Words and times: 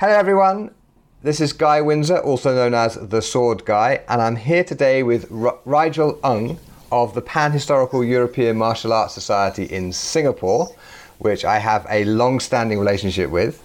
Hello, 0.00 0.12
everyone. 0.12 0.74
This 1.22 1.40
is 1.40 1.52
Guy 1.52 1.80
Windsor, 1.80 2.18
also 2.18 2.52
known 2.52 2.74
as 2.74 2.96
the 2.96 3.22
Sword 3.22 3.64
Guy, 3.64 4.02
and 4.08 4.20
I'm 4.20 4.34
here 4.34 4.64
today 4.64 5.04
with 5.04 5.30
R- 5.30 5.56
Rigel 5.64 6.18
Ng 6.24 6.58
of 6.90 7.14
the 7.14 7.22
Pan 7.22 7.52
Historical 7.52 8.02
European 8.02 8.56
Martial 8.56 8.92
Arts 8.92 9.14
Society 9.14 9.66
in 9.66 9.92
Singapore, 9.92 10.74
which 11.18 11.44
I 11.44 11.60
have 11.60 11.86
a 11.88 12.04
long 12.06 12.40
standing 12.40 12.80
relationship 12.80 13.30
with. 13.30 13.62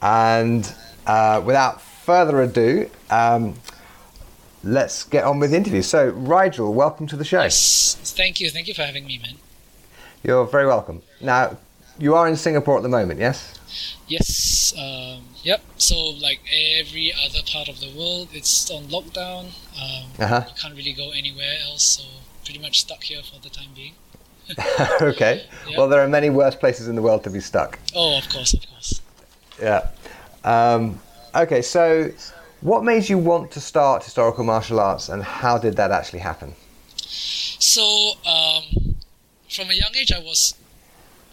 And 0.00 0.72
uh, 1.04 1.42
without 1.44 1.82
further 1.82 2.42
ado, 2.42 2.88
um, 3.10 3.54
let's 4.62 5.02
get 5.02 5.24
on 5.24 5.40
with 5.40 5.50
the 5.50 5.56
interview. 5.56 5.82
So, 5.82 6.10
Rigel, 6.10 6.72
welcome 6.74 7.08
to 7.08 7.16
the 7.16 7.24
show. 7.24 7.42
Yes, 7.42 7.96
thank 8.16 8.40
you. 8.40 8.50
Thank 8.50 8.68
you 8.68 8.74
for 8.74 8.82
having 8.82 9.04
me, 9.04 9.18
man. 9.18 9.34
You're 10.22 10.46
very 10.46 10.68
welcome. 10.68 11.02
Now, 11.20 11.58
you 11.98 12.14
are 12.14 12.28
in 12.28 12.36
Singapore 12.36 12.76
at 12.76 12.84
the 12.84 12.88
moment, 12.88 13.18
yes? 13.18 13.55
Yes. 14.08 14.72
Um, 14.78 15.24
yep. 15.42 15.62
So, 15.78 15.96
like 15.96 16.40
every 16.78 17.12
other 17.12 17.40
part 17.50 17.68
of 17.68 17.80
the 17.80 17.90
world, 17.96 18.28
it's 18.32 18.70
on 18.70 18.84
lockdown. 18.84 19.46
Um, 19.80 20.04
Uh-huh. 20.18 20.44
You 20.48 20.54
can't 20.60 20.76
really 20.76 20.92
go 20.92 21.10
anywhere 21.10 21.56
else, 21.68 21.82
so 21.82 22.04
pretty 22.44 22.60
much 22.60 22.80
stuck 22.80 23.02
here 23.02 23.22
for 23.22 23.40
the 23.40 23.50
time 23.50 23.70
being. 23.74 23.94
okay. 25.00 25.44
Yeah. 25.68 25.78
Well, 25.78 25.88
there 25.88 26.00
are 26.00 26.08
many 26.08 26.30
worse 26.30 26.54
places 26.54 26.86
in 26.88 26.94
the 26.94 27.02
world 27.02 27.24
to 27.24 27.30
be 27.30 27.40
stuck. 27.40 27.78
Oh, 27.94 28.18
of 28.18 28.28
course, 28.28 28.54
of 28.54 28.64
course. 28.70 29.00
Yeah. 29.60 29.88
Um, 30.44 31.00
okay, 31.34 31.60
so 31.62 32.12
what 32.60 32.84
made 32.84 33.08
you 33.08 33.18
want 33.18 33.50
to 33.52 33.60
start 33.60 34.04
historical 34.04 34.44
martial 34.44 34.78
arts 34.78 35.08
and 35.08 35.22
how 35.24 35.58
did 35.58 35.74
that 35.76 35.90
actually 35.90 36.20
happen? 36.20 36.54
So, 36.96 38.12
um, 38.24 38.96
from 39.50 39.70
a 39.70 39.74
young 39.74 39.94
age, 39.96 40.12
I 40.12 40.20
was 40.20 40.54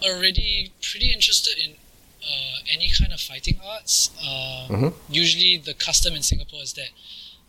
already 0.03 0.71
pretty 0.81 1.12
interested 1.13 1.57
in 1.63 1.75
uh, 2.26 2.58
any 2.73 2.90
kind 2.90 3.13
of 3.13 3.22
fighting 3.22 3.60
arts. 3.63 4.10
Um, 4.21 4.70
Mhm. 4.70 4.93
Usually, 5.10 5.57
the 5.57 5.74
custom 5.74 6.16
in 6.16 6.24
Singapore 6.24 6.62
is 6.63 6.74
that 6.74 6.90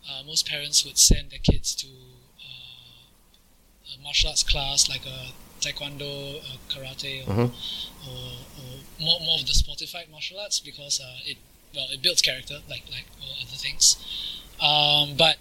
uh, 0.09 0.23
most 0.23 0.45
parents 0.47 0.83
would 0.85 0.97
send 0.97 1.31
their 1.31 1.39
kids 1.39 1.73
to 1.75 1.87
uh, 1.87 3.93
a 3.93 3.97
martial 4.03 4.29
arts 4.29 4.43
class 4.43 4.87
like 4.89 5.05
a 5.05 5.31
taekwondo, 5.61 6.39
uh, 6.43 6.57
karate, 6.69 7.23
or, 7.27 7.33
Mhm. 7.33 7.51
or, 8.07 8.31
or 8.59 8.79
more, 8.99 9.19
more 9.21 9.39
of 9.39 9.45
the 9.47 9.53
sportified 9.53 10.09
martial 10.09 10.39
arts 10.39 10.59
because 10.59 10.99
uh, 10.99 11.17
it 11.25 11.37
well 11.73 11.87
it 11.91 12.01
builds 12.01 12.21
character 12.21 12.61
like 12.69 12.83
like 12.91 13.05
all 13.21 13.33
other 13.41 13.57
things. 13.57 13.97
Um, 14.59 15.15
but 15.15 15.37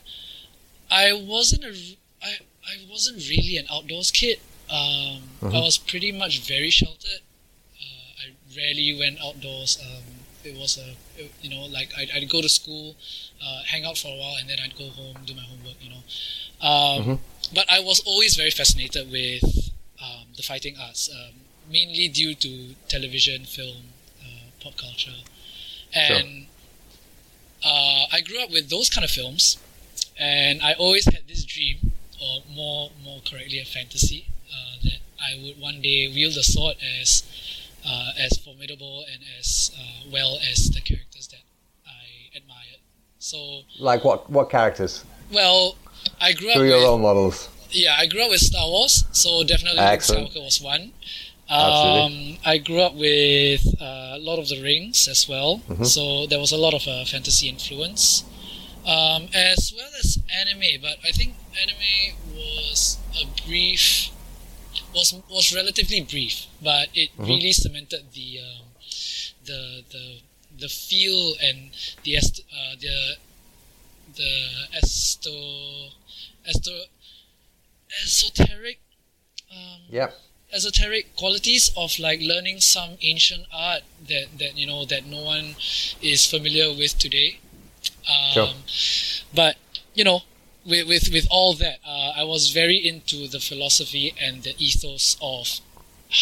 I 0.90 1.12
wasn't 1.12 1.64
a 1.64 1.76
I, 2.22 2.38
I 2.66 2.76
wasn't 2.90 3.18
really 3.28 3.56
an 3.58 3.66
outdoors 3.70 4.10
kid. 4.10 4.40
Um, 4.70 5.28
I 5.42 5.52
Mhm. 5.52 5.62
was 5.64 5.76
pretty 5.76 6.10
much 6.12 6.38
very 6.40 6.70
sheltered. 6.70 7.20
Rarely 8.56 8.96
went 8.98 9.18
outdoors. 9.22 9.78
Um, 9.82 10.04
it 10.44 10.56
was 10.58 10.76
a 10.78 10.94
it- 11.20 11.32
you 11.42 11.50
know 11.50 11.64
like 11.66 11.90
I'd, 11.96 12.10
I'd 12.14 12.28
go 12.28 12.40
to 12.42 12.48
school, 12.48 12.94
uh, 13.44 13.62
hang 13.66 13.84
out 13.84 13.96
for 13.98 14.08
a 14.08 14.16
while, 14.18 14.36
and 14.38 14.48
then 14.48 14.58
I'd 14.62 14.76
go 14.76 14.88
home 14.90 15.16
do 15.26 15.34
my 15.34 15.42
homework. 15.42 15.76
You 15.80 15.90
know, 15.90 16.02
um, 16.68 17.04
Mhm. 17.04 17.18
but 17.54 17.66
I 17.70 17.80
was 17.80 18.00
always 18.00 18.34
very 18.36 18.50
fascinated 18.50 19.10
with 19.10 19.70
um, 20.02 20.26
the 20.36 20.42
fighting 20.42 20.76
arts, 20.78 21.08
um, 21.10 21.32
mainly 21.70 22.08
due 22.08 22.34
to 22.34 22.74
television, 22.88 23.44
film, 23.46 23.92
uh, 24.22 24.50
pop 24.60 24.76
culture, 24.76 25.18
and 25.94 26.46
uh, 27.64 28.04
I 28.12 28.20
grew 28.20 28.42
up 28.42 28.50
with 28.50 28.68
those 28.70 28.90
kind 28.90 29.04
of 29.04 29.10
films, 29.10 29.56
and 30.18 30.60
I 30.62 30.74
always 30.74 31.04
had 31.06 31.22
this 31.26 31.44
dream, 31.44 31.92
or 32.22 32.42
more 32.54 32.90
more 33.02 33.20
correctly, 33.28 33.58
a 33.58 33.64
fantasy, 33.64 34.26
uh, 34.52 34.76
that 34.84 34.98
I 35.20 35.40
would 35.42 35.58
one 35.60 35.80
day 35.80 36.08
wield 36.08 36.36
a 36.36 36.42
sword 36.42 36.76
as 37.00 37.22
uh, 37.86 38.10
as 38.18 38.38
formidable 38.38 39.04
and 39.12 39.22
as 39.38 39.70
uh, 39.78 40.08
well 40.12 40.38
as 40.50 40.70
the 40.70 40.80
characters 40.80 41.28
that 41.28 41.42
I 41.86 42.36
admired. 42.36 42.80
So, 43.18 43.62
Like 43.78 44.04
what, 44.04 44.28
what 44.30 44.50
characters? 44.50 45.04
well, 45.32 45.76
I 46.20 46.32
grew 46.32 46.50
up 46.50 46.56
Who 46.56 46.64
your 46.64 46.76
with 46.76 46.84
role 46.84 46.98
models? 46.98 47.48
yeah, 47.70 47.96
I 47.98 48.06
grew 48.06 48.22
up 48.24 48.30
with 48.30 48.40
Star 48.40 48.66
Wars, 48.68 49.04
so 49.12 49.42
definitely 49.44 49.80
Luke. 49.80 50.00
Skywalker 50.00 50.42
was 50.44 50.60
one. 50.60 50.92
Um, 51.48 52.38
I 52.44 52.56
grew 52.58 52.80
up 52.80 52.94
with 52.94 53.60
uh, 53.80 54.16
Lord 54.18 54.38
of 54.38 54.48
the 54.48 54.62
Rings 54.62 55.06
as 55.08 55.28
well, 55.28 55.60
Mhm. 55.68 55.86
so 55.86 56.26
there 56.26 56.38
was 56.40 56.52
a 56.52 56.56
lot 56.56 56.72
of 56.74 56.86
uh, 56.88 57.04
fantasy 57.04 57.48
influence, 57.48 58.24
um, 58.86 59.28
as 59.34 59.72
well 59.76 59.90
as 59.98 60.18
anime. 60.32 60.80
But 60.80 60.98
I 61.04 61.10
think 61.12 61.34
anime 61.60 62.16
was 62.34 62.96
a 63.20 63.26
brief, 63.46 64.08
was 64.94 65.12
was 65.30 65.54
relatively 65.54 66.00
brief, 66.02 66.46
but 66.62 66.88
it 66.94 67.10
Mhm. 67.18 67.28
really 67.28 67.52
cemented 67.52 68.12
the 68.12 68.40
um, 68.40 68.66
the 69.44 69.84
the 69.90 70.04
the 70.58 70.68
feel 70.68 71.34
and 71.42 71.70
the 72.04 72.16
est- 72.16 72.44
uh, 72.52 72.74
the 72.80 73.16
the 74.14 74.32
esto 74.80 75.90
esto 76.46 76.72
esoteric 78.02 78.78
um, 79.50 79.80
Yep. 79.90 80.20
esoteric 80.52 81.14
qualities 81.16 81.70
of 81.76 81.98
like 81.98 82.20
learning 82.20 82.60
some 82.60 82.96
ancient 83.02 83.46
art 83.52 83.82
that 84.08 84.38
that 84.38 84.56
you 84.56 84.66
know 84.66 84.84
that 84.84 85.04
no 85.06 85.22
one 85.22 85.56
is 86.02 86.26
familiar 86.26 86.72
with 86.72 86.98
today 86.98 87.38
um, 88.08 88.32
Sure. 88.34 88.54
but 89.34 89.56
you 89.94 90.04
know 90.04 90.22
with 90.66 90.86
with, 90.88 91.10
with 91.12 91.26
all 91.30 91.54
that 91.54 91.78
uh, 91.86 92.12
I 92.16 92.24
was 92.24 92.50
very 92.50 92.76
into 92.76 93.28
the 93.28 93.40
philosophy 93.40 94.14
and 94.20 94.42
the 94.42 94.54
ethos 94.58 95.16
of 95.20 95.60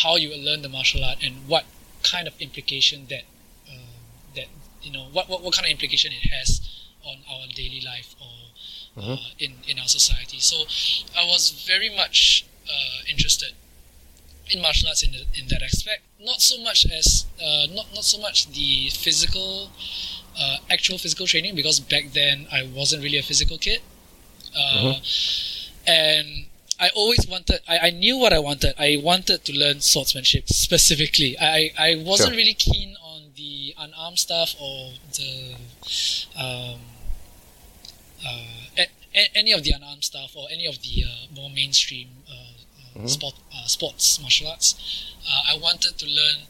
how 0.02 0.16
you 0.16 0.34
learn 0.36 0.62
the 0.62 0.68
martial 0.68 1.04
art 1.04 1.18
and 1.22 1.46
what 1.46 1.64
kind 2.02 2.26
of 2.26 2.34
implication 2.40 3.06
that 3.08 3.24
uh, 3.68 3.98
that 4.34 4.46
you 4.82 4.92
know 4.92 5.06
what, 5.12 5.28
what 5.28 5.42
what 5.42 5.54
kind 5.54 5.66
of 5.66 5.70
implication 5.70 6.12
it 6.12 6.28
has 6.28 6.60
on 7.04 7.18
our 7.30 7.46
daily 7.54 7.80
life 7.84 8.14
or 8.20 9.02
uh, 9.02 9.16
in 9.38 9.54
in 9.68 9.78
our 9.78 9.88
society. 9.88 10.38
So 10.38 10.64
I 11.18 11.24
was 11.24 11.50
very 11.66 11.88
much 11.94 12.46
uh, 12.68 13.02
interested 13.10 13.52
in 14.50 14.60
martial 14.60 14.88
arts 14.88 15.02
in, 15.02 15.12
the, 15.12 15.24
in 15.38 15.48
that 15.48 15.62
aspect. 15.62 16.02
Not 16.20 16.40
so 16.40 16.62
much 16.62 16.86
as 16.86 17.26
uh, 17.42 17.66
not 17.72 17.86
not 17.94 18.04
so 18.04 18.20
much 18.20 18.48
the 18.52 18.90
physical, 18.90 19.70
uh, 20.38 20.56
actual 20.70 20.98
physical 20.98 21.26
training 21.26 21.54
because 21.54 21.80
back 21.80 22.12
then 22.12 22.46
I 22.52 22.62
wasn't 22.62 23.02
really 23.02 23.18
a 23.18 23.22
physical 23.22 23.58
kid, 23.58 23.80
uh, 24.56 24.94
and 25.86 26.46
I 26.80 26.90
always 26.94 27.26
wanted. 27.26 27.60
I, 27.68 27.78
I 27.78 27.90
knew 27.90 28.18
what 28.18 28.32
I 28.32 28.38
wanted. 28.38 28.74
I 28.78 29.00
wanted 29.02 29.44
to 29.44 29.52
learn 29.52 29.80
swordsmanship 29.80 30.48
specifically. 30.48 31.36
I 31.38 31.72
I 31.78 31.94
wasn't 31.96 32.30
Sure. 32.30 32.36
really 32.36 32.54
keen 32.54 32.96
on 33.02 33.32
the 33.36 33.74
unarmed 33.78 34.18
stuff 34.18 34.54
or 34.60 34.92
the 35.14 35.54
um, 36.38 36.80
uh, 38.26 38.44
a, 38.78 38.86
any 39.34 39.52
of 39.52 39.62
the 39.62 39.72
unarmed 39.72 40.04
stuff 40.04 40.34
or 40.36 40.48
any 40.50 40.66
of 40.66 40.80
the 40.82 41.04
uh, 41.04 41.34
more 41.34 41.50
mainstream 41.50 42.08
uh, 42.30 43.00
uh, 43.02 43.06
sport, 43.06 43.34
uh, 43.54 43.66
sports 43.66 44.20
martial 44.20 44.48
arts. 44.48 45.14
Uh, 45.28 45.54
I 45.54 45.58
wanted 45.58 45.98
to 45.98 46.06
learn 46.06 46.46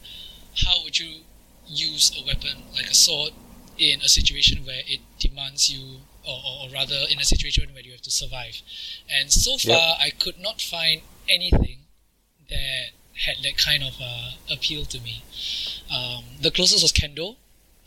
how 0.65 0.83
would 0.83 0.99
you 0.99 1.21
use 1.67 2.11
a 2.19 2.25
weapon 2.25 2.63
like 2.75 2.89
a 2.89 2.93
sword 2.93 3.33
in 3.77 4.01
a 4.01 4.07
situation 4.07 4.65
where 4.65 4.81
it 4.85 4.99
demands 5.19 5.69
you, 5.69 6.01
or, 6.25 6.39
or, 6.45 6.69
rather 6.73 7.05
in 7.09 7.19
a 7.19 7.23
situation 7.23 7.73
where 7.73 7.83
you 7.83 7.91
have 7.91 8.01
to 8.01 8.11
survive. 8.11 8.61
And 9.09 9.31
so 9.31 9.57
far, 9.57 9.97
I 9.99 10.09
could 10.09 10.39
not 10.39 10.61
find 10.61 11.01
anything 11.29 11.79
that 12.49 12.91
had 13.25 13.37
that 13.43 13.57
kind 13.57 13.83
of 13.83 13.95
uh, 14.01 14.31
appeal 14.51 14.85
to 14.85 14.99
me. 14.99 15.23
Um, 15.93 16.23
the 16.41 16.51
closest 16.51 16.83
was 16.83 16.91
kendo. 16.91 17.35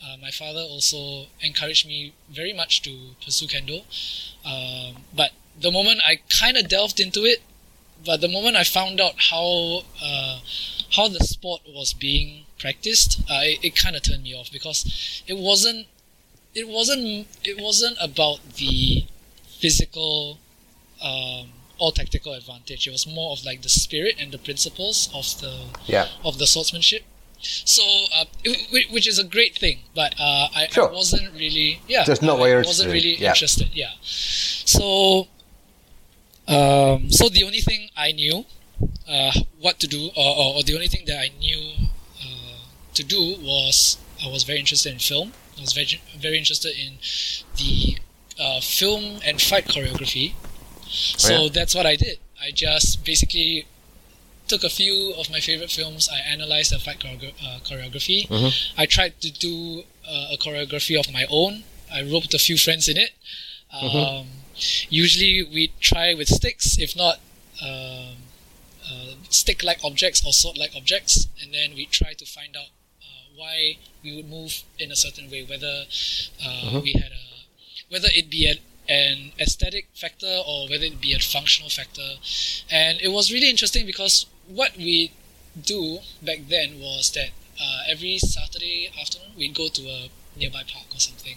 Uh, 0.03 0.17
my 0.21 0.31
father 0.31 0.61
also 0.61 1.27
encouraged 1.41 1.87
me 1.87 2.13
very 2.31 2.53
much 2.53 2.83
to 2.83 3.17
pursue 3.25 3.47
kendo. 3.47 3.83
Um, 4.45 5.03
but 5.15 5.33
the 5.61 5.71
moment 5.71 6.01
I 6.07 6.21
kind 6.29 6.57
of 6.57 6.69
delved 6.69 7.01
into 7.01 7.25
it, 7.25 7.43
but 8.05 8.21
the 8.21 8.29
moment 8.29 8.57
I 8.57 8.65
found 8.65 9.01
out 9.01 9.15
how 9.31 9.83
uh, 10.03 10.41
how 10.93 11.09
the 11.09 11.21
sport 11.21 11.63
was 11.67 11.93
being 11.93 12.45
practiced, 12.59 13.21
uh, 13.23 13.41
it, 13.43 13.65
it 13.65 13.77
kind 13.77 13.97
of 13.97 14.03
turned 14.03 14.23
me 14.23 14.35
off 14.35 14.53
because 14.53 15.23
it 15.27 15.37
wasn't 15.37 15.87
it 16.61 16.67
wasn't 16.77 17.05
it 17.45 17.57
wasn't 17.61 17.97
about 18.09 18.39
the 18.57 19.05
physical 19.63 20.39
um, 21.11 21.45
or 21.79 21.93
tactical 21.93 22.33
advantage. 22.41 22.87
It 22.89 22.93
was 22.99 23.07
more 23.07 23.31
of 23.35 23.45
like 23.45 23.61
the 23.63 23.69
spirit 23.83 24.15
and 24.21 24.33
the 24.33 24.39
principles 24.49 24.99
of 25.15 25.27
the 25.43 25.55
Yeah. 25.95 26.07
of 26.25 26.39
the 26.41 26.47
swordsmanship. 26.47 27.03
So, 27.77 27.83
uh, 28.19 28.25
it- 28.45 28.91
which 28.95 29.07
is 29.07 29.19
a 29.19 29.25
great 29.37 29.55
thing, 29.59 29.79
but 29.95 30.15
uh, 30.19 30.49
I, 30.61 30.69
Sure. 30.73 30.89
I 30.89 30.93
wasn't 30.93 31.29
really, 31.35 31.81
yeah, 31.87 32.05
Just 32.05 32.23
not 32.23 32.41
I, 32.41 32.53
I 32.53 32.63
wasn't 32.73 32.91
really 32.97 33.15
yeah. 33.17 33.29
interested. 33.35 33.69
Yeah. 33.75 33.93
So, 34.03 35.29
um, 36.49 37.11
so 37.11 37.29
the 37.29 37.45
only 37.45 37.61
thing 37.61 37.91
I 37.97 38.13
knew, 38.13 38.47
uh, 39.09 39.33
what 39.61 39.79
to 39.81 39.87
do, 39.87 40.11
or, 40.17 40.31
or, 40.41 40.49
or 40.57 40.63
the 40.63 40.75
only 40.75 40.89
thing 40.89 41.05
that 41.07 41.19
I 41.19 41.31
knew 41.39 41.63
uh, 42.25 42.59
to 42.95 43.03
do 43.05 43.37
was 43.41 43.99
I 44.25 44.29
was 44.31 44.45
very 44.45 44.59
interested 44.59 44.93
in 44.93 44.99
film. 44.99 45.33
I 45.57 45.61
was 45.61 45.73
very 45.73 46.01
very 46.19 46.39
interested 46.39 46.75
in 46.79 46.99
the 47.57 47.99
uh, 48.39 48.61
film 48.61 49.21
and 49.25 49.41
fight 49.41 49.67
choreography. 49.67 50.35
So 50.89 51.35
Oh, 51.35 51.43
yeah? 51.45 51.49
that's 51.53 51.75
what 51.75 51.87
I 51.87 51.97
did. 51.97 52.19
I 52.41 52.51
just 52.51 53.05
basically 53.05 53.67
took 54.49 54.63
a 54.63 54.69
few 54.71 55.15
of 55.19 55.31
my 55.31 55.41
favorite 55.41 55.71
films. 55.71 56.09
I 56.13 56.19
analyzed 56.21 56.71
the 56.73 56.79
fight 56.79 57.03
uh, 57.05 57.59
choreography. 57.69 58.29
Mhm. 58.29 58.53
I 58.77 58.87
tried 58.87 59.21
to 59.23 59.31
do 59.31 59.85
uh, 60.07 60.29
a 60.35 60.37
choreography 60.39 60.99
of 60.99 61.13
my 61.13 61.27
own. 61.29 61.65
I 61.93 62.03
roped 62.03 62.35
a 62.35 62.39
few 62.39 62.57
friends 62.57 62.89
in 62.89 62.97
it. 62.97 63.11
Um, 63.73 63.91
mm-hmm. 63.91 64.29
Usually 64.89 65.43
we 65.43 65.73
try 65.81 66.15
with 66.15 66.29
sticks, 66.29 66.79
if 66.79 66.95
not 66.97 67.17
um, 67.61 68.17
uh, 68.89 69.15
stick-like 69.29 69.81
objects 69.85 70.25
or 70.25 70.33
sword-like 70.33 70.73
objects, 70.77 71.27
and 71.43 71.53
then 71.53 71.75
we 71.75 71.87
try 71.87 72.13
to 72.15 72.25
find 72.25 72.57
out 72.57 72.69
why 73.37 73.77
we 74.03 74.17
would 74.17 74.29
move 74.29 74.63
in 74.79 74.91
a 74.91 74.97
certain 74.97 75.31
way, 75.31 75.45
whether 75.45 75.85
uh, 76.43 76.49
mm-hmm. 76.49 76.81
we 76.81 76.93
had 76.93 77.13
a 77.13 77.27
whether 77.89 78.09
it 78.13 78.29
be 78.31 78.47
an, 78.47 78.59
an 78.89 79.33
aesthetic 79.41 79.87
factor 79.95 80.41
or 80.47 80.69
whether 80.69 80.85
it 80.85 81.01
be 81.01 81.13
a 81.13 81.19
functional 81.19 81.71
factor. 81.71 82.17
And 82.71 83.01
it 83.01 83.09
was 83.09 83.33
really 83.33 83.49
interesting 83.49 83.87
because 83.87 84.27
what 84.49 84.77
we 84.77 85.13
do 85.61 85.99
back 86.23 86.41
then 86.49 86.81
was 86.81 87.13
that 87.13 87.31
uh, 87.61 87.83
every 87.89 88.19
Saturday 88.19 88.91
afternoon 89.01 89.31
we'd 89.37 89.55
go 89.55 89.69
to 89.69 89.83
a 89.83 90.09
nearby 90.37 90.63
park 90.71 90.87
or 90.95 91.01
something, 91.01 91.37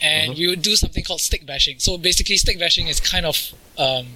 and 0.00 0.30
uh-huh. 0.30 0.38
we 0.38 0.48
would 0.48 0.62
do 0.62 0.74
something 0.74 1.04
called 1.04 1.20
stick 1.20 1.46
bashing. 1.46 1.78
So 1.78 1.96
basically, 1.96 2.36
stick 2.36 2.58
bashing 2.58 2.88
is 2.88 2.98
kind 2.98 3.24
of 3.24 3.52
um, 3.78 4.06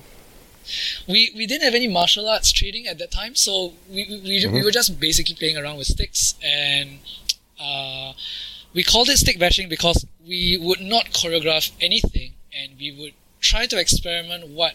we 1.06 1.32
we 1.34 1.46
didn't 1.46 1.64
have 1.64 1.74
any 1.74 1.88
martial 1.88 2.28
arts 2.28 2.52
training 2.52 2.86
at 2.86 2.98
that 2.98 3.10
time, 3.10 3.34
so 3.34 3.74
we 3.90 4.06
we, 4.08 4.42
mm-hmm. 4.42 4.54
we 4.54 4.62
were 4.62 4.70
just 4.70 4.98
basically 5.00 5.34
playing 5.34 5.56
around 5.56 5.76
with 5.78 5.86
sticks, 5.86 6.34
and 6.42 6.98
uh, 7.60 8.12
we 8.74 8.82
called 8.82 9.08
it 9.08 9.18
stick 9.18 9.38
bashing 9.38 9.68
because 9.68 10.06
we 10.26 10.58
would 10.60 10.80
not 10.80 11.06
choreograph 11.06 11.70
anything, 11.80 12.32
and 12.56 12.72
we 12.78 12.92
would 12.92 13.14
try 13.40 13.66
to 13.66 13.78
experiment 13.78 14.48
what 14.48 14.74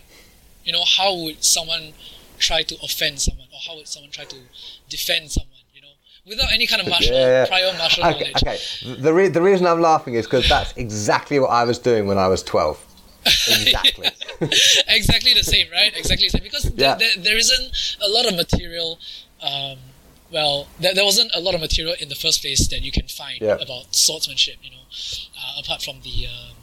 you 0.64 0.72
know 0.72 0.84
how 0.98 1.14
would 1.16 1.44
someone 1.44 1.94
try 2.40 2.64
to 2.64 2.76
offend 2.84 3.20
someone, 3.20 3.48
or 3.54 3.60
how 3.68 3.76
would 3.76 3.88
someone 3.88 4.12
try 4.12 4.26
to 4.26 4.38
defend 4.90 5.32
someone 5.32 5.54
without 6.26 6.52
any 6.52 6.68
kind 6.68 6.82
of 6.82 6.88
martial 6.88 7.16
yeah. 7.16 7.46
prior 7.46 7.74
martial 7.78 8.06
okay, 8.06 8.32
knowledge. 8.32 8.84
Okay, 8.84 9.02
the 9.02 9.14
re- 9.14 9.28
the 9.28 9.42
reason 9.42 9.68
I'm 9.68 9.82
laughing 9.82 10.14
is 10.16 10.26
because 10.26 10.48
that's 10.48 10.74
exactly 10.78 11.40
what 11.40 11.50
I 11.50 11.64
was 11.64 11.80
doing 11.80 12.08
when 12.08 12.18
I 12.18 12.28
was 12.28 12.44
12. 12.44 12.90
Exactly. 13.26 14.10
exactly 14.88 15.34
the 15.34 15.44
same, 15.44 15.68
right? 15.72 15.96
Exactly 15.96 16.28
the 16.28 16.38
same. 16.38 16.44
Because 16.44 16.72
yeah. 16.76 16.98
there, 17.18 17.38
isn't 17.38 17.98
a 18.02 18.10
lot 18.10 18.28
of 18.28 18.36
material. 18.36 19.00
Um, 19.42 19.78
well, 20.32 20.68
there, 20.80 20.94
there 20.94 21.06
wasn't 21.06 21.32
a 21.36 21.40
lot 21.40 21.54
of 21.54 21.62
material 21.62 21.96
in 22.00 22.10
the 22.10 22.16
first 22.16 22.42
place 22.42 22.68
that 22.70 22.82
you 22.82 22.92
can 22.92 23.08
find 23.08 23.40
yeah. 23.42 23.56
about 23.56 23.94
swordsmanship. 23.94 24.58
You 24.64 24.72
know, 24.72 24.86
uh, 25.38 25.62
apart 25.62 25.82
from 25.84 26.02
the 26.02 26.28
um, 26.28 26.56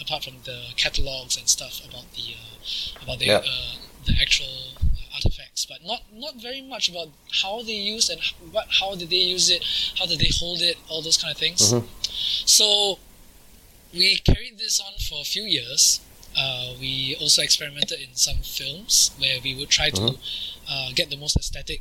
apart 0.00 0.24
from 0.24 0.34
the 0.44 0.72
catalogs 0.76 1.36
and 1.36 1.48
stuff 1.48 1.80
about 1.88 2.12
the 2.12 2.34
uh, 2.34 3.02
about 3.04 3.18
the 3.18 3.26
yeah. 3.26 3.42
uh, 3.44 3.76
the 4.06 4.14
actual 4.20 4.74
artifacts, 5.14 5.64
but 5.66 5.78
not 5.84 6.02
not 6.12 6.36
very 6.36 6.60
much 6.60 6.88
about 6.88 7.08
how 7.42 7.62
they 7.62 7.72
use 7.72 8.08
and 8.08 8.20
what 8.50 8.66
how 8.80 8.94
did 8.94 9.10
they 9.10 9.16
use 9.16 9.50
it, 9.50 9.64
how 9.98 10.06
did 10.06 10.18
they 10.18 10.30
hold 10.38 10.60
it, 10.60 10.76
all 10.88 11.02
those 11.02 11.16
kind 11.16 11.32
of 11.32 11.38
things. 11.38 11.72
Mm-hmm. 11.72 11.86
So 12.46 12.98
we 13.92 14.16
carried 14.18 14.58
this 14.58 14.80
on 14.80 14.92
for 14.98 15.20
a 15.20 15.24
few 15.24 15.44
years. 15.44 16.00
Uh, 16.36 16.74
we 16.80 17.16
also 17.20 17.42
experimented 17.42 18.00
in 18.00 18.14
some 18.14 18.38
films 18.42 19.12
where 19.18 19.38
we 19.42 19.54
would 19.54 19.68
try 19.68 19.90
to 19.90 20.18
uh, 20.68 20.90
get 20.94 21.10
the 21.10 21.16
most 21.16 21.36
aesthetic 21.36 21.80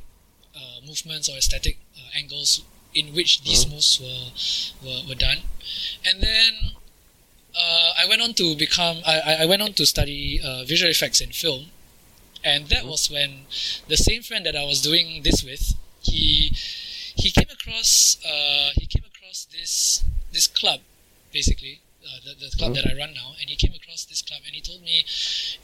uh, 0.56 0.86
movements 0.86 1.30
or 1.30 1.38
aesthetic 1.38 1.78
uh, 1.98 2.18
angles 2.18 2.64
in 2.94 3.08
which 3.16 3.42
these 3.44 3.66
mm-hmm. 3.66 3.74
moves 3.74 4.00
were, 4.00 4.88
were, 4.88 5.02
were 5.10 5.16
done, 5.16 5.40
and 6.06 6.22
then. 6.22 6.54
Uh, 7.56 7.94
I 8.00 8.08
went 8.10 8.20
on 8.20 8.34
to 8.34 8.56
become. 8.56 8.98
I, 9.06 9.38
I 9.42 9.46
went 9.46 9.62
on 9.62 9.74
to 9.74 9.86
study 9.86 10.42
uh, 10.44 10.64
visual 10.64 10.90
effects 10.90 11.22
in 11.22 11.30
film, 11.30 11.66
and 12.44 12.68
that 12.70 12.80
mm-hmm. 12.80 12.90
was 12.90 13.12
when 13.12 13.46
the 13.88 13.96
same 13.96 14.24
friend 14.24 14.44
that 14.48 14.56
I 14.56 14.66
was 14.66 14.82
doing 14.82 15.22
this 15.22 15.44
with, 15.44 15.76
he 16.02 16.52
he 17.16 17.30
came 17.30 17.50
across 17.52 18.18
uh, 18.26 18.72
he 18.76 18.88
came 18.88 19.04
across 19.06 19.46
this 19.46 20.04
this 20.32 20.48
club, 20.48 20.80
basically 21.32 21.82
uh, 22.06 22.20
the, 22.24 22.46
the 22.46 22.56
club 22.58 22.74
mm-hmm. 22.74 22.88
that 22.88 22.94
I 22.94 22.98
run 22.98 23.14
now, 23.14 23.34
and 23.40 23.50
he 23.50 23.56
came 23.56 23.74
across 23.74 24.06
this 24.06 24.22
club 24.22 24.42
and 24.46 24.54
he 24.54 24.62
told 24.62 24.82
me 24.82 25.06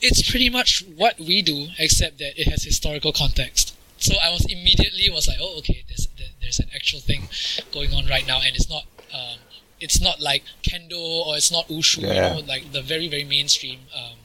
it's 0.02 0.30
pretty 0.30 0.50
much 0.50 0.84
what 0.96 1.20
we 1.20 1.42
do 1.42 1.68
except 1.78 2.18
that 2.20 2.40
it 2.40 2.48
has 2.50 2.64
historical 2.64 3.12
context. 3.14 3.76
So 3.98 4.16
I 4.24 4.30
was 4.30 4.46
immediately 4.46 5.10
was 5.10 5.28
like, 5.28 5.38
oh 5.42 5.58
okay, 5.60 5.84
there's 5.88 6.08
there's 6.42 6.60
an 6.60 6.70
actual 6.74 7.00
thing 7.00 7.28
going 7.72 7.94
on 7.94 8.08
right 8.08 8.26
now, 8.26 8.40
and 8.44 8.56
it's 8.56 8.70
not. 8.70 8.86
Um, 9.14 9.40
it's 9.82 10.02
not 10.02 10.20
like 10.20 10.44
kendo 10.62 11.00
or 11.00 11.38
it's 11.38 11.54
not 11.54 11.70
wushu, 11.70 12.02
yeah. 12.02 12.36
you 12.36 12.42
know, 12.42 12.48
like 12.48 12.74
the 12.74 12.82
very 12.82 13.08
very 13.08 13.24
mainstream 13.24 13.80
um, 13.96 14.18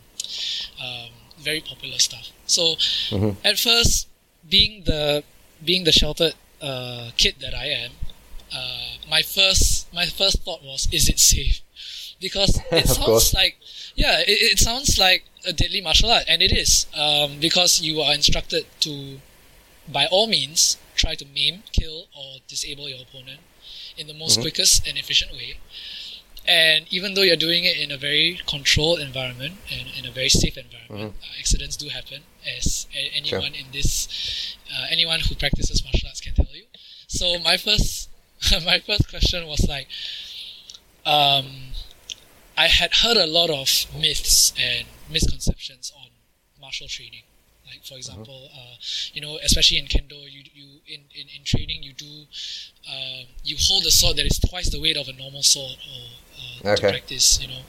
um, 0.84 1.10
very 1.38 1.60
popular 1.60 1.98
stuff. 1.98 2.30
So 2.46 2.74
mm-hmm. 3.10 3.46
at 3.46 3.58
first, 3.58 4.08
being 4.48 4.82
the 4.84 5.22
being 5.64 5.84
the 5.84 5.92
sheltered 5.92 6.34
uh, 6.60 7.10
kid 7.16 7.36
that 7.40 7.54
I 7.54 7.66
am, 7.66 7.92
uh, 8.54 8.96
my 9.08 9.22
first 9.22 9.92
my 9.92 10.06
first 10.06 10.42
thought 10.42 10.62
was, 10.62 10.88
is 10.92 11.08
it 11.08 11.18
safe? 11.18 11.60
Because 12.20 12.60
it 12.72 12.88
sounds 12.88 13.34
like 13.34 13.58
yeah, 13.96 14.20
it, 14.20 14.52
it, 14.52 14.58
sounds 14.58 14.98
like 14.98 15.24
a 15.46 15.52
deadly 15.52 15.80
martial 15.80 16.10
art, 16.10 16.24
and 16.28 16.42
it 16.42 16.52
is 16.52 16.86
um, 16.96 17.38
because 17.40 17.80
you 17.80 18.00
are 18.00 18.14
instructed 18.14 18.66
to, 18.80 19.20
by 19.90 20.06
all 20.06 20.26
means, 20.26 20.78
try 20.96 21.14
to 21.14 21.24
maim, 21.26 21.62
kill, 21.72 22.06
or 22.16 22.38
disable 22.48 22.88
your 22.88 22.98
opponent 23.02 23.40
in 23.96 24.06
the 24.06 24.14
most 24.14 24.34
mm-hmm. 24.34 24.42
quickest 24.42 24.86
and 24.86 24.98
efficient 24.98 25.32
way. 25.32 25.58
And 26.46 26.86
even 26.90 27.14
though 27.14 27.22
you're 27.22 27.36
doing 27.36 27.64
it 27.64 27.78
in 27.78 27.90
a 27.90 27.96
very 27.96 28.40
controlled 28.46 29.00
environment 29.00 29.54
and 29.72 29.88
in 29.96 30.04
a 30.04 30.10
very 30.10 30.28
safe 30.28 30.58
environment, 30.58 31.14
mm-hmm. 31.14 31.24
uh, 31.24 31.38
accidents 31.38 31.76
do 31.76 31.88
happen, 31.88 32.22
as 32.56 32.86
a- 32.94 33.10
anyone 33.16 33.52
sure. 33.52 33.60
in 33.60 33.66
this, 33.72 34.56
uh, 34.70 34.86
anyone 34.90 35.20
who 35.20 35.34
practices 35.34 35.82
martial 35.84 36.08
arts 36.08 36.20
can 36.20 36.34
tell 36.34 36.54
you. 36.54 36.64
So 37.06 37.38
my 37.38 37.56
first, 37.56 38.10
my 38.66 38.80
first 38.80 39.08
question 39.08 39.46
was 39.46 39.66
like, 39.68 39.88
um, 41.06 41.46
I 42.56 42.68
had 42.68 42.92
heard 43.02 43.16
a 43.16 43.26
lot 43.26 43.50
of 43.50 43.68
myths 43.98 44.52
and 44.58 44.86
misconceptions 45.10 45.92
on 45.96 46.08
martial 46.60 46.88
training. 46.88 47.22
Like 47.66 47.84
for 47.84 47.94
example, 47.94 48.50
uh-huh. 48.52 48.60
uh, 48.60 48.76
you 49.12 49.20
know, 49.20 49.38
especially 49.42 49.78
in 49.78 49.86
kendo, 49.86 50.20
you 50.30 50.42
you 50.52 50.80
in, 50.86 51.00
in, 51.14 51.26
in 51.36 51.44
training 51.44 51.82
you 51.82 51.92
do 51.94 52.26
uh, 52.88 53.22
you 53.42 53.56
hold 53.58 53.84
a 53.84 53.90
sword 53.90 54.16
that 54.16 54.26
is 54.26 54.38
twice 54.38 54.70
the 54.70 54.80
weight 54.80 54.96
of 54.96 55.08
a 55.08 55.12
normal 55.12 55.42
sword 55.42 55.76
or 55.92 56.68
uh, 56.68 56.72
okay. 56.72 56.82
to 56.82 56.92
practice, 56.92 57.40
you 57.40 57.48
know, 57.48 57.62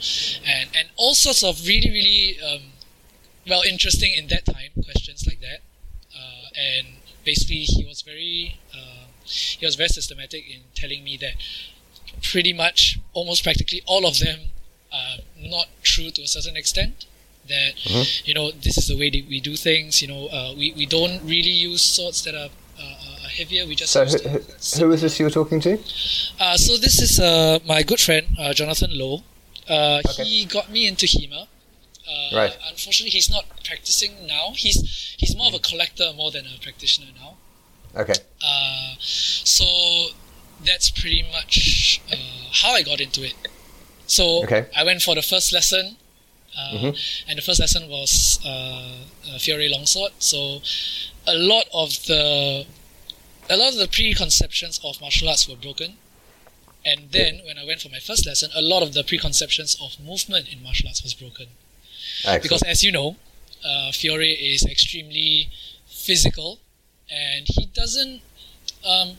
and 0.46 0.70
and 0.78 0.90
all 0.98 1.16
sorts 1.16 1.44
of 1.44 1.66
really 1.66 1.90
really 1.90 2.38
um, 2.46 2.74
well 3.48 3.62
interesting 3.62 4.14
in 4.14 4.28
that 4.28 4.46
time 4.46 4.72
questions 4.84 5.26
like 5.26 5.40
that, 5.40 5.62
uh, 6.14 6.48
and 6.58 6.88
basically 7.24 7.64
he 7.64 7.86
was 7.86 8.02
very 8.02 8.60
uh, 8.74 9.08
he 9.24 9.66
was 9.66 9.76
very 9.76 9.90
systematic 9.90 10.44
in 10.50 10.62
telling 10.76 11.04
me 11.04 11.18
that 11.18 11.36
pretty 12.22 12.54
much 12.54 13.00
almost 13.14 13.44
practically 13.44 13.82
all 13.86 14.06
of 14.06 14.20
them 14.20 14.40
are 14.96 15.18
not 15.38 15.68
true 15.84 16.10
to 16.12 16.22
a 16.22 16.28
certain 16.28 16.56
extent 16.56 17.06
that 17.48 17.74
mm-hmm. 17.84 18.28
you 18.28 18.34
know 18.34 18.52
this 18.52 18.78
is 18.78 18.88
the 18.88 18.98
way 18.98 19.10
that 19.10 19.26
we 19.28 19.40
do 19.40 19.56
things 19.56 20.02
you 20.02 20.08
know 20.08 20.28
uh, 20.28 20.54
we, 20.58 20.74
we 20.76 20.86
don't 20.86 21.22
really 21.24 21.56
use 21.70 21.82
swords 21.82 22.24
that 22.24 22.36
are 22.36 22.50
uh, 22.80 23.28
heavier 23.38 23.66
we 23.66 23.76
just 23.76 23.92
so 23.92 24.06
who, 24.06 24.18
who, 24.30 24.40
who 24.80 24.88
was 24.88 25.02
this 25.02 25.20
you 25.20 25.26
were 25.26 25.32
talking 25.32 25.60
to? 25.62 25.78
Uh, 26.40 26.58
so 26.58 26.78
this 26.78 27.02
is 27.02 27.20
uh, 27.20 27.60
my 27.66 27.84
good 27.84 28.00
friend 28.00 28.28
uh, 28.40 28.54
Jonathan 28.54 28.92
Lowe. 28.94 29.24
Uh, 29.70 30.02
okay. 30.08 30.24
he 30.24 30.46
got 30.46 30.70
me 30.72 30.88
into 30.88 31.06
HEMA. 31.06 31.48
Right. 32.34 32.58
unfortunately 32.70 33.12
he's 33.12 33.30
not 33.30 33.46
practicing 33.64 34.28
now. 34.28 34.52
He's 34.56 35.16
he's 35.18 35.36
more 35.36 35.48
of 35.48 35.54
a 35.54 35.60
collector 35.60 36.12
more 36.16 36.32
than 36.32 36.46
a 36.46 36.62
practitioner 36.62 37.08
now. 37.16 37.38
Okay. 38.02 38.14
So 39.00 39.66
that's 40.66 40.90
pretty 40.92 41.24
much 41.32 42.02
how 42.52 42.72
I 42.74 42.82
got 42.84 43.00
into 43.00 43.24
it 43.24 43.36
so 44.08 44.44
okay. 44.44 44.68
I 44.76 44.84
went 44.84 45.02
for 45.02 45.16
the 45.16 45.22
first 45.22 45.54
lesson, 45.54 45.98
uh, 46.58 46.72
mm-hmm. 46.74 47.30
and 47.30 47.38
the 47.38 47.42
first 47.42 47.60
lesson 47.60 47.90
was 47.90 48.40
uh, 48.46 49.38
Fiore 49.40 49.70
Longsword. 49.70 50.14
So 50.20 50.62
a 51.28 51.36
lot 51.36 51.66
of 51.74 52.06
the 52.06 52.66
a 53.50 53.58
lot 53.58 53.74
of 53.74 53.80
the 53.80 53.88
preconceptions 53.88 54.80
of 54.84 55.00
martial 55.02 55.30
arts 55.30 55.48
were 55.48 55.56
broken. 55.56 55.96
And 56.86 57.12
then 57.12 57.42
when 57.46 57.58
I 57.58 57.66
went 57.66 57.82
for 57.82 57.90
my 57.90 57.98
first 57.98 58.26
lesson, 58.28 58.52
a 58.56 58.62
lot 58.62 58.84
of 58.84 58.94
the 58.94 59.04
preconceptions 59.04 59.76
of 59.82 60.00
movement 60.06 60.52
in 60.54 60.62
martial 60.62 60.88
arts 60.88 61.02
was 61.02 61.14
broken. 61.14 61.48
Excellent. 62.20 62.44
Because 62.44 62.62
as 62.64 62.84
you 62.84 62.92
know, 62.92 63.16
uh, 63.66 63.92
Fiore 63.92 64.30
is 64.30 64.64
extremely 64.66 65.50
physical, 65.88 66.60
and 67.10 67.48
he 67.48 67.66
doesn't. 67.66 68.22
Um, 68.86 69.18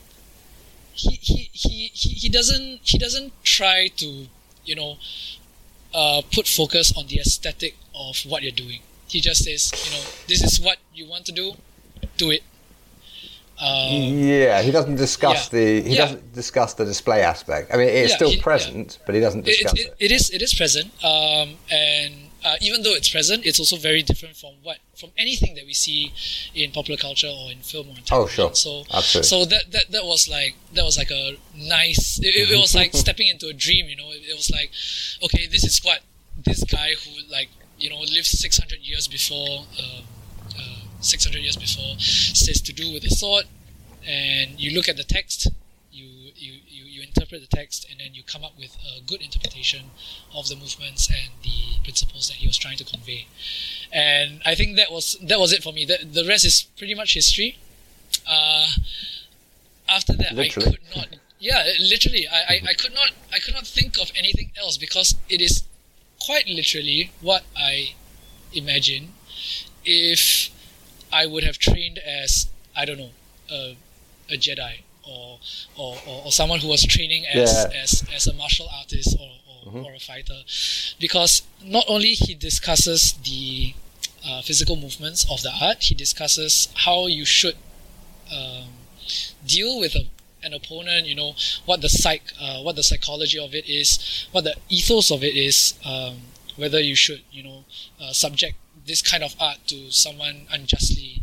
he, 0.93 1.11
he, 1.21 1.49
he, 1.51 1.91
he, 1.93 2.07
he 2.09 2.29
doesn't 2.29 2.79
he 2.83 2.97
doesn't 2.97 3.33
try 3.43 3.87
to 3.97 4.27
you 4.67 4.75
know, 4.75 4.97
uh, 5.93 6.21
put 6.33 6.47
focus 6.47 6.93
on 6.97 7.07
the 7.07 7.19
aesthetic 7.19 7.75
of 7.95 8.17
what 8.27 8.43
you're 8.43 8.51
doing. 8.51 8.81
He 9.07 9.21
just 9.21 9.45
says, 9.45 9.71
you 9.85 9.91
know, 9.91 10.03
this 10.27 10.43
is 10.43 10.59
what 10.59 10.77
you 10.93 11.07
want 11.07 11.25
to 11.25 11.31
do, 11.31 11.53
do 12.17 12.31
it. 12.31 12.43
Uh, 13.59 13.87
yeah, 13.89 14.61
he 14.61 14.69
doesn't 14.69 14.97
discuss 14.97 15.51
yeah, 15.51 15.59
the 15.59 15.81
he 15.81 15.95
yeah. 15.95 16.05
doesn't 16.05 16.33
discuss 16.33 16.75
the 16.75 16.85
display 16.85 17.21
aspect. 17.21 17.73
I 17.73 17.77
mean, 17.77 17.89
it's 17.89 18.11
yeah, 18.11 18.15
still 18.17 18.29
he, 18.29 18.39
present, 18.39 18.99
but 19.07 19.15
he 19.15 19.21
doesn't 19.21 19.45
discuss 19.45 19.73
it, 19.73 19.79
it, 19.79 19.87
it. 19.87 20.05
It 20.05 20.11
is 20.11 20.29
it 20.29 20.41
is 20.43 20.53
present, 20.53 20.91
um, 21.03 21.55
and 21.71 22.13
uh, 22.47 22.55
even 22.61 22.81
though 22.83 22.93
it's 22.93 23.09
present, 23.09 23.45
it's 23.45 23.59
also 23.59 23.75
very 23.75 24.01
different 24.01 24.35
from 24.37 24.53
what 24.63 24.77
from 24.95 25.09
anything 25.17 25.55
that 25.55 25.65
we 25.65 25.73
see 25.73 26.13
in 26.55 26.71
popular 26.71 26.97
culture 26.97 27.27
or 27.27 27.51
in 27.51 27.59
film 27.59 27.87
or 27.89 27.97
in 27.97 28.03
television. 28.03 28.45
Oh, 28.45 28.47
sure. 28.47 28.55
So, 28.55 28.83
Absolutely. 28.93 29.27
so 29.27 29.45
that, 29.45 29.71
that 29.71 29.85
that 29.91 30.05
was 30.05 30.27
like 30.29 30.55
that 30.73 30.83
was 30.83 30.97
like 30.97 31.11
a 31.11 31.37
nice. 31.55 32.19
It, 32.19 32.49
it 32.49 32.57
was 32.57 32.73
like 32.73 32.93
stepping 33.05 33.27
into 33.27 33.47
a 33.47 33.53
dream. 33.53 33.89
You 33.89 33.97
know, 33.97 34.09
it, 34.11 34.21
it 34.31 34.35
was 34.35 34.49
like, 34.49 34.71
okay, 35.25 35.47
this 35.47 35.63
is 35.63 35.79
what 35.83 35.99
this 36.37 36.63
guy 36.63 36.93
who 37.01 37.11
like 37.29 37.49
you 37.77 37.89
know 37.89 37.99
lived 37.99 38.27
six 38.27 38.57
hundred 38.57 38.79
years 38.79 39.07
before. 39.07 39.65
Uh, 39.77 40.01
uh, 40.57 40.83
600 40.99 41.37
years 41.39 41.55
before 41.55 41.93
says 41.99 42.59
to 42.59 42.73
do 42.73 42.91
with 42.91 43.03
the 43.03 43.09
sword 43.09 43.45
and 44.07 44.59
you 44.59 44.75
look 44.75 44.89
at 44.89 44.97
the 44.97 45.03
text 45.03 45.47
you, 45.91 46.31
you 46.35 46.53
you 46.67 46.85
you 46.85 47.01
interpret 47.17 47.41
the 47.41 47.55
text 47.55 47.87
and 47.89 47.99
then 47.99 48.13
you 48.13 48.23
come 48.23 48.43
up 48.43 48.53
with 48.57 48.77
a 48.85 49.01
good 49.01 49.21
interpretation 49.21 49.91
of 50.33 50.47
the 50.47 50.55
movements 50.55 51.07
and 51.09 51.31
the 51.43 51.79
principles 51.83 52.27
that 52.27 52.37
he 52.37 52.47
was 52.47 52.57
trying 52.57 52.77
to 52.77 52.83
convey. 52.83 53.27
And 53.91 54.41
i 54.45 54.55
think 54.55 54.75
that 54.77 54.91
was 54.91 55.17
that 55.21 55.39
was 55.39 55.51
it 55.53 55.63
for 55.63 55.73
me. 55.73 55.85
The, 55.85 56.05
the 56.05 56.25
rest 56.27 56.45
is 56.45 56.67
pretty 56.77 56.95
much 56.95 57.13
history. 57.13 57.57
Uh, 58.27 58.67
after 59.89 60.13
that 60.13 60.33
Literally. 60.33 60.67
i 60.67 60.71
could 60.71 60.79
not 60.97 61.07
yeah 61.39 61.63
literally 61.79 62.27
I, 62.27 62.39
I, 62.53 62.61
I 62.69 62.73
could 62.73 62.93
not 62.93 63.11
i 63.33 63.39
could 63.39 63.53
not 63.53 63.65
think 63.65 63.97
of 64.01 64.11
anything 64.17 64.51
else 64.59 64.75
because 64.77 65.15
it 65.29 65.39
is 65.39 65.63
quite 66.19 66.45
literally 66.47 67.11
what 67.21 67.43
i 67.55 67.93
imagine 68.53 69.13
if 69.85 70.49
I 71.11 71.25
would 71.25 71.43
have 71.43 71.57
trained 71.57 71.99
as 71.99 72.47
I 72.75 72.85
don't 72.85 72.97
know 72.97 73.11
a, 73.49 73.77
a 74.29 74.37
Jedi 74.37 74.79
or, 75.07 75.39
or, 75.77 75.95
or, 76.07 76.21
or 76.25 76.31
someone 76.31 76.59
who 76.59 76.67
was 76.67 76.83
training 76.83 77.25
as, 77.27 77.65
Yeah. 77.71 77.81
as, 77.83 78.03
as 78.13 78.27
a 78.27 78.33
martial 78.33 78.67
artist 78.77 79.15
or, 79.19 79.29
or, 79.73 79.85
or 79.85 79.93
a 79.93 79.99
fighter. 79.99 80.41
Because 80.99 81.41
not 81.63 81.85
only 81.87 82.13
he 82.13 82.33
discusses 82.35 83.13
the 83.23 83.73
uh, 84.27 84.41
physical 84.41 84.75
movements 84.75 85.25
of 85.31 85.41
the 85.41 85.51
art 85.61 85.83
he 85.83 85.95
discusses 85.95 86.67
how 86.75 87.07
you 87.07 87.23
should 87.23 87.55
um, 88.33 88.65
deal 89.45 89.79
with 89.79 89.95
a, 89.95 90.05
an 90.43 90.53
opponent 90.53 91.05
you 91.05 91.15
know 91.15 91.33
what 91.65 91.81
the 91.81 91.87
psych 91.89 92.23
uh, 92.41 92.59
what 92.61 92.75
the 92.75 92.83
psychology 92.83 93.39
of 93.39 93.53
it 93.55 93.69
is 93.69 94.27
what 94.31 94.43
the 94.43 94.55
ethos 94.69 95.11
of 95.11 95.23
it 95.23 95.35
is 95.35 95.75
um, 95.85 96.17
whether 96.57 96.79
you 96.79 96.95
should 96.95 97.21
you 97.31 97.43
know 97.43 97.63
uh, 98.01 98.11
subject 98.11 98.55
this 98.85 99.01
kind 99.01 99.23
of 99.23 99.35
art 99.39 99.57
to 99.67 99.89
someone 99.91 100.45
unjustly 100.51 101.21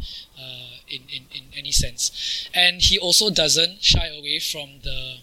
in, 0.94 1.02
in, 1.16 1.22
in 1.38 1.42
any 1.56 1.72
sense 1.72 2.48
and 2.54 2.80
he 2.82 2.98
also 2.98 3.30
doesn't 3.30 3.82
shy 3.82 4.06
away 4.18 4.38
from 4.38 4.68
the 4.82 5.16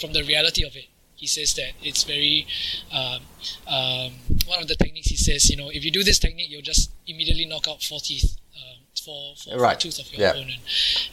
from 0.00 0.12
the 0.12 0.22
reality 0.24 0.64
of 0.64 0.74
it 0.76 0.86
he 1.16 1.26
says 1.26 1.54
that 1.54 1.72
it's 1.82 2.04
very 2.04 2.46
um, 2.92 3.20
um, 3.66 4.12
one 4.46 4.60
of 4.62 4.68
the 4.68 4.76
techniques 4.76 5.08
he 5.08 5.16
says 5.16 5.50
you 5.50 5.56
know 5.56 5.68
if 5.70 5.84
you 5.84 5.90
do 5.90 6.04
this 6.04 6.18
technique 6.18 6.48
you'll 6.50 6.62
just 6.62 6.90
immediately 7.06 7.44
knock 7.44 7.66
out 7.68 7.82
four 7.82 7.98
teeth 8.00 8.36
um, 8.56 8.78
for, 9.04 9.34
for, 9.36 9.50
for 9.50 9.58
Right. 9.58 9.78
tooth 9.80 9.98
of 9.98 10.10
your 10.12 10.20
Yeah. 10.20 10.30
opponent 10.30 10.60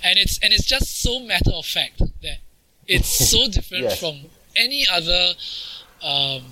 and 0.03 0.17
it's 0.19 0.37
and 0.43 0.53
it's 0.53 0.65
just 0.65 1.01
so 1.01 1.19
matter 1.19 1.51
of 1.53 1.65
fact 1.65 1.99
that 2.21 2.37
it's 2.87 3.07
so 3.31 3.47
different 3.47 3.83
Yes. 3.83 3.99
from 3.99 4.15
any 4.55 4.85
other 4.91 5.33
um, 6.03 6.43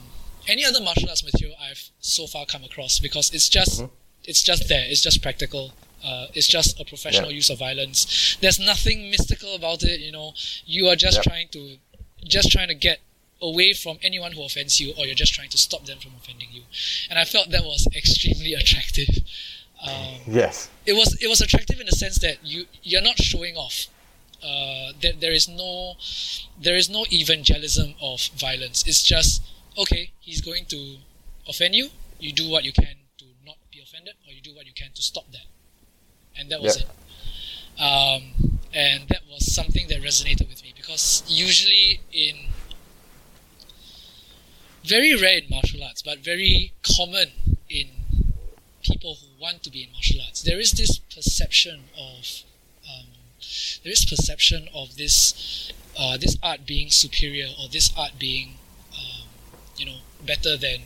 any 0.48 0.66
other 0.66 0.82
martial 0.82 1.10
arts 1.10 1.24
material 1.24 1.56
I've 1.62 1.90
so 2.00 2.26
far 2.28 2.46
come 2.46 2.64
across 2.64 3.00
because 3.00 3.32
it's 3.34 3.50
just 3.50 3.82
Mm-hmm. 3.82 3.94
it's 4.26 4.42
just 4.42 4.68
there 4.68 4.86
it's 4.88 5.02
just 5.02 5.22
practical 5.22 5.74
uh, 6.04 6.28
it's 6.34 6.48
just 6.48 6.80
a 6.80 6.86
professional 6.86 7.30
Yeah. 7.30 7.36
use 7.38 7.50
of 7.50 7.60
violence 7.60 8.38
there's 8.42 8.60
nothing 8.60 9.10
mystical 9.10 9.56
about 9.56 9.84
it 9.84 10.00
you 10.00 10.12
know 10.12 10.34
you 10.66 10.88
are 10.90 10.96
just 10.96 11.18
Yep. 11.18 11.24
trying 11.24 11.48
to 11.50 11.78
just 12.28 12.52
trying 12.52 12.68
to 12.70 12.76
get 12.76 13.00
away 13.42 13.74
from 13.74 13.98
anyone 14.02 14.32
who 14.34 14.44
offends 14.44 14.80
you 14.80 14.94
or 14.98 15.06
you're 15.06 15.16
just 15.16 15.34
trying 15.34 15.50
to 15.50 15.58
stop 15.58 15.86
them 15.86 16.00
from 16.00 16.12
offending 16.22 16.48
you 16.52 16.64
and 17.10 17.20
I 17.20 17.26
felt 17.26 17.50
that 17.52 17.64
was 17.64 17.88
extremely 17.96 18.54
attractive 18.62 19.10
um, 19.82 20.16
Yes. 20.28 20.70
it 20.86 20.94
was 20.94 21.18
it 21.22 21.28
was 21.28 21.42
attractive 21.42 21.80
in 21.80 21.86
the 21.88 21.92
sense 22.04 22.18
that 22.20 22.38
you 22.44 22.66
you're 22.84 23.02
not 23.02 23.18
showing 23.18 23.56
off. 23.58 23.88
Uh, 24.42 24.92
there, 25.02 25.14
there 25.20 25.32
is 25.34 25.48
no 25.48 25.96
there 26.62 26.76
is 26.76 26.90
no 26.90 27.06
evangelism 27.12 27.94
of 28.02 28.22
violence. 28.38 28.84
It's 28.88 29.04
just 29.04 29.42
okay. 29.78 30.12
He's 30.22 30.40
going 30.42 30.66
to 30.68 30.98
offend 31.48 31.76
you. 31.76 31.90
You 32.20 32.32
do 32.34 32.50
what 32.50 32.64
you 32.64 32.72
can 32.74 32.96
to 33.20 33.26
not 33.46 33.58
be 33.72 33.80
offended, 33.82 34.14
or 34.28 34.32
you 34.34 34.42
do 34.42 34.54
what 34.56 34.66
you 34.66 34.74
can 34.74 34.92
to 34.96 35.02
stop 35.02 35.26
that. 35.34 35.48
And 36.38 36.50
that 36.50 36.62
was 36.62 36.78
Yep. 36.80 36.90
it. 36.90 37.82
Um, 37.82 38.60
and 38.74 39.08
that 39.10 39.22
was 39.30 39.54
something 39.54 39.88
that 39.88 40.02
resonated 40.02 40.48
with 40.50 40.64
me 40.64 40.74
because 40.76 41.24
usually 41.28 42.02
in 42.12 42.48
very 44.84 45.16
rare 45.16 45.38
in 45.40 45.50
martial 45.50 45.84
arts, 45.84 46.02
but 46.02 46.20
very 46.20 46.74
common 46.84 47.32
in 47.70 47.88
people 48.82 49.16
who 49.16 49.28
want 49.42 49.64
to 49.64 49.70
be 49.72 49.84
in 49.84 49.92
martial 49.92 50.22
arts. 50.22 50.42
There 50.42 50.60
is 50.60 50.72
this 50.72 50.98
perception 51.00 51.86
of 51.98 52.44
um, 52.90 53.08
there 53.84 53.92
is 53.94 54.06
perception 54.06 54.68
of 54.74 54.98
this 54.98 55.72
uh, 55.98 56.18
this 56.18 56.38
art 56.44 56.66
being 56.66 56.90
superior 56.90 57.48
or 57.60 57.68
this 57.70 57.92
art 57.98 58.14
being 58.20 58.56
um, 58.94 59.28
you 59.78 59.86
know 59.86 59.98
better 60.26 60.58
than 60.58 60.82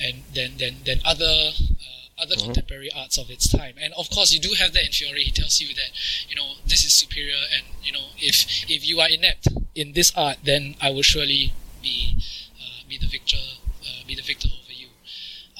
and 0.00 0.22
than 0.34 0.56
than, 0.58 0.76
than 0.84 1.00
other 1.04 1.24
uh, 1.24 1.95
other 2.18 2.36
contemporary 2.36 2.90
arts 2.94 3.18
of 3.18 3.30
its 3.30 3.48
time. 3.48 3.74
And 3.80 3.92
of 3.94 4.10
course, 4.10 4.32
you 4.32 4.40
do 4.40 4.54
have 4.54 4.72
that 4.72 4.84
in 4.86 4.92
Fiore. 4.92 5.20
He 5.20 5.30
tells 5.30 5.60
you 5.60 5.74
that 5.74 5.90
you 6.28 6.36
know 6.36 6.54
this 6.66 6.84
is 6.84 6.92
superior, 6.92 7.36
and 7.54 7.64
you 7.82 7.92
know 7.92 8.06
if 8.18 8.68
if 8.70 8.86
you 8.88 9.00
are 9.00 9.08
inept 9.08 9.48
in 9.74 9.92
this 9.92 10.12
art, 10.16 10.38
then 10.44 10.76
I 10.80 10.90
will 10.90 11.02
surely 11.02 11.52
be 11.82 12.16
uh, 12.60 12.88
be 12.88 12.98
the 12.98 13.06
victor 13.06 13.36
uh, 13.82 14.06
be 14.06 14.14
the 14.14 14.22
victor 14.22 14.48
over 14.48 14.72
you. 14.72 14.88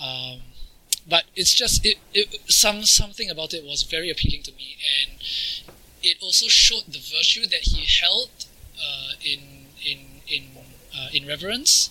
Um, 0.02 0.40
but 1.08 1.24
it's 1.34 1.54
just 1.54 1.84
it, 1.84 1.98
it 2.12 2.50
some 2.50 2.84
something 2.84 3.30
about 3.30 3.54
it 3.54 3.64
was 3.64 3.82
very 3.82 4.10
appealing 4.10 4.42
to 4.42 4.52
me 4.52 4.76
and 5.02 5.22
it 6.02 6.16
also 6.20 6.46
showed 6.48 6.84
the 6.86 6.98
virtue 6.98 7.46
that 7.46 7.62
he 7.62 7.86
held 7.86 8.46
uh, 8.78 9.12
in 9.24 9.66
in 9.84 9.98
in 10.28 10.42
uh, 10.96 11.08
in 11.12 11.26
reverence 11.26 11.90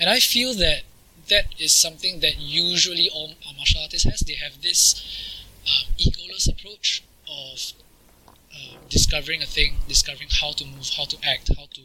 and 0.00 0.08
I 0.08 0.20
feel 0.20 0.54
that 0.54 0.82
that 1.30 1.46
is 1.58 1.72
something 1.74 2.20
that 2.20 2.38
usually 2.38 3.08
all 3.12 3.32
martial 3.56 3.82
artists 3.82 4.08
has. 4.10 4.20
They 4.20 4.34
have 4.34 4.60
this 4.62 5.42
um, 5.66 5.92
egoless 5.98 6.48
approach 6.52 7.02
of 7.28 7.72
uh, 8.28 8.76
discovering 8.88 9.42
a 9.42 9.46
thing 9.46 9.76
discovering 9.88 10.28
how 10.40 10.52
to 10.52 10.64
move 10.64 10.90
how 10.96 11.04
to 11.04 11.16
act 11.24 11.50
how 11.56 11.66
to 11.74 11.82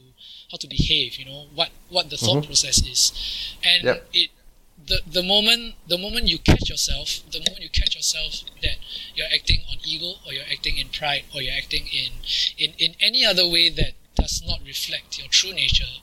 how 0.52 0.58
to 0.58 0.68
behave 0.68 1.18
you 1.18 1.26
know 1.26 1.46
what 1.54 1.70
what 1.90 2.10
the 2.10 2.18
thought 2.18 2.46
process 2.46 2.82
is. 2.86 3.12
And 3.64 3.84
Yep. 3.84 4.08
it 4.14 4.30
the 4.88 5.02
the 5.08 5.24
moment 5.24 5.76
the 5.88 5.98
moment 5.98 6.28
you 6.28 6.38
catch 6.38 6.70
yourself 6.70 7.22
the 7.32 7.40
moment 7.40 7.60
you 7.62 7.70
catch 7.70 7.96
yourself 7.96 8.42
that 8.62 8.78
you're 9.16 9.28
acting 9.34 9.62
on 9.72 9.78
ego 9.84 10.14
or 10.26 10.34
you're 10.34 10.50
acting 10.52 10.78
in 10.78 10.90
pride 10.90 11.24
or 11.34 11.42
you're 11.42 11.56
acting 11.56 11.88
in 11.88 12.12
in, 12.58 12.74
in 12.78 12.96
any 13.00 13.26
other 13.26 13.48
way 13.48 13.70
that 13.70 13.94
does 14.16 14.44
not 14.46 14.60
reflect 14.66 15.18
your 15.18 15.28
true 15.30 15.54
nature 15.54 16.02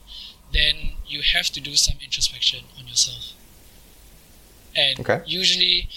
then 0.53 0.75
you 1.07 1.23
have 1.35 1.47
to 1.47 1.61
do 1.61 1.75
some 1.77 1.97
introspection 2.03 2.65
on 2.79 2.87
yourself 2.87 3.33
and 4.77 5.01
Okay. 5.01 5.21
usually 5.27 5.89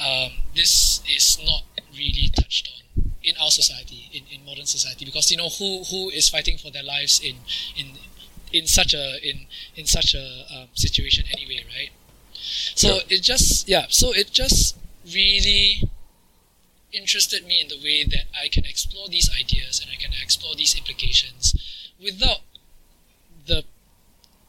um, 0.00 0.32
this 0.54 1.02
is 1.08 1.38
not 1.44 1.62
really 1.96 2.30
touched 2.34 2.68
on 2.74 3.12
in 3.22 3.34
our 3.40 3.50
society 3.50 4.08
in, 4.12 4.22
in 4.32 4.44
modern 4.44 4.66
society 4.66 5.04
because 5.04 5.30
you 5.30 5.36
know 5.36 5.48
who 5.48 5.82
who 5.90 6.10
is 6.10 6.28
fighting 6.28 6.56
for 6.58 6.70
their 6.70 6.82
lives 6.84 7.20
in 7.20 7.36
in 7.76 7.92
in 8.52 8.66
such 8.66 8.94
a 8.94 9.18
in 9.28 9.46
in 9.74 9.86
such 9.86 10.14
a 10.14 10.44
um, 10.54 10.68
situation 10.74 11.24
anyway 11.32 11.64
right 11.76 11.90
so 12.34 12.88
Sure. 12.88 13.00
it 13.08 13.22
just 13.22 13.68
yeah 13.68 13.86
so 13.88 14.12
it 14.12 14.30
just 14.32 14.76
really 15.12 15.88
interested 16.92 17.46
me 17.46 17.60
in 17.60 17.68
the 17.68 17.76
way 17.82 18.04
that 18.04 18.24
I 18.40 18.48
can 18.48 18.64
explore 18.64 19.08
these 19.08 19.28
ideas 19.38 19.80
and 19.80 19.90
I 19.90 19.96
can 19.96 20.12
explore 20.22 20.54
these 20.54 20.74
implications 20.76 21.54
without 22.02 22.38
the 23.46 23.64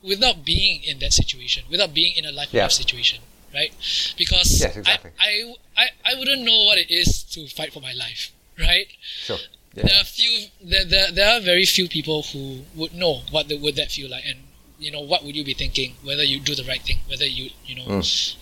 without 0.04 0.46
being 0.46 0.84
in 0.84 1.00
that 1.00 1.14
situation 1.14 1.64
without 1.70 1.94
being 1.94 2.16
in 2.16 2.26
a 2.26 2.32
life 2.32 2.54
or 2.54 2.58
Yeah. 2.58 2.68
situation 2.68 3.20
right 3.54 3.72
because 4.18 4.62
Yes, 4.62 4.76
exactly. 4.78 5.12
I, 5.20 5.54
I, 5.78 5.84
I, 5.84 6.14
I 6.14 6.20
wouldn't 6.20 6.44
know 6.44 6.64
what 6.66 6.78
it 6.78 6.92
is 6.92 7.24
to 7.34 7.48
fight 7.48 7.74
for 7.74 7.82
my 7.82 7.94
life 7.94 8.32
right 8.60 8.88
Sure. 9.26 9.38
there 9.74 9.86
are 9.86 10.04
few 10.04 10.48
there, 10.62 10.86
there, 10.86 11.12
there 11.12 11.38
are 11.38 11.40
very 11.42 11.66
few 11.66 11.88
people 11.88 12.24
who 12.24 12.62
would 12.76 12.94
know 12.94 13.22
what 13.32 13.48
the, 13.48 13.58
would 13.58 13.76
that 13.76 13.92
feel 13.92 14.10
like 14.10 14.24
and 14.26 14.40
you 14.80 14.92
know 14.92 15.02
what 15.02 15.24
would 15.24 15.36
you 15.36 15.44
be 15.44 15.54
thinking 15.54 15.96
whether 16.04 16.24
you 16.24 16.40
do 16.40 16.54
the 16.54 16.64
right 16.64 16.82
thing 16.84 17.00
whether 17.10 17.26
you 17.26 17.50
you 17.66 17.76
know 17.76 17.88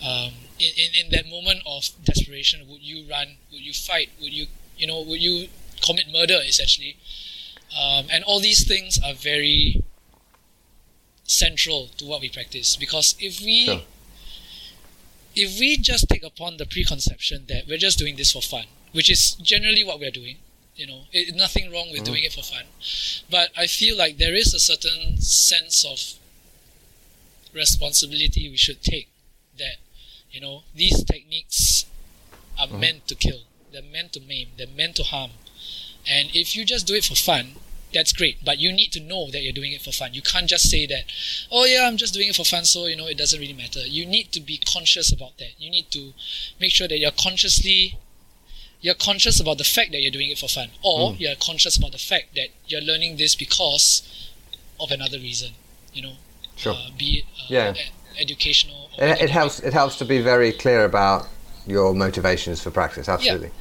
um, 0.06 0.32
in, 0.60 0.72
in, 0.78 1.06
in 1.06 1.12
that 1.12 1.26
moment 1.30 1.62
of 1.66 1.88
desperation 2.04 2.68
would 2.68 2.82
you 2.82 3.06
run 3.10 3.38
would 3.52 3.62
you 3.62 3.72
fight 3.74 4.10
would 4.22 4.34
you 4.34 4.48
you 4.78 4.86
know 4.86 5.02
would 5.02 5.22
you 5.22 5.48
commit 5.86 6.06
murder 6.12 6.40
essentially 6.46 6.98
um, 7.80 8.06
and 8.12 8.24
all 8.26 8.40
these 8.42 8.68
things 8.68 9.00
are 9.06 9.14
very 9.14 9.82
central 11.25 11.88
to 11.98 12.05
what 12.05 12.22
we 12.22 12.29
practice 12.29 12.75
because 12.75 13.15
if 13.20 13.39
we 13.41 13.65
Sure. 13.65 13.82
if 15.36 15.60
we 15.60 15.77
just 15.77 16.08
take 16.08 16.24
upon 16.24 16.58
the 16.58 16.65
preconception 16.65 17.46
that 17.48 17.67
we're 17.67 17.77
just 17.77 17.98
doing 17.98 18.15
this 18.15 18.32
for 18.32 18.41
fun 18.41 18.65
which 18.94 19.10
is 19.10 19.34
generally 19.36 19.84
what 19.84 20.00
we're 20.00 20.12
doing 20.12 20.38
you 20.75 20.86
know 20.86 21.01
it, 21.12 21.36
nothing 21.36 21.72
wrong 21.72 21.89
with 21.91 22.03
mm-hmm. 22.03 22.13
doing 22.13 22.24
it 22.24 22.34
for 22.34 22.44
fun 22.44 22.65
but 23.29 23.50
i 23.58 23.65
feel 23.65 23.98
like 23.98 24.17
there 24.17 24.36
is 24.36 24.53
a 24.53 24.60
certain 24.60 25.17
sense 25.20 25.84
of 25.84 26.20
responsibility 27.53 28.50
we 28.50 28.58
should 28.58 28.82
take 28.84 29.10
that 29.58 29.77
You 30.36 30.41
know, 30.41 30.63
these 30.75 31.01
techniques 31.05 31.86
are 32.60 32.67
mm-hmm. 32.67 32.79
meant 32.82 33.08
to 33.08 33.15
kill. 33.15 33.39
They're 33.72 33.82
meant 33.82 34.12
to 34.13 34.20
maim. 34.20 34.50
They're 34.58 34.67
meant 34.67 34.98
to 34.98 35.03
harm. 35.03 35.32
And 36.05 36.27
if 36.36 36.58
you 36.58 36.65
just 36.65 36.86
do 36.86 36.94
it 36.94 37.05
for 37.05 37.15
fun, 37.15 37.55
that's 37.96 38.14
great. 38.14 38.38
But 38.46 38.60
you 38.60 38.72
need 38.72 38.92
to 38.92 39.00
know 39.00 39.32
that 39.32 39.42
you're 39.42 39.54
doing 39.62 39.72
it 39.72 39.82
for 39.82 39.92
fun. 39.92 40.14
You 40.14 40.22
can't 40.22 40.48
just 40.48 40.70
say 40.70 40.86
that, 40.86 41.06
oh 41.52 41.66
yeah, 41.66 41.88
I'm 41.88 41.98
just 41.98 42.14
doing 42.14 42.30
it 42.30 42.36
for 42.36 42.46
fun, 42.46 42.66
so 42.66 42.86
you 42.86 42.96
know 42.96 43.08
it 43.08 43.18
doesn't 43.18 43.40
really 43.40 43.54
matter. 43.54 43.80
You 43.88 44.06
need 44.06 44.32
to 44.34 44.40
be 44.40 44.58
conscious 44.60 45.12
about 45.12 45.38
that. 45.40 45.54
You 45.58 45.70
need 45.72 45.90
to 45.92 46.14
make 46.60 46.72
sure 46.72 46.88
that 46.88 47.00
you're 47.00 47.12
consciously 47.28 47.98
you're 48.82 48.94
conscious 48.94 49.40
about 49.40 49.58
the 49.58 49.64
fact 49.64 49.92
that 49.94 50.02
you're 50.02 50.12
doing 50.12 50.30
it 50.30 50.38
for 50.38 50.48
fun, 50.48 50.70
or 50.84 51.14
Mm. 51.14 51.20
you're 51.20 51.36
conscious 51.36 51.75
about 51.78 51.92
the 51.92 51.98
fact 51.98 52.36
that 52.36 52.50
you're 52.68 52.82
learning 52.82 53.18
this 53.18 53.34
because 53.34 54.04
of 54.80 54.92
another 54.92 55.18
reason. 55.18 55.52
You 55.94 56.02
know, 56.04 56.14
Sure. 56.56 56.74
uh, 56.74 56.90
be 56.96 57.20
it 57.20 57.25
uh, 57.40 57.46
Yeah. 57.50 57.74
e- 57.74 58.22
educational. 58.22 58.90
It, 58.98 59.02
academic. 59.04 59.32
helps. 59.32 59.60
It 59.62 59.74
helps 59.74 59.96
to 60.02 60.06
be 60.06 60.20
very 60.20 60.52
clear 60.52 60.84
about 60.86 61.28
your 61.66 61.96
motivations 61.96 62.62
for 62.62 62.70
practice. 62.70 63.10
Absolutely. 63.10 63.52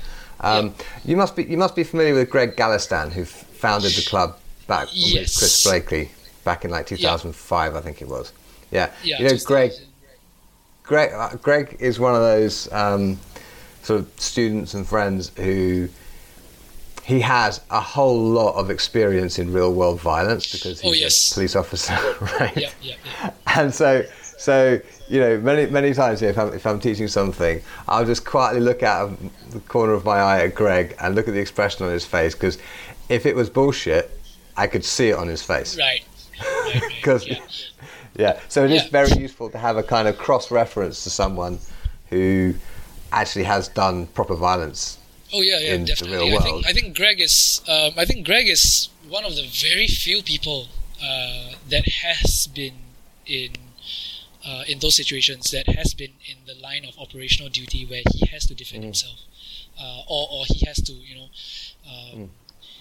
Um, 0.41 0.75
You 1.07 1.17
must 1.17 1.37
be. 1.37 1.45
You 1.45 1.57
must 1.57 1.75
be 1.75 1.85
familiar 1.85 2.15
with 2.15 2.29
Greg 2.29 2.55
Galistan, 2.57 3.13
who 3.13 3.23
f- 3.23 3.45
founded 3.65 3.93
the 3.93 4.03
club 4.09 4.39
back 4.67 4.89
with 4.93 5.13
Chris 5.13 5.65
Blakey 5.65 6.11
back 6.45 6.65
in 6.65 6.71
like 6.71 6.87
2005, 6.87 7.75
I 7.75 7.81
think 7.81 8.03
it 8.03 8.09
was. 8.09 8.33
Yeah. 8.71 8.91
Yeah, 9.03 9.19
you 9.21 9.29
know, 9.29 9.37
Greg. 9.45 9.73
Greg. 10.83 11.13
Uh, 11.15 11.37
Greg 11.37 11.77
is 11.81 11.99
one 11.99 12.15
of 12.15 12.21
those 12.21 12.71
um, 12.73 13.19
sort 13.83 14.01
of 14.01 14.11
students 14.21 14.75
and 14.75 14.87
friends 14.87 15.31
who. 15.37 15.89
He 17.05 17.21
has 17.21 17.61
a 17.71 17.81
whole 17.83 18.19
lot 18.19 18.55
of 18.55 18.71
experience 18.71 19.39
in 19.39 19.53
real 19.53 19.75
world 19.75 20.01
violence 20.01 20.51
because 20.51 20.81
he's 20.81 20.91
Oh, 20.91 20.95
yes. 20.95 21.33
a 21.33 21.35
police 21.35 21.55
officer, 21.55 21.93
right? 22.41 22.57
Yeah, 22.57 22.71
yeah, 22.81 22.95
yeah. 23.05 23.31
and 23.59 23.75
so 23.75 24.07
so 24.39 24.81
you 25.09 25.21
know 25.21 25.39
many 25.39 25.67
many 25.71 25.93
times 25.93 26.23
if 26.23 26.39
I'm, 26.39 26.55
if 26.55 26.67
I'm 26.67 26.81
teaching 26.81 27.07
something 27.09 27.61
I'll 27.89 28.07
just 28.07 28.25
quietly 28.25 28.61
look 28.63 28.83
out 28.83 29.11
of 29.11 29.51
the 29.53 29.61
corner 29.61 29.93
of 29.93 30.07
my 30.07 30.17
eye 30.19 30.45
at 30.47 30.55
Greg 30.55 30.97
and 30.99 31.15
look 31.15 31.29
at 31.29 31.35
the 31.35 31.41
expression 31.41 31.85
on 31.85 31.93
his 31.93 32.07
face 32.07 32.33
because 32.35 32.57
if 33.09 33.27
it 33.27 33.35
was 33.37 33.51
bullshit 33.51 34.11
I 34.57 34.67
could 34.67 34.85
see 34.85 35.09
it 35.11 35.17
on 35.17 35.29
his 35.29 35.43
face 35.43 35.77
Right. 35.79 36.05
Right, 36.41 36.75
right, 36.83 36.93
because 36.97 37.27
yeah. 37.29 37.39
yeah 38.17 38.41
so 38.49 38.65
it 38.65 38.71
is 38.71 38.83
Yeah. 38.85 38.89
very 38.91 39.21
useful 39.23 39.51
to 39.51 39.59
have 39.59 39.77
a 39.77 39.83
kind 39.83 40.09
of 40.09 40.19
cross 40.19 40.51
reference 40.51 41.05
to 41.05 41.11
someone 41.11 41.59
who 42.11 42.55
actually 43.13 43.45
has 43.45 43.69
done 43.69 44.07
proper 44.09 44.35
violence 44.35 44.99
Oh 45.33 45.41
yeah, 45.41 45.59
yeah, 45.59 45.75
in 45.75 45.81
the 45.83 45.87
definitely. 45.89 46.31
real 46.31 46.39
I 46.39 46.43
think. 46.43 46.67
I 46.67 46.73
think 46.73 46.97
Greg 46.97 47.21
is 47.21 47.61
um, 47.69 47.93
I 47.97 48.05
think 48.05 48.25
Greg 48.25 48.47
is 48.49 48.89
one 49.09 49.25
of 49.25 49.35
the 49.35 49.47
very 49.49 49.89
few 49.89 50.23
people 50.23 50.69
uh, 51.03 51.55
that 51.71 51.85
has 52.05 52.47
been 52.47 52.75
in 53.27 53.51
uh, 54.47 54.63
in 54.69 54.79
those 54.79 54.95
situations 54.95 55.51
that 55.51 55.67
has 55.67 55.93
been 55.95 56.13
in 56.31 56.37
the 56.47 56.55
line 56.63 56.85
of 56.85 56.97
operational 56.99 57.51
duty 57.51 57.85
where 57.85 58.03
he 58.13 58.27
has 58.27 58.47
to 58.47 58.55
defend 58.55 58.83
Mm. 58.83 58.87
himself, 58.87 59.19
uh, 59.81 60.03
or 60.09 60.29
or 60.31 60.45
he 60.47 60.65
has 60.67 60.77
to 60.83 60.93
you 60.93 61.17
know. 61.17 61.29
Uh, 61.85 62.17
Mm. 62.17 62.29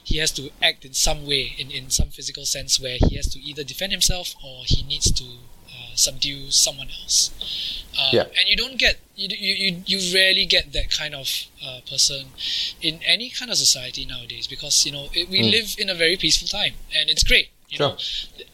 He 0.03 0.17
has 0.17 0.31
to 0.33 0.49
act 0.61 0.83
in 0.85 0.93
some 0.93 1.25
way, 1.25 1.55
in, 1.57 1.71
in 1.71 1.89
some 1.89 2.09
physical 2.09 2.45
sense, 2.45 2.79
where 2.79 2.97
he 3.07 3.15
has 3.15 3.27
to 3.33 3.39
either 3.39 3.63
defend 3.63 3.91
himself 3.91 4.35
or 4.43 4.63
he 4.65 4.83
needs 4.83 5.11
to 5.11 5.23
uh, 5.23 5.95
subdue 5.95 6.51
someone 6.51 6.89
else. 7.01 7.31
Uh, 7.97 8.09
Yeah. 8.11 8.23
And 8.23 8.47
you 8.47 8.55
don't 8.57 8.77
get 8.77 8.99
you, 9.15 9.27
you, 9.29 9.53
you, 9.55 9.83
you 9.85 10.13
rarely 10.13 10.45
get 10.45 10.73
that 10.73 10.89
kind 10.91 11.13
of 11.15 11.29
uh, 11.65 11.79
person 11.89 12.27
in 12.81 12.99
any 13.05 13.29
kind 13.29 13.49
of 13.51 13.57
society 13.57 14.05
nowadays 14.05 14.47
because 14.47 14.85
you 14.85 14.91
know 14.91 15.07
it, 15.13 15.29
we 15.29 15.39
Mm. 15.41 15.51
live 15.51 15.75
in 15.77 15.89
a 15.89 15.93
very 15.95 16.17
peaceful 16.17 16.47
time 16.47 16.73
and 16.95 17.09
it's 17.09 17.23
great. 17.23 17.49
You 17.69 17.77
Sure. 17.77 17.89
know, 17.89 17.97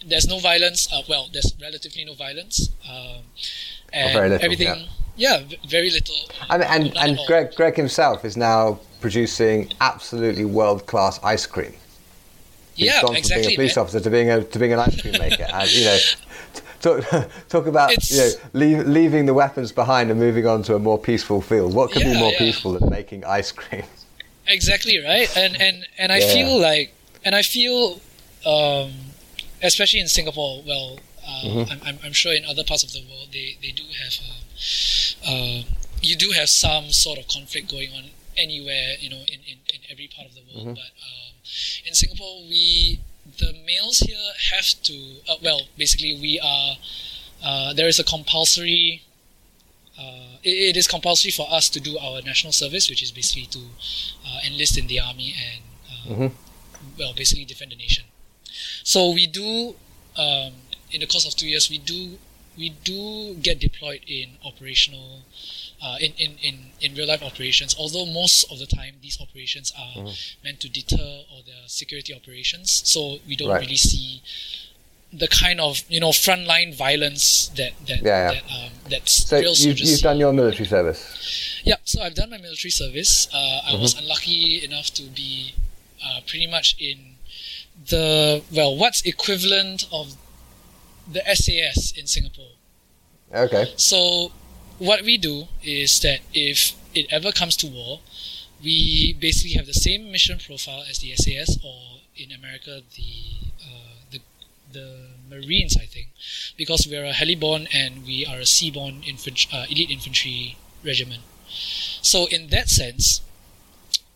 there's 0.05 0.27
no 0.27 0.39
violence. 0.39 0.87
Uh, 0.91 1.01
well, 1.09 1.29
there's 1.33 1.53
relatively 1.61 2.05
no 2.05 2.13
violence. 2.13 2.69
Um, 2.87 3.23
and 3.91 4.33
everything. 4.43 4.67
Yeah, 4.67 4.85
v- 5.19 5.59
very 5.67 5.89
little. 5.89 6.15
and 6.49 6.63
and, 6.63 6.97
and. 6.97 7.19
Greg 7.27 7.53
Greg 7.55 7.75
himself 7.75 8.23
is 8.25 8.35
now 8.37 8.79
producing 9.01 9.71
absolutely 9.81 10.45
world 10.45 10.85
class 10.85 11.19
ice 11.23 11.45
cream 11.45 11.73
He's 12.75 12.87
yeah, 12.87 13.01
gone 13.01 13.07
from 13.09 13.15
exactly. 13.17 13.43
being 13.47 13.53
a 13.53 13.57
police 13.59 13.75
man. 13.75 13.83
officer 13.83 13.99
to 13.99 14.09
being 14.09 14.29
a 14.29 14.43
to 14.43 14.59
being 14.59 14.73
an 14.73 14.79
ice 14.79 15.01
cream 15.01 15.15
maker, 15.19 15.47
and 15.53 15.69
you 15.71 15.85
know, 15.85 15.97
talk 16.81 16.97
talk 17.49 17.65
about 17.67 17.91
It's- 17.91 18.11
you 18.11 18.17
know 18.19 18.31
leave, 18.53 18.87
leaving 18.87 19.25
the 19.25 19.33
weapons 19.33 19.71
behind 19.71 20.09
and 20.11 20.19
moving 20.19 20.45
on 20.47 20.63
to 20.63 20.75
a 20.75 20.79
more 20.79 20.97
peaceful 20.97 21.41
field. 21.41 21.73
What 21.73 21.91
could 21.91 22.03
be 22.03 22.13
more 22.17 22.31
yeah. 22.31 22.37
peaceful 22.39 22.71
than 22.79 22.89
making 22.89 23.25
ice 23.25 23.51
cream? 23.51 23.83
exactly 24.47 24.97
right 25.03 25.29
and 25.37 25.61
and 25.61 25.85
and 25.99 26.11
i 26.11 26.17
Yeah. 26.17 26.33
feel 26.33 26.59
like 26.59 26.91
and 27.23 27.35
i 27.35 27.43
feel 27.43 28.01
um 28.47 28.91
especially 29.61 29.99
in 29.99 30.07
singapore 30.07 30.63
well 30.65 30.97
uh, 31.27 31.43
Mhm. 31.45 31.71
I'm, 31.71 31.79
I'm, 31.87 31.99
I'm 32.05 32.13
sure 32.13 32.33
in 32.33 32.43
other 32.45 32.63
parts 32.63 32.83
of 32.83 32.91
the 32.91 33.03
world 33.09 33.27
they 33.31 33.57
they 33.61 33.71
do 33.71 33.83
have 34.01 34.13
uh, 34.27 34.33
uh, 35.27 35.61
you 36.01 36.15
do 36.15 36.31
have 36.31 36.49
some 36.49 36.91
sort 36.91 37.19
of 37.19 37.27
conflict 37.27 37.69
going 37.69 37.91
on 37.93 38.05
anywhere 38.37 38.93
you 38.99 39.09
know 39.09 39.17
in, 39.27 39.39
in, 39.47 39.57
in 39.73 39.79
every 39.91 40.07
part 40.15 40.27
of 40.27 40.33
the 40.35 40.41
world 40.53 40.67
Mhm. 40.67 40.75
but 40.75 40.91
um, 41.07 41.33
in 41.85 41.93
singapore 41.93 42.41
we 42.47 42.99
the 43.37 43.53
males 43.65 43.99
here 43.99 44.31
have 44.51 44.67
to 44.83 44.93
uh, 45.27 45.35
well 45.43 45.61
basically 45.77 46.17
we 46.19 46.39
are 46.39 46.77
uh, 47.43 47.73
there 47.73 47.87
is 47.87 47.99
a 47.99 48.03
compulsory 48.03 49.03
uh, 49.99 50.37
it, 50.43 50.49
it 50.71 50.77
is 50.77 50.87
compulsory 50.87 51.31
for 51.31 51.47
us 51.51 51.69
to 51.69 51.79
do 51.81 51.97
our 51.97 52.21
national 52.21 52.53
service, 52.53 52.89
which 52.89 53.03
is 53.03 53.11
basically 53.11 53.45
to 53.47 53.59
uh, 54.25 54.39
enlist 54.47 54.77
in 54.77 54.87
the 54.87 54.97
army 54.99 55.35
and 55.35 55.61
uh, 55.91 56.15
Mhm. 56.15 56.31
well, 56.97 57.13
basically 57.13 57.43
defend 57.43 57.71
the 57.71 57.75
nation. 57.75 58.05
So 58.83 59.11
we 59.11 59.27
do, 59.27 59.75
um, 60.15 60.53
in 60.91 61.01
the 61.01 61.05
course 61.07 61.25
of 61.27 61.35
two 61.35 61.47
years, 61.49 61.69
we 61.69 61.79
do 61.79 62.17
we 62.57 62.69
do 62.83 63.35
get 63.35 63.59
deployed 63.59 64.01
in 64.07 64.37
operational, 64.45 65.21
uh, 65.81 65.95
in, 66.01 66.13
in, 66.17 66.31
in, 66.41 66.55
in 66.81 66.95
real 66.95 67.07
life 67.07 67.23
operations. 67.23 67.75
Although 67.79 68.05
most 68.05 68.51
of 68.51 68.59
the 68.59 68.65
time 68.65 68.95
these 69.01 69.19
operations 69.21 69.71
are 69.77 69.93
Mhm. 70.03 70.15
meant 70.43 70.59
to 70.61 70.69
deter 70.69 71.23
or 71.31 71.41
they're 71.45 71.67
security 71.67 72.13
operations, 72.13 72.81
so 72.85 73.19
we 73.27 73.35
don't 73.35 73.49
Right. 73.49 73.61
really 73.61 73.77
see 73.77 74.21
the 75.11 75.27
kind 75.27 75.59
of 75.59 75.83
you 75.89 75.99
know 75.99 76.09
frontline 76.09 76.71
violence 76.75 77.47
that 77.55 77.71
that 77.87 78.01
Yeah, 78.03 78.31
yeah. 78.31 78.31
that 78.33 78.43
um, 78.53 78.71
that's 78.89 79.27
So 79.27 79.39
real 79.39 79.53
you've, 79.55 79.79
you've 79.79 80.01
done 80.01 80.19
your 80.19 80.31
military 80.33 80.67
service. 80.67 81.61
Yeah, 81.63 81.77
so 81.83 82.01
I've 82.03 82.13
done 82.13 82.29
my 82.29 82.37
military 82.37 82.69
service. 82.71 83.27
Uh, 83.33 83.61
I 83.65 83.73
was 83.75 83.93
Mm-hmm. 83.95 84.03
unlucky 84.03 84.63
enough 84.63 84.93
to 84.95 85.03
be 85.03 85.53
uh, 86.05 86.21
pretty 86.27 86.45
much 86.47 86.75
in 86.79 87.15
the 87.87 88.43
well, 88.51 88.75
what's 88.75 89.01
equivalent 89.01 89.85
of 89.91 90.15
the 91.11 91.21
SAS 91.33 91.91
in 91.97 92.07
Singapore. 92.07 92.53
Okay. 93.33 93.73
So, 93.75 94.31
what 94.77 95.03
we 95.03 95.17
do 95.17 95.47
is 95.63 95.99
that 96.01 96.19
if 96.33 96.75
it 96.93 97.07
ever 97.11 97.31
comes 97.31 97.55
to 97.57 97.67
war, 97.67 97.99
we 98.63 99.13
basically 99.13 99.53
have 99.53 99.65
the 99.65 99.73
same 99.73 100.11
mission 100.11 100.39
profile 100.39 100.83
as 100.89 100.99
the 100.99 101.15
SAS, 101.15 101.57
or 101.63 102.01
in 102.15 102.31
America, 102.31 102.81
the 102.95 103.49
uh, 103.61 103.93
the 104.11 104.19
the 104.71 105.07
Marines, 105.29 105.77
I 105.77 105.85
think, 105.85 106.09
because 106.57 106.87
we 106.87 106.97
are 106.97 107.05
a 107.05 107.13
heliborne 107.13 107.67
and 107.73 108.05
we 108.05 108.25
are 108.25 108.37
a 108.37 108.49
seaborne 108.49 109.07
infant- 109.07 109.47
uh, 109.53 109.65
elite 109.69 109.89
infantry 109.91 110.57
regiment. 110.83 111.21
So, 112.01 112.25
in 112.27 112.47
that 112.49 112.69
sense, 112.69 113.21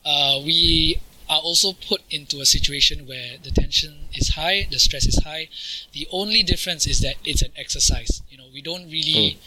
uh, 0.05 0.39
we 0.43 0.99
are 1.29 1.39
also 1.39 1.73
put 1.73 2.01
into 2.09 2.41
a 2.41 2.45
situation 2.45 3.07
where 3.07 3.37
the 3.41 3.51
tension 3.51 4.07
is 4.13 4.29
high, 4.29 4.67
the 4.71 4.79
stress 4.79 5.05
is 5.05 5.23
high. 5.23 5.49
The 5.93 6.07
only 6.11 6.43
difference 6.43 6.87
is 6.87 6.99
that 7.01 7.15
it's 7.23 7.41
an 7.41 7.51
exercise. 7.57 8.21
You 8.29 8.37
know, 8.37 8.45
we 8.53 8.61
don't 8.61 8.85
really. 8.89 9.39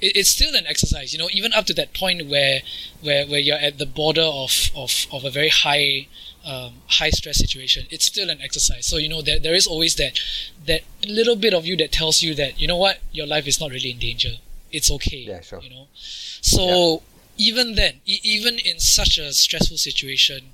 It, 0.00 0.16
it's 0.16 0.28
still 0.28 0.54
an 0.54 0.66
exercise. 0.66 1.12
You 1.12 1.18
know, 1.18 1.28
even 1.32 1.52
up 1.52 1.66
to 1.66 1.74
that 1.74 1.94
point 1.94 2.28
where, 2.28 2.60
where, 3.00 3.26
where 3.26 3.38
you're 3.38 3.56
at 3.56 3.78
the 3.78 3.86
border 3.86 4.22
of, 4.22 4.70
of, 4.76 5.06
of 5.12 5.24
a 5.24 5.30
very 5.30 5.48
high, 5.48 6.08
um, 6.44 6.74
high 6.88 7.10
stress 7.10 7.38
situation, 7.38 7.86
it's 7.90 8.04
still 8.04 8.28
an 8.28 8.40
exercise. 8.40 8.86
So 8.86 8.96
you 8.96 9.08
know, 9.08 9.22
there, 9.22 9.38
there 9.38 9.54
is 9.54 9.66
always 9.66 9.94
that, 9.96 10.18
that 10.66 10.82
little 11.06 11.36
bit 11.36 11.54
of 11.54 11.64
you 11.64 11.76
that 11.78 11.92
tells 11.92 12.22
you 12.22 12.34
that 12.34 12.60
you 12.60 12.66
know 12.66 12.76
what, 12.76 12.98
your 13.12 13.26
life 13.26 13.46
is 13.46 13.60
not 13.60 13.70
really 13.70 13.92
in 13.92 13.98
danger. 13.98 14.32
It's 14.72 14.90
okay. 14.90 15.18
Yeah, 15.18 15.40
sure. 15.40 15.60
You 15.62 15.70
know, 15.70 15.86
so 15.94 17.02
even 17.36 17.74
then, 17.74 18.00
e- 18.04 18.20
even 18.22 18.58
in 18.58 18.78
such 18.80 19.18
a 19.18 19.32
stressful 19.32 19.76
situation, 19.76 20.50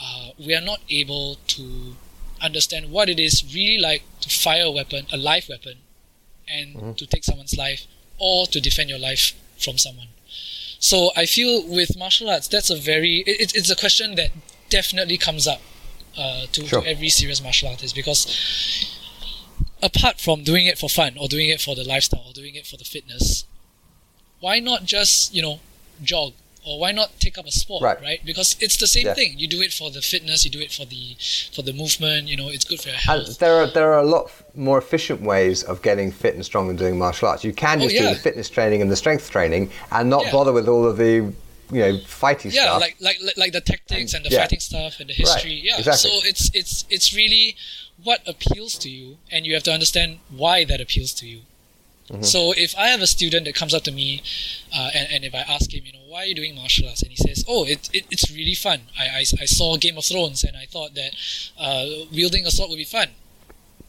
uh, 0.00 0.30
we 0.38 0.54
are 0.54 0.60
not 0.62 0.80
able 0.88 1.36
to 1.48 1.96
understand 2.40 2.90
what 2.90 3.08
it 3.08 3.20
is 3.20 3.44
really 3.54 3.78
like 3.78 4.02
to 4.22 4.28
fire 4.30 4.64
a 4.64 4.70
weapon, 4.70 5.06
a 5.12 5.16
live 5.16 5.46
weapon, 5.48 5.76
and 6.48 6.74
Mhm. 6.76 6.96
to 6.96 7.06
take 7.06 7.22
someone's 7.24 7.56
life 7.56 7.86
or 8.18 8.46
to 8.46 8.60
defend 8.60 8.88
your 8.88 8.98
life 8.98 9.34
from 9.58 9.76
someone. 9.78 10.08
So 10.78 11.12
I 11.14 11.26
feel 11.26 11.62
with 11.66 11.96
martial 11.98 12.30
arts, 12.30 12.48
that's 12.48 12.70
a 12.70 12.76
very 12.76 13.18
it- 13.26 13.54
it's 13.54 13.68
a 13.70 13.76
question 13.76 14.14
that 14.14 14.30
definitely 14.70 15.18
comes 15.18 15.46
up 15.46 15.60
uh, 16.16 16.46
to, 16.52 16.66
Sure. 16.66 16.82
to 16.82 16.88
every 16.88 17.08
serious 17.08 17.40
martial 17.40 17.68
artist 17.68 17.94
because 17.94 18.26
apart 19.82 20.20
from 20.20 20.42
doing 20.44 20.66
it 20.66 20.78
for 20.78 20.88
fun 20.88 21.16
or 21.18 21.28
doing 21.28 21.48
it 21.48 21.60
for 21.60 21.74
the 21.74 21.84
lifestyle 21.84 22.24
or 22.26 22.32
doing 22.32 22.54
it 22.54 22.66
for 22.66 22.76
the 22.76 22.84
fitness, 22.84 23.44
why 24.40 24.58
not 24.60 24.84
just 24.84 25.34
you 25.34 25.42
know 25.42 25.60
jog 26.02 26.32
or 26.70 26.78
why 26.82 26.90
not 27.00 27.08
take 27.24 27.36
up 27.40 27.46
a 27.46 27.50
sport 27.62 27.82
Right. 27.82 28.00
right, 28.08 28.20
because 28.30 28.50
it's 28.64 28.76
the 28.84 28.86
same 28.96 29.06
Yeah. 29.06 29.14
thing 29.18 29.30
you 29.42 29.48
do 29.56 29.60
it 29.66 29.72
for 29.72 29.88
the 29.90 30.02
fitness 30.12 30.44
you 30.46 30.50
do 30.58 30.60
it 30.66 30.72
for 30.78 30.84
the 30.94 31.04
for 31.54 31.62
the 31.68 31.72
movement 31.82 32.22
you 32.30 32.36
know 32.40 32.48
it's 32.54 32.64
good 32.70 32.80
for 32.80 32.88
your 32.88 32.96
And 32.96 33.04
health 33.26 33.38
there 33.44 33.54
are 33.60 33.66
there 33.76 33.88
are 33.94 34.02
a 34.08 34.10
lot 34.16 34.24
more 34.68 34.78
efficient 34.84 35.20
ways 35.32 35.58
of 35.70 35.82
getting 35.88 36.08
fit 36.22 36.34
and 36.36 36.44
strong 36.50 36.64
and 36.70 36.78
doing 36.78 36.96
martial 36.98 37.26
arts. 37.28 37.42
You 37.44 37.52
can 37.64 37.76
Oh, 37.80 37.84
just 37.88 37.96
do 38.02 38.08
the 38.16 38.20
fitness 38.28 38.48
training 38.56 38.78
and 38.82 38.90
the 38.94 39.00
strength 39.04 39.26
training 39.36 39.70
and 39.96 40.04
not 40.14 40.22
Yeah. 40.24 40.32
bother 40.36 40.52
with 40.58 40.68
all 40.72 40.84
of 40.90 40.96
the 41.04 41.12
you 41.76 41.80
know 41.84 41.92
fighting 42.24 42.50
yeah 42.50 42.62
stuff. 42.64 42.80
like 42.84 42.96
like 43.08 43.18
like- 43.26 43.36
like 43.42 43.52
the 43.58 43.60
tactics 43.72 44.10
and 44.14 44.22
the 44.26 44.30
yeah. 44.30 44.40
fighting 44.40 44.58
stuff 44.70 44.92
and 45.00 45.06
the 45.10 45.14
history 45.24 45.56
yeah 45.68 45.78
exactly. 45.78 46.10
so 46.10 46.28
it's 46.30 46.44
it's 46.60 46.74
it's 46.94 47.08
really 47.20 47.46
what 48.08 48.20
appeals 48.34 48.72
to 48.84 48.88
you 48.98 49.06
and 49.32 49.40
you 49.46 49.52
have 49.56 49.62
to 49.70 49.72
understand 49.78 50.10
why 50.42 50.56
that 50.70 50.80
appeals 50.80 51.12
to 51.20 51.24
you 51.32 51.40
Mm-hmm. 52.10 52.22
so 52.22 52.52
if 52.56 52.74
i 52.76 52.88
have 52.88 53.00
a 53.00 53.06
student 53.06 53.44
that 53.44 53.54
comes 53.54 53.72
up 53.72 53.82
to 53.84 53.92
me 53.92 54.20
uh, 54.76 54.90
and, 54.94 55.06
and 55.12 55.24
if 55.24 55.32
i 55.34 55.38
ask 55.48 55.72
him 55.72 55.82
you 55.86 55.92
know 55.92 56.00
why 56.08 56.22
are 56.22 56.26
you 56.26 56.34
doing 56.34 56.56
martial 56.56 56.88
arts 56.88 57.02
and 57.02 57.10
he 57.12 57.16
says 57.16 57.44
oh 57.48 57.64
it, 57.64 57.88
it, 57.92 58.04
it's 58.10 58.28
really 58.34 58.54
fun 58.54 58.80
I, 58.98 59.04
I, 59.04 59.18
I 59.20 59.46
saw 59.46 59.76
game 59.76 59.96
of 59.96 60.04
thrones 60.04 60.42
and 60.42 60.56
i 60.56 60.66
thought 60.66 60.94
that 60.96 61.12
uh, 61.58 61.86
wielding 62.12 62.44
a 62.46 62.50
sword 62.50 62.68
would 62.70 62.76
be 62.78 62.84
fun 62.84 63.08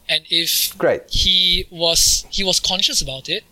and 0.08 0.24
if 0.30 0.76
Great. 0.78 1.02
he 1.10 1.66
was 1.70 2.24
he 2.30 2.44
was 2.44 2.60
conscious 2.60 3.02
about 3.02 3.28
it 3.28 3.42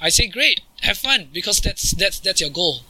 i 0.00 0.08
say 0.08 0.28
great 0.28 0.60
have 0.82 0.98
fun 0.98 1.28
because 1.32 1.58
that's 1.60 1.90
that's 1.96 2.20
that's 2.20 2.40
your 2.40 2.50
goal 2.50 2.80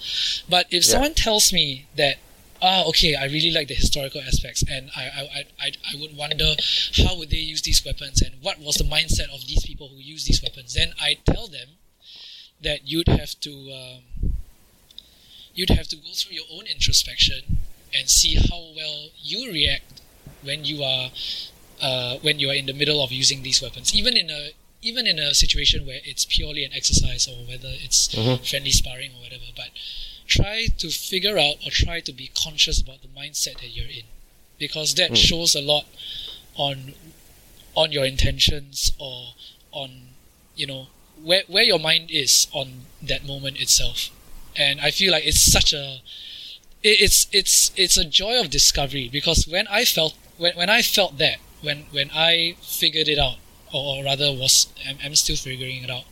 but 0.48 0.66
if 0.66 0.84
Yeah. 0.84 0.92
someone 0.92 1.14
tells 1.14 1.52
me 1.54 1.86
that 1.96 2.16
ah 2.62 2.84
okay 2.86 3.14
i 3.14 3.24
really 3.24 3.50
like 3.50 3.68
the 3.68 3.74
historical 3.74 4.20
aspects 4.20 4.62
and 4.70 4.90
I, 4.96 5.04
I 5.04 5.44
I- 5.66 5.72
I 5.92 6.00
would 6.00 6.16
wonder 6.16 6.54
how 7.04 7.16
would 7.16 7.30
they 7.30 7.36
use 7.54 7.62
these 7.62 7.84
weapons 7.84 8.20
and 8.22 8.34
what 8.42 8.58
was 8.60 8.76
the 8.76 8.84
mindset 8.84 9.28
of 9.34 9.46
these 9.46 9.64
people 9.64 9.88
who 9.88 9.96
use 9.98 10.24
these 10.24 10.42
weapons 10.42 10.74
then 10.74 10.92
i 11.00 11.16
tell 11.24 11.46
them 11.46 11.68
that 12.62 12.86
you'd 12.86 13.08
have 13.08 13.38
to 13.40 13.52
um, 13.72 14.34
you'd 15.54 15.70
have 15.70 15.88
to 15.88 15.96
go 15.96 16.10
through 16.14 16.34
your 16.34 16.44
own 16.52 16.66
introspection 16.66 17.58
and 17.94 18.08
see 18.08 18.34
how 18.36 18.60
well 18.76 19.08
you 19.22 19.50
react 19.50 20.00
when 20.42 20.64
you 20.64 20.82
are 20.82 21.10
uh, 21.82 22.18
when 22.18 22.38
you 22.38 22.50
are 22.50 22.54
in 22.54 22.66
the 22.66 22.72
middle 22.74 23.02
of 23.02 23.10
using 23.10 23.42
these 23.42 23.62
weapons, 23.62 23.94
even 23.94 24.14
in 24.16 24.28
a 24.30 24.50
even 24.82 25.06
in 25.06 25.18
a 25.18 25.32
situation 25.34 25.86
where 25.86 26.00
it's 26.04 26.24
purely 26.26 26.64
an 26.64 26.72
exercise 26.74 27.26
or 27.26 27.36
whether 27.48 27.72
it's 27.82 28.08
Mhm. 28.08 28.46
friendly 28.46 28.70
sparring 28.70 29.10
or 29.16 29.22
whatever. 29.22 29.44
But 29.56 29.70
try 30.38 30.66
to 30.78 30.88
figure 30.90 31.36
out 31.38 31.56
or 31.64 31.70
try 31.70 31.98
to 32.00 32.12
be 32.12 32.30
conscious 32.34 32.80
about 32.80 33.00
the 33.02 33.08
mindset 33.20 33.56
that 33.62 33.70
you're 33.76 33.88
in, 34.00 34.06
because 34.58 34.94
that 34.94 35.10
Mm. 35.12 35.16
shows 35.28 35.54
a 35.54 35.60
lot 35.72 35.86
on 36.56 36.94
on 37.76 37.92
your 37.92 38.04
intentions 38.04 38.92
or 38.98 39.34
on 39.72 39.90
you 40.56 40.66
know 40.66 40.88
where 41.22 41.44
where 41.48 41.62
your 41.72 41.78
mind 41.78 42.10
is 42.10 42.46
on 42.52 42.86
that 43.10 43.24
moment 43.24 43.56
itself. 43.60 44.10
And 44.56 44.80
I 44.80 44.90
feel 44.90 45.12
like 45.12 45.26
it's 45.26 45.40
such 45.40 45.72
a 45.72 46.00
it- 46.82 47.00
it's 47.06 47.26
it's 47.32 47.70
it's 47.76 47.96
a 47.96 48.04
joy 48.04 48.40
of 48.40 48.50
discovery 48.50 49.08
because 49.08 49.46
when 49.46 49.66
I 49.68 49.84
felt 49.84 50.14
when, 50.38 50.54
when 50.56 50.70
I 50.70 50.82
felt 50.82 51.18
that 51.18 51.38
when 51.62 51.78
when 51.92 52.10
I 52.12 52.56
figured 52.62 53.08
it 53.08 53.18
out 53.18 53.36
or, 53.72 53.96
or 53.98 54.04
rather 54.04 54.32
was 54.32 54.68
I'm, 54.86 54.98
I'm 55.04 55.14
still 55.14 55.36
figuring 55.36 55.84
it 55.84 55.90
out 55.90 56.04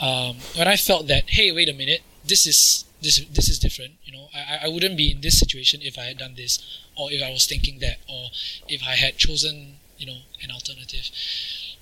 um, 0.00 0.36
when 0.56 0.68
I 0.68 0.76
felt 0.76 1.06
that 1.08 1.24
hey 1.30 1.50
wait 1.52 1.68
a 1.68 1.72
minute 1.72 2.02
this 2.24 2.46
is 2.46 2.84
this 3.02 3.18
this 3.38 3.48
is 3.48 3.58
different 3.58 3.94
you 4.04 4.12
know 4.12 4.28
I, 4.34 4.66
I- 4.66 4.68
wouldn't 4.68 4.96
be 4.96 5.10
in 5.12 5.20
this 5.20 5.38
situation 5.38 5.80
if 5.82 5.98
I 5.98 6.04
had 6.04 6.18
done 6.18 6.34
this 6.36 6.58
or 6.96 7.12
if 7.12 7.22
I 7.22 7.30
was 7.30 7.46
thinking 7.46 7.78
that 7.80 7.98
or 8.08 8.30
if 8.68 8.82
I 8.82 8.94
had 8.94 9.18
chosen 9.18 9.76
you 9.98 10.06
know 10.06 10.18
an 10.42 10.50
alternative 10.50 11.10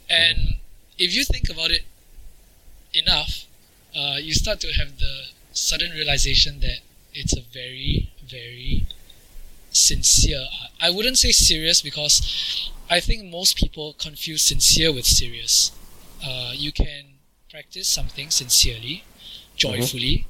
and 0.08 0.56
if 0.98 1.14
you 1.14 1.24
think 1.24 1.48
about 1.50 1.70
it 1.70 1.82
enough 2.92 3.46
uh, 3.96 4.16
you 4.20 4.32
start 4.34 4.60
to 4.60 4.72
have 4.72 4.98
the 4.98 5.24
sudden 5.52 5.90
realization 5.92 6.60
that 6.60 6.78
it's 7.12 7.36
a 7.36 7.40
very 7.40 8.10
very 8.28 8.86
sincere 9.72 10.46
art. 10.62 10.70
I 10.80 10.90
wouldn't 10.90 11.18
say 11.18 11.32
serious 11.32 11.82
because 11.82 12.70
I 12.90 13.00
think 13.00 13.24
most 13.30 13.56
people 13.56 13.94
confuse 13.94 14.42
sincere 14.42 14.92
with 14.92 15.06
serious. 15.06 15.72
Uh, 16.24 16.52
you 16.54 16.72
can 16.72 17.04
practice 17.50 17.88
something 17.88 18.30
sincerely, 18.30 19.04
joyfully, 19.56 20.26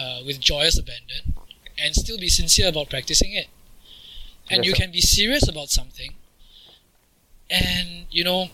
uh, 0.00 0.20
with 0.24 0.40
joyous 0.40 0.78
abandon, 0.78 1.34
and 1.78 1.94
still 1.94 2.18
be 2.18 2.28
sincere 2.28 2.68
about 2.68 2.90
practicing 2.90 3.32
it. 3.32 3.48
And 4.50 4.64
Yes, 4.64 4.66
you 4.66 4.74
can 4.74 4.90
be 4.90 5.00
serious 5.00 5.48
about 5.48 5.68
something, 5.70 6.14
and 7.50 8.06
you 8.10 8.24
know, 8.24 8.48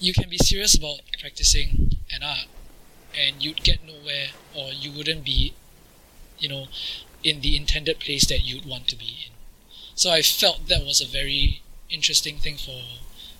you 0.00 0.12
can 0.12 0.28
be 0.28 0.38
serious 0.38 0.76
about 0.76 1.00
practicing 1.20 1.96
an 2.14 2.22
art, 2.22 2.46
and 3.18 3.42
you'd 3.42 3.62
get 3.64 3.84
nowhere, 3.84 4.28
or 4.54 4.72
you 4.72 4.92
wouldn't 4.92 5.24
be, 5.24 5.54
you 6.38 6.48
know, 6.48 6.66
in 7.24 7.40
the 7.40 7.56
intended 7.56 7.98
place 8.00 8.26
that 8.28 8.40
you'd 8.40 8.66
want 8.66 8.88
to 8.88 8.96
be 8.96 9.16
in. 9.26 9.32
So 9.94 10.10
I 10.10 10.22
felt 10.22 10.68
that 10.68 10.84
was 10.84 11.00
a 11.00 11.06
very 11.06 11.62
interesting 11.90 12.38
thing 12.38 12.56
for 12.56 12.82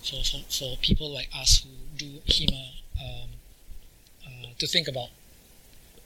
for, 0.03 0.23
for, 0.25 0.39
for 0.51 0.77
people 0.79 1.11
like 1.13 1.29
us 1.35 1.65
who 1.65 1.71
do 1.97 2.21
HEMA 2.27 2.71
um, 3.01 3.29
uh, 4.27 4.47
to 4.59 4.67
think 4.67 4.89
about. 4.89 5.11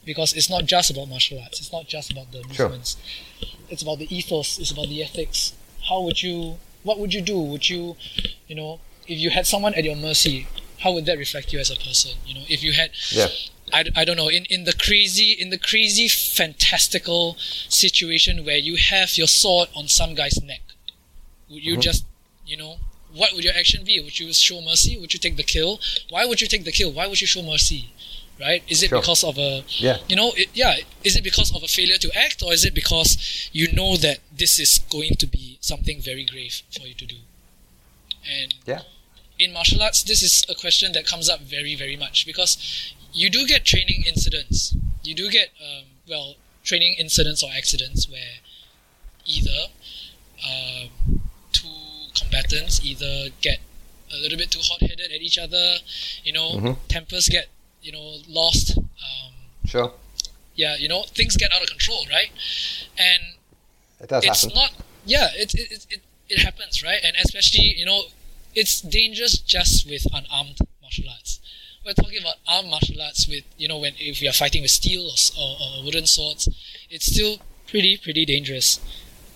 Because 0.07 0.33
it's 0.33 0.49
not 0.49 0.65
just 0.65 0.91
about 0.91 1.09
martial 1.09 1.39
arts, 1.43 1.61
it's 1.61 1.73
not 1.73 1.87
just 1.89 2.13
about 2.13 2.33
the 2.33 2.43
Sure. 2.55 2.69
movements. 2.69 2.97
It's 3.69 3.83
about 3.83 3.99
the 3.99 4.09
ethos, 4.17 4.59
it's 4.59 4.71
about 4.71 4.89
the 4.89 5.03
ethics. 5.03 5.53
How 5.89 6.01
would 6.01 6.23
you 6.23 6.59
what 6.85 6.99
would 7.01 7.13
you 7.13 7.21
do? 7.21 7.39
Would 7.39 7.69
you 7.69 7.97
you 8.49 8.55
know, 8.55 8.81
if 9.09 9.19
you 9.19 9.31
had 9.31 9.47
someone 9.47 9.75
at 9.75 9.83
your 9.85 9.97
mercy, 9.97 10.47
how 10.79 10.93
would 10.93 11.05
that 11.07 11.19
reflect 11.19 11.53
you 11.53 11.59
as 11.59 11.71
a 11.71 11.77
person? 11.77 12.13
You 12.25 12.35
know, 12.37 12.45
if 12.49 12.63
you 12.63 12.73
had 12.73 12.91
Yeah. 13.11 13.29
I, 13.73 13.85
I 13.97 14.05
don't 14.05 14.17
know 14.17 14.29
in, 14.29 14.45
in 14.45 14.63
the 14.63 14.73
crazy 14.73 15.33
in 15.33 15.51
the 15.51 15.59
crazy 15.59 16.07
fantastical 16.07 17.37
situation 17.69 18.45
where 18.45 18.57
you 18.59 18.77
have 18.77 19.19
your 19.19 19.27
sword 19.27 19.69
on 19.75 19.89
some 19.89 20.15
guy's 20.15 20.41
neck 20.43 20.63
would 21.51 21.65
you 21.65 21.77
Mhm. 21.77 21.83
just 21.83 22.05
you 22.47 22.57
know 22.57 22.79
what 23.13 23.33
would 23.35 23.43
your 23.43 23.55
action 23.55 23.83
be 23.85 23.99
would 24.01 24.19
you 24.21 24.33
show 24.33 24.61
mercy 24.61 24.97
would 25.01 25.13
you 25.13 25.19
take 25.19 25.37
the 25.37 25.43
kill 25.43 25.81
why 26.11 26.25
would 26.25 26.41
you 26.41 26.47
take 26.47 26.65
the 26.65 26.71
kill 26.71 26.93
why 26.93 27.07
would 27.09 27.21
you 27.21 27.27
show 27.27 27.43
mercy 27.43 27.89
right 28.41 28.63
is 28.69 28.83
it 28.83 28.89
Sure. 28.91 29.01
because 29.01 29.23
of 29.25 29.39
a 29.39 29.65
Yeah. 29.79 29.99
you 30.09 30.17
know 30.17 30.33
it, 30.37 30.49
yeah 30.55 30.77
is 31.05 31.17
it 31.17 31.25
because 31.25 31.55
of 31.55 31.63
a 31.63 31.69
failure 31.69 31.97
to 31.99 32.11
act 32.15 32.43
or 32.43 32.53
is 32.53 32.65
it 32.65 32.75
because 32.75 33.49
you 33.53 33.71
know 33.73 33.97
that 33.97 34.19
this 34.37 34.59
is 34.59 34.79
going 34.91 35.15
to 35.23 35.27
be 35.27 35.59
something 35.61 36.01
very 36.01 36.25
grave 36.25 36.63
for 36.71 36.87
you 36.87 36.95
to 36.95 37.07
do 37.07 37.17
and 38.39 38.55
Yeah. 38.67 38.83
in 39.39 39.53
martial 39.53 39.83
arts 39.83 40.03
this 40.03 40.23
is 40.23 40.45
a 40.49 40.55
question 40.55 40.93
that 40.93 41.07
comes 41.07 41.29
up 41.29 41.41
very 41.41 41.75
very 41.75 41.97
much 41.97 42.27
because 42.27 42.59
you 43.13 43.31
do 43.31 43.47
get 43.47 43.65
training 43.65 44.05
incidents 44.07 44.75
you 45.03 45.15
do 45.15 45.31
get 45.31 45.49
um, 45.67 45.85
well 46.09 46.35
training 46.65 46.97
incidents 46.99 47.43
or 47.43 47.51
accidents 47.57 48.09
where 48.09 48.35
either 49.25 49.61
um, 50.45 51.21
two 51.53 51.69
combatants 52.15 52.85
either 52.85 53.29
get 53.41 53.59
a 54.13 54.17
little 54.17 54.39
bit 54.39 54.51
too 54.51 54.61
hot-headed 54.63 55.11
at 55.13 55.21
each 55.21 55.39
other 55.39 55.77
you 56.25 56.33
know 56.33 56.51
Mhm. 56.57 56.79
tempers 56.89 57.29
get 57.29 57.49
you 57.87 57.93
know 57.97 58.07
lost 58.29 58.77
um, 58.79 59.33
Sure. 59.73 59.89
yeah 60.63 60.75
you 60.83 60.89
know 60.93 61.03
things 61.19 61.37
get 61.37 61.51
out 61.55 61.63
of 61.63 61.69
control 61.77 62.03
right 62.17 62.31
and 63.09 63.21
It 64.01 64.09
does 64.09 64.25
it's 64.25 64.43
happen. 64.45 64.57
not 64.61 64.71
yeah 65.15 65.29
it, 65.43 65.55
it, 65.55 65.87
it, 65.95 66.01
it, 66.29 66.39
happens 66.47 66.83
right 66.89 67.01
and 67.07 67.15
especially 67.25 67.67
you 67.81 67.87
know 67.91 68.01
it's 68.55 68.81
dangerous 68.81 69.35
just 69.39 69.89
with 69.91 70.05
unarmed 70.19 70.59
martial 70.83 71.09
arts 71.17 71.41
we're 71.85 71.93
talking 72.03 72.21
about 72.21 72.37
armed 72.49 72.71
martial 72.71 73.01
arts 73.01 73.29
with 73.29 73.45
you 73.57 73.69
know 73.71 73.79
when 73.79 73.93
if 73.99 74.21
we 74.21 74.27
are 74.29 74.33
fighting 74.43 74.63
with 74.63 74.71
steel 74.83 75.03
or, 75.13 75.17
or, 75.43 75.51
or 75.63 75.85
wooden 75.85 76.07
swords 76.07 76.49
it's 76.91 77.07
still 77.15 77.35
pretty 77.71 77.97
pretty 77.97 78.25
dangerous 78.25 78.81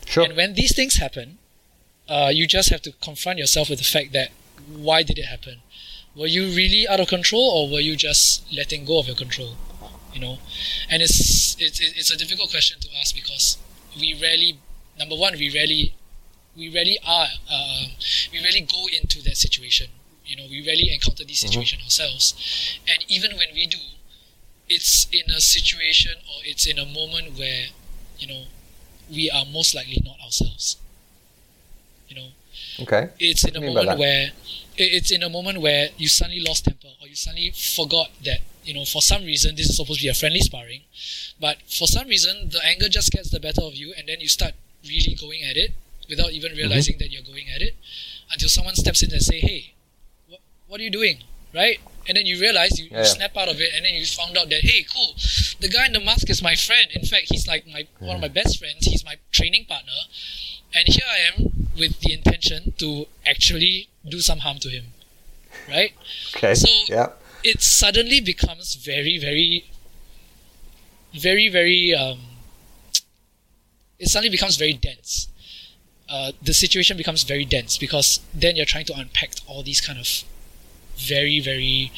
Sure. 0.06 0.24
and 0.24 0.34
when 0.36 0.54
these 0.54 0.74
things 0.74 0.96
happen 0.96 1.38
uh, 2.08 2.30
you 2.38 2.44
just 2.58 2.68
have 2.70 2.82
to 2.82 2.92
confront 3.08 3.38
yourself 3.38 3.70
with 3.70 3.78
the 3.78 3.84
fact 3.96 4.12
that 4.12 4.30
why 4.86 5.02
did 5.04 5.16
it 5.18 5.26
happen 5.26 5.56
were 6.16 6.26
you 6.26 6.46
really 6.54 6.86
out 6.88 7.00
of 7.00 7.08
control 7.08 7.42
or 7.42 7.72
were 7.72 7.80
you 7.80 7.96
just 7.96 8.50
letting 8.52 8.84
go 8.84 8.98
of 8.98 9.06
your 9.06 9.16
control? 9.16 9.54
You 10.12 10.20
know? 10.20 10.38
And 10.90 11.02
it's 11.02 11.56
it's, 11.58 11.80
it's 11.80 12.10
a 12.10 12.16
difficult 12.16 12.50
question 12.50 12.80
to 12.80 12.88
ask 13.00 13.14
because 13.14 13.58
we 13.98 14.18
rarely 14.20 14.58
number 14.98 15.16
one 15.16 15.34
we 15.38 15.52
rarely 15.54 15.94
we 16.56 16.68
rarely 16.68 16.98
are 17.06 17.28
uh, 17.50 17.84
we 18.32 18.42
rarely 18.42 18.60
go 18.60 18.86
into 19.00 19.22
that 19.22 19.36
situation. 19.36 19.88
You 20.26 20.36
know 20.36 20.44
we 20.50 20.64
rarely 20.66 20.92
encounter 20.92 21.24
these 21.24 21.40
situations 21.40 21.82
ourselves. 21.82 22.78
And 22.88 23.04
even 23.08 23.36
when 23.36 23.48
we 23.54 23.66
do 23.66 23.78
it's 24.68 25.08
in 25.12 25.30
a 25.34 25.40
situation 25.40 26.12
or 26.28 26.42
it's 26.44 26.66
in 26.66 26.78
a 26.78 26.86
moment 26.86 27.38
where 27.38 27.66
you 28.18 28.28
know 28.28 28.44
we 29.10 29.30
are 29.30 29.44
most 29.44 29.74
likely 29.74 30.00
not 30.04 30.16
ourselves. 30.24 30.76
You 32.08 32.16
know? 32.16 32.28
Okay. 32.80 33.10
it's 33.18 33.44
in 33.44 33.56
a 33.56 33.60
What 33.60 33.66
do 33.66 33.66
you 33.70 33.74
mean 33.74 33.74
by 33.74 33.82
moment 33.82 34.00
where 34.00 34.30
it's 34.76 35.11
in 35.11 35.22
a 35.22 35.28
moment 35.28 35.61
where 35.61 35.88
you 35.96 36.09
suddenly 36.09 36.42
lost 36.42 36.64
temper 36.64 36.88
or 37.00 37.09
you 37.09 37.14
suddenly 37.14 37.50
forgot 37.50 38.09
that 38.24 38.38
you 38.64 38.72
know 38.74 38.85
for 38.85 39.02
some 39.02 39.24
reason 39.24 39.54
this 39.56 39.68
is 39.68 39.76
supposed 39.76 40.00
to 40.00 40.04
be 40.04 40.09
a 40.09 40.14
friendly 40.14 40.40
sparring 40.40 40.83
but 41.40 41.59
for 41.68 41.87
some 41.87 42.06
reason 42.09 42.48
the 42.50 42.61
anger 42.64 42.88
just 42.88 43.11
gets 43.12 43.30
the 43.30 43.40
better 43.40 43.62
of 43.62 43.74
you 43.74 43.92
and 43.96 44.09
then 44.09 44.20
you 44.20 44.28
start 44.28 44.52
really 44.85 45.14
going 45.14 45.42
at 45.42 45.56
it 45.56 45.72
without 46.09 46.26
Mm-hmm. 46.28 46.37
even 46.37 46.52
realizing 46.56 46.96
that 46.98 47.11
you're 47.11 47.22
going 47.22 47.46
at 47.54 47.62
it 47.62 47.74
until 48.33 48.48
someone 48.48 48.74
steps 48.74 49.02
in 49.02 49.12
and 49.12 49.22
say 49.22 49.40
hey 49.40 49.74
what, 50.28 50.40
what 50.68 50.80
are 50.80 50.85
you 50.85 50.90
doing 50.90 51.18
right? 51.54 51.78
And 52.09 52.16
then 52.16 52.26
you 52.26 52.40
realize 52.40 52.78
you, 52.78 52.88
Yeah, 52.90 52.98
you 53.00 53.04
snap 53.04 53.37
out 53.37 53.48
of 53.48 53.61
it, 53.61 53.70
and 53.74 53.85
then 53.85 53.94
you 53.94 54.06
found 54.06 54.37
out 54.38 54.48
that 54.50 54.61
hey, 54.62 54.85
cool, 54.92 55.14
the 55.61 55.68
guy 55.68 55.87
in 55.87 55.92
the 55.92 56.00
mask 56.00 56.30
is 56.30 56.42
my 56.42 56.54
friend. 56.54 56.88
In 56.92 57.02
fact, 57.02 57.26
he's 57.28 57.46
like 57.46 57.66
my 57.66 57.87
one 57.98 58.14
of 58.16 58.22
my 58.22 58.28
best 58.28 58.59
friends. 58.59 58.87
He's 58.87 59.04
my 59.04 59.16
training 59.33 59.66
partner, 59.66 59.92
and 60.74 60.85
here 60.87 61.06
I 61.09 61.18
am 61.33 61.68
with 61.78 62.00
the 62.00 62.12
intention 62.12 62.74
to 62.78 63.06
actually 63.26 63.88
do 64.09 64.20
some 64.20 64.40
harm 64.40 64.59
to 64.59 64.68
him, 64.68 64.87
right? 65.68 65.92
Okay. 66.37 66.54
So 66.54 66.68
yeah. 66.88 67.09
it 67.42 67.62
suddenly 67.62 68.20
becomes 68.20 68.74
very, 68.74 69.18
very, 69.18 69.70
very, 71.18 71.48
very. 71.48 71.94
Um, 71.94 72.18
it 73.98 74.09
suddenly 74.09 74.30
becomes 74.30 74.56
very 74.56 74.72
dense. 74.72 75.28
Uh, 76.09 76.33
the 76.42 76.54
situation 76.54 76.96
becomes 76.96 77.22
very 77.22 77.44
dense 77.44 77.78
because 77.78 78.20
then 78.35 78.56
you're 78.56 78.66
trying 78.66 78.85
to 78.87 78.94
unpack 78.96 79.30
all 79.46 79.62
these 79.62 79.80
kind 79.80 79.98
of 79.98 80.24
very, 80.96 81.40
very 81.40 81.92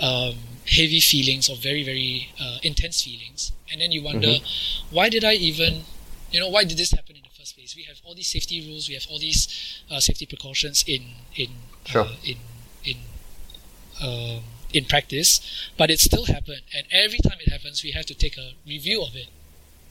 um, 0.00 0.34
heavy 0.66 1.00
feelings 1.00 1.48
or 1.48 1.56
very, 1.56 1.82
very 1.82 2.30
uh, 2.40 2.58
intense 2.62 3.02
feelings, 3.02 3.52
and 3.70 3.80
then 3.80 3.90
you 3.92 4.02
wonder, 4.02 4.36
why 4.90 5.08
did 5.08 5.24
I 5.24 5.34
even, 5.34 5.82
you 6.30 6.40
know, 6.40 6.48
why 6.48 6.64
did 6.64 6.78
this 6.78 6.92
happen 6.92 7.16
in 7.16 7.22
the 7.22 7.36
first 7.38 7.56
place? 7.56 7.67
We 7.78 7.84
have 7.90 8.00
all 8.04 8.14
these 8.20 8.26
safety 8.36 8.58
rules, 8.66 8.88
we 8.88 8.94
have 8.98 9.06
all 9.10 9.20
these 9.28 9.42
uh, 9.92 10.00
safety 10.08 10.26
precautions 10.32 10.78
in 10.94 11.02
in 11.42 11.50
Sure. 11.92 12.06
uh, 12.06 12.30
in 12.30 12.38
in 12.90 12.96
um, 14.06 14.40
in 14.78 14.84
practice, 14.94 15.32
but 15.78 15.86
it 15.94 16.00
still 16.08 16.26
happened. 16.36 16.62
And 16.76 16.84
every 17.04 17.20
time 17.26 17.38
it 17.44 17.50
happens, 17.56 17.76
we 17.86 17.92
have 17.98 18.06
to 18.12 18.14
take 18.24 18.36
a 18.36 18.48
review 18.74 18.98
of 19.08 19.12
it, 19.22 19.28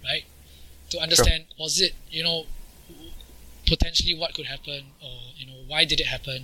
right? 0.09 0.25
To 0.91 0.97
understand 1.05 1.45
was 1.57 1.73
it 1.85 1.93
you 2.17 2.23
know 2.27 2.39
potentially 3.73 4.13
what 4.21 4.33
could 4.33 4.47
happen, 4.47 4.81
or 5.07 5.17
you 5.39 5.45
know 5.47 5.59
why 5.71 5.85
did 5.85 5.99
it 6.03 6.07
happen? 6.07 6.39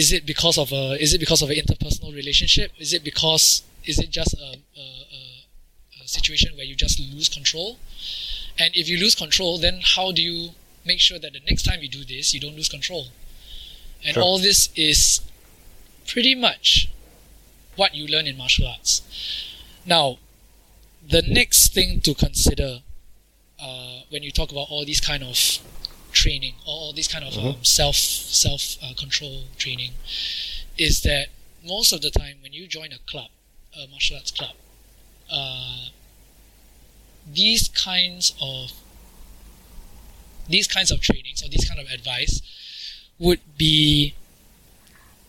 Is 0.00 0.12
it 0.12 0.26
because 0.26 0.58
of 0.58 0.72
a 0.72 0.84
is 1.00 1.14
it 1.14 1.20
because 1.20 1.42
of 1.42 1.50
an 1.50 1.56
interpersonal 1.62 2.12
relationship? 2.22 2.72
Is 2.78 2.92
it 2.92 3.02
because 3.04 3.62
is 3.84 3.98
it 3.98 4.10
just 4.10 4.34
a, 4.34 4.50
a, 4.84 4.86
a, 5.18 5.22
a 6.04 6.08
situation 6.08 6.56
where 6.56 6.64
you 6.70 6.74
just 6.74 6.98
lose 6.98 7.28
control? 7.28 7.78
And 8.60 8.76
if 8.76 8.88
you 8.88 8.98
lose 8.98 9.14
control, 9.14 9.58
then 9.58 9.80
how 9.82 10.12
do 10.12 10.22
you 10.22 10.50
make 10.84 11.00
sure 11.00 11.18
that 11.18 11.32
the 11.32 11.40
next 11.48 11.62
time 11.62 11.80
you 11.82 11.88
do 11.88 12.04
this, 12.04 12.34
you 12.34 12.40
don't 12.40 12.54
lose 12.54 12.68
control? 12.68 13.06
And 14.04 14.14
Sure. 14.14 14.22
all 14.22 14.38
this 14.38 14.68
is 14.76 15.22
pretty 16.06 16.34
much 16.34 16.88
what 17.76 17.94
you 17.94 18.06
learn 18.06 18.26
in 18.26 18.36
martial 18.36 18.66
arts. 18.66 19.02
Now, 19.86 20.18
the 21.06 21.22
next 21.22 21.72
thing 21.72 22.00
to 22.02 22.14
consider 22.14 22.82
uh, 23.58 24.00
when 24.10 24.22
you 24.22 24.30
talk 24.30 24.50
about 24.52 24.66
all 24.70 24.84
these 24.84 25.00
kind 25.00 25.22
of 25.22 25.38
training 26.12 26.54
all 26.66 26.92
these 26.92 27.06
kind 27.06 27.24
of 27.24 27.38
um, 27.38 27.62
self 27.62 27.94
self 27.94 28.76
uh, 28.82 28.92
control 28.98 29.44
training 29.58 29.92
is 30.76 31.02
that 31.02 31.28
most 31.64 31.92
of 31.92 32.00
the 32.02 32.10
time 32.10 32.36
when 32.42 32.52
you 32.52 32.66
join 32.66 32.90
a 32.92 32.98
club, 33.10 33.30
a 33.76 33.86
martial 33.88 34.16
arts 34.16 34.30
club, 34.30 34.54
uh, 35.30 35.86
these 37.26 37.68
kinds 37.68 38.34
of 38.40 38.72
these 40.48 40.66
kinds 40.66 40.90
of 40.90 41.00
trainings 41.00 41.42
or 41.44 41.48
these 41.48 41.68
kind 41.68 41.80
of 41.80 41.86
advice 41.90 42.42
would 43.18 43.40
be 43.56 44.14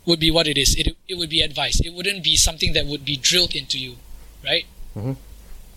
would 0.06 0.20
be 0.20 0.32
what 0.32 0.48
it 0.48 0.58
is. 0.58 0.76
It, 0.76 0.98
it 1.08 1.16
would 1.16 1.30
be 1.30 1.42
advice. 1.42 1.80
It 1.80 1.94
wouldn't 1.94 2.24
be 2.24 2.36
something 2.36 2.74
that 2.74 2.88
would 2.88 3.06
be 3.06 3.18
drilled 3.18 3.56
into 3.56 3.78
you, 3.78 3.98
right? 4.44 4.66
Mhm. 4.96 5.16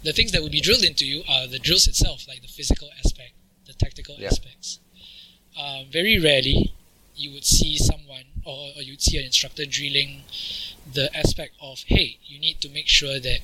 The 0.03 0.13
things 0.13 0.33
that 0.33 0.43
would 0.43 0.53
be 0.53 0.61
drilled 0.63 0.83
into 0.85 1.05
you 1.07 1.25
are 1.29 1.47
the 1.47 1.59
drills 1.59 1.87
itself, 1.87 2.27
like 2.27 2.41
the 2.41 2.49
physical 2.49 2.91
aspect, 2.99 3.33
the 3.67 3.75
tactical 3.75 4.17
Yeah. 4.19 4.29
aspects. 4.29 4.79
Um, 5.57 5.87
very 5.91 6.19
rarely 6.19 6.73
you 7.17 7.33
would 7.33 7.45
see 7.45 7.77
someone 7.77 8.25
or, 8.45 8.73
or 8.77 8.83
you'd 8.83 9.03
see 9.03 9.19
an 9.19 9.25
instructor 9.25 9.65
drilling 9.67 10.25
the 10.91 11.15
aspect 11.17 11.55
of, 11.61 11.83
hey, 11.87 12.19
you 12.27 12.39
need 12.39 12.61
to 12.63 12.69
make 12.69 12.89
sure 12.89 13.21
that 13.21 13.41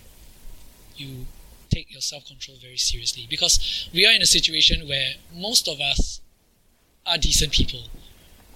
you 0.97 1.27
take 1.71 1.91
your 1.91 2.01
self 2.01 2.27
control 2.27 2.57
very 2.61 2.77
seriously 2.77 3.27
because 3.29 3.89
we 3.95 4.07
are 4.07 4.13
in 4.13 4.23
a 4.23 4.27
situation 4.27 4.89
where 4.89 5.13
most 5.35 5.69
of 5.69 5.81
us 5.81 6.21
are 7.07 7.19
decent 7.19 7.53
people, 7.53 7.85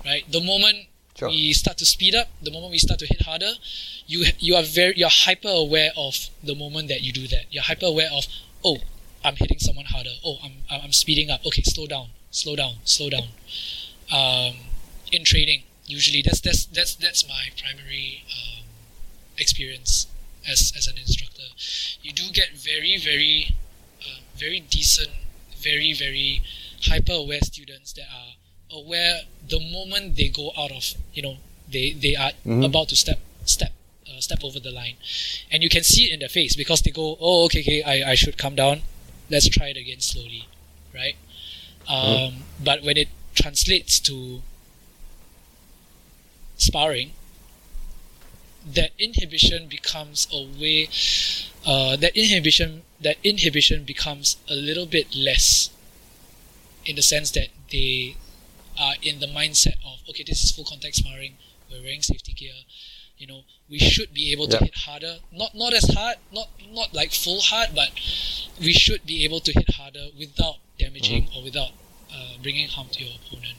right? 0.04 0.24
The 0.30 0.40
moment 0.40 0.88
Sure. 1.16 1.28
we 1.28 1.52
start 1.52 1.78
to 1.78 1.86
speed 1.86 2.16
up, 2.16 2.28
the 2.42 2.50
moment 2.50 2.72
we 2.72 2.78
start 2.78 2.98
to 2.98 3.06
hit 3.06 3.22
harder, 3.22 3.52
you 4.06 4.24
you 4.40 4.56
are 4.56 4.64
very 4.64 4.94
you're 4.96 5.08
hyper 5.08 5.48
aware 5.48 5.90
of 5.96 6.28
the 6.42 6.56
moment 6.56 6.88
that 6.88 7.02
you 7.02 7.12
do 7.12 7.28
that. 7.28 7.44
You're 7.50 7.62
hyper 7.62 7.86
aware 7.86 8.10
of 8.12 8.26
oh, 8.64 8.78
I'm 9.24 9.36
hitting 9.36 9.60
someone 9.60 9.84
harder. 9.86 10.10
Oh, 10.24 10.38
I'm 10.42 10.52
I'm 10.68 10.92
speeding 10.92 11.30
up. 11.30 11.46
Okay, 11.46 11.62
slow 11.62 11.86
down, 11.86 12.08
slow 12.32 12.56
down, 12.56 12.74
slow 12.84 13.10
down. 13.10 13.28
Um, 14.12 14.54
in 15.12 15.22
training, 15.24 15.62
usually 15.86 16.20
that's 16.20 16.40
that's 16.40 16.66
that's 16.66 16.96
that's 16.96 17.28
my 17.28 17.46
primary 17.56 18.24
um, 18.34 18.64
experience 19.38 20.08
as 20.48 20.72
as 20.76 20.86
an 20.86 20.96
instructor. 20.98 21.42
You 22.02 22.12
do 22.12 22.30
get 22.32 22.50
very 22.56 22.96
very 22.98 23.54
uh, 24.02 24.20
very 24.36 24.60
decent, 24.60 25.10
very 25.56 25.92
very 25.92 26.42
hyper 26.82 27.12
aware 27.12 27.40
students 27.40 27.92
that 27.94 28.06
are 28.12 28.32
aware 28.70 29.20
the 29.48 29.60
moment 29.60 30.16
they 30.16 30.28
go 30.28 30.52
out 30.58 30.70
of 30.72 30.84
you 31.14 31.22
know 31.22 31.36
they 31.70 31.92
they 31.92 32.14
are 32.16 32.32
Mhm. 32.44 32.64
about 32.64 32.88
to 32.88 32.96
step 32.96 33.20
step 33.46 33.72
uh, 34.08 34.20
step 34.20 34.42
over 34.44 34.58
the 34.60 34.70
line 34.70 34.96
and 35.50 35.62
you 35.62 35.68
can 35.68 35.82
see 35.84 36.04
it 36.04 36.12
in 36.12 36.18
their 36.20 36.28
face 36.28 36.54
because 36.56 36.82
they 36.82 36.90
go 36.90 37.16
oh 37.20 37.44
okay 37.46 37.60
okay 37.60 37.82
I, 37.82 38.10
I 38.12 38.14
should 38.16 38.36
come 38.36 38.54
down 38.54 38.82
let's 39.30 39.48
try 39.48 39.68
it 39.68 39.76
again 39.76 40.00
slowly 40.00 40.48
right 40.94 41.16
um, 41.88 42.44
but 42.62 42.82
when 42.82 42.96
it 42.96 43.08
translates 43.34 44.00
to 44.00 44.42
sparring 46.56 47.12
that 48.64 48.90
inhibition 48.98 49.68
becomes 49.68 50.26
a 50.32 50.42
way 50.60 50.88
uh, 51.66 51.96
that 51.96 52.16
inhibition 52.16 52.82
that 53.00 53.16
inhibition 53.22 53.84
becomes 53.84 54.36
a 54.48 54.54
little 54.54 54.86
bit 54.86 55.14
less 55.14 55.70
in 56.84 56.96
the 56.96 57.02
sense 57.02 57.30
that 57.32 57.48
they 57.70 58.16
are 58.78 58.94
in 59.02 59.20
the 59.20 59.26
mindset 59.26 59.76
of 59.84 60.00
okay 60.08 60.24
this 60.26 60.42
is 60.44 60.50
full 60.52 60.64
contact 60.64 60.96
sparring 60.96 61.34
we're 61.70 61.82
wearing 61.82 62.02
safety 62.02 62.32
gear 62.32 62.54
you 63.18 63.26
know 63.26 63.42
we 63.70 63.78
should 63.78 64.12
be 64.12 64.32
able 64.32 64.46
to 64.48 64.56
Yeah. 64.56 64.64
hit 64.64 64.74
harder. 64.74 65.16
Not 65.32 65.54
not 65.54 65.72
as 65.72 65.84
hard 65.94 66.16
not 66.32 66.48
not 66.70 66.92
like 66.92 67.12
full 67.12 67.40
hard 67.40 67.70
but 67.74 67.90
we 68.60 68.72
should 68.72 69.06
be 69.06 69.24
able 69.24 69.40
to 69.40 69.52
hit 69.52 69.70
harder 69.74 70.08
without 70.18 70.56
damaging 70.78 71.28
or 71.34 71.42
without 71.42 71.70
uh, 72.12 72.36
bringing 72.42 72.68
harm 72.68 72.88
to 72.92 73.04
your 73.04 73.14
opponent. 73.14 73.56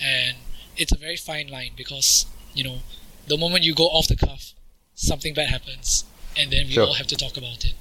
And 0.00 0.38
it's 0.76 0.92
a 0.92 0.98
very 0.98 1.16
fine 1.16 1.48
line 1.48 1.72
because 1.76 2.26
you 2.54 2.64
know 2.64 2.78
the 3.26 3.36
moment 3.36 3.64
you 3.64 3.74
go 3.74 3.86
off 3.86 4.06
the 4.08 4.16
cuff 4.16 4.52
something 4.94 5.34
bad 5.34 5.48
happens 5.48 6.04
and 6.38 6.50
then 6.50 6.66
we 6.66 6.72
Sure. 6.72 6.86
all 6.86 6.94
have 6.94 7.06
to 7.06 7.16
talk 7.16 7.36
about 7.36 7.64
it 7.64 7.74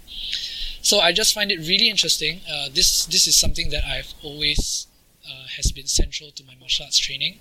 so 0.81 0.99
I 0.99 1.11
just 1.13 1.33
find 1.33 1.51
it 1.51 1.57
really 1.57 1.89
interesting. 1.89 2.41
Uh, 2.47 2.69
this 2.71 3.07
this 3.07 3.25
is 3.25 3.35
something 3.35 3.71
that 3.71 3.83
I've 3.87 4.13
always 4.21 4.85
uh, 5.27 5.47
has 5.57 5.71
been 5.71 5.87
central 5.87 6.29
to 6.29 6.43
my 6.43 6.53
martial 6.59 6.85
arts 6.85 6.99
training. 6.99 7.39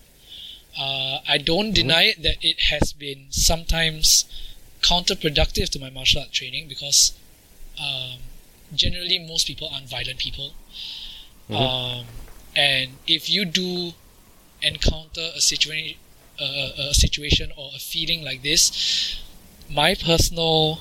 Uh, 0.78 1.18
I 1.28 1.36
don't 1.36 1.74
deny 1.74 2.04
it 2.04 2.22
that 2.22 2.36
it 2.40 2.58
has 2.72 2.94
been 2.94 3.26
sometimes 3.28 4.24
counterproductive 4.80 5.68
to 5.72 5.78
my 5.78 5.90
martial 5.90 6.22
art 6.22 6.32
training 6.32 6.68
because 6.68 7.12
um, 7.78 8.20
generally 8.74 9.18
most 9.18 9.46
people 9.46 9.68
aren't 9.70 9.90
violent 9.90 10.18
people, 10.18 10.52
um, 11.50 12.06
and 12.56 12.92
if 13.06 13.28
you 13.28 13.44
do 13.44 13.92
encounter 14.62 15.28
a 15.36 15.40
situation, 15.42 15.98
a, 16.40 16.90
a 16.90 16.94
situation 16.94 17.52
or 17.56 17.70
a 17.74 17.78
feeling 17.78 18.24
like 18.24 18.42
this, 18.42 19.20
my 19.70 19.94
personal 19.94 20.80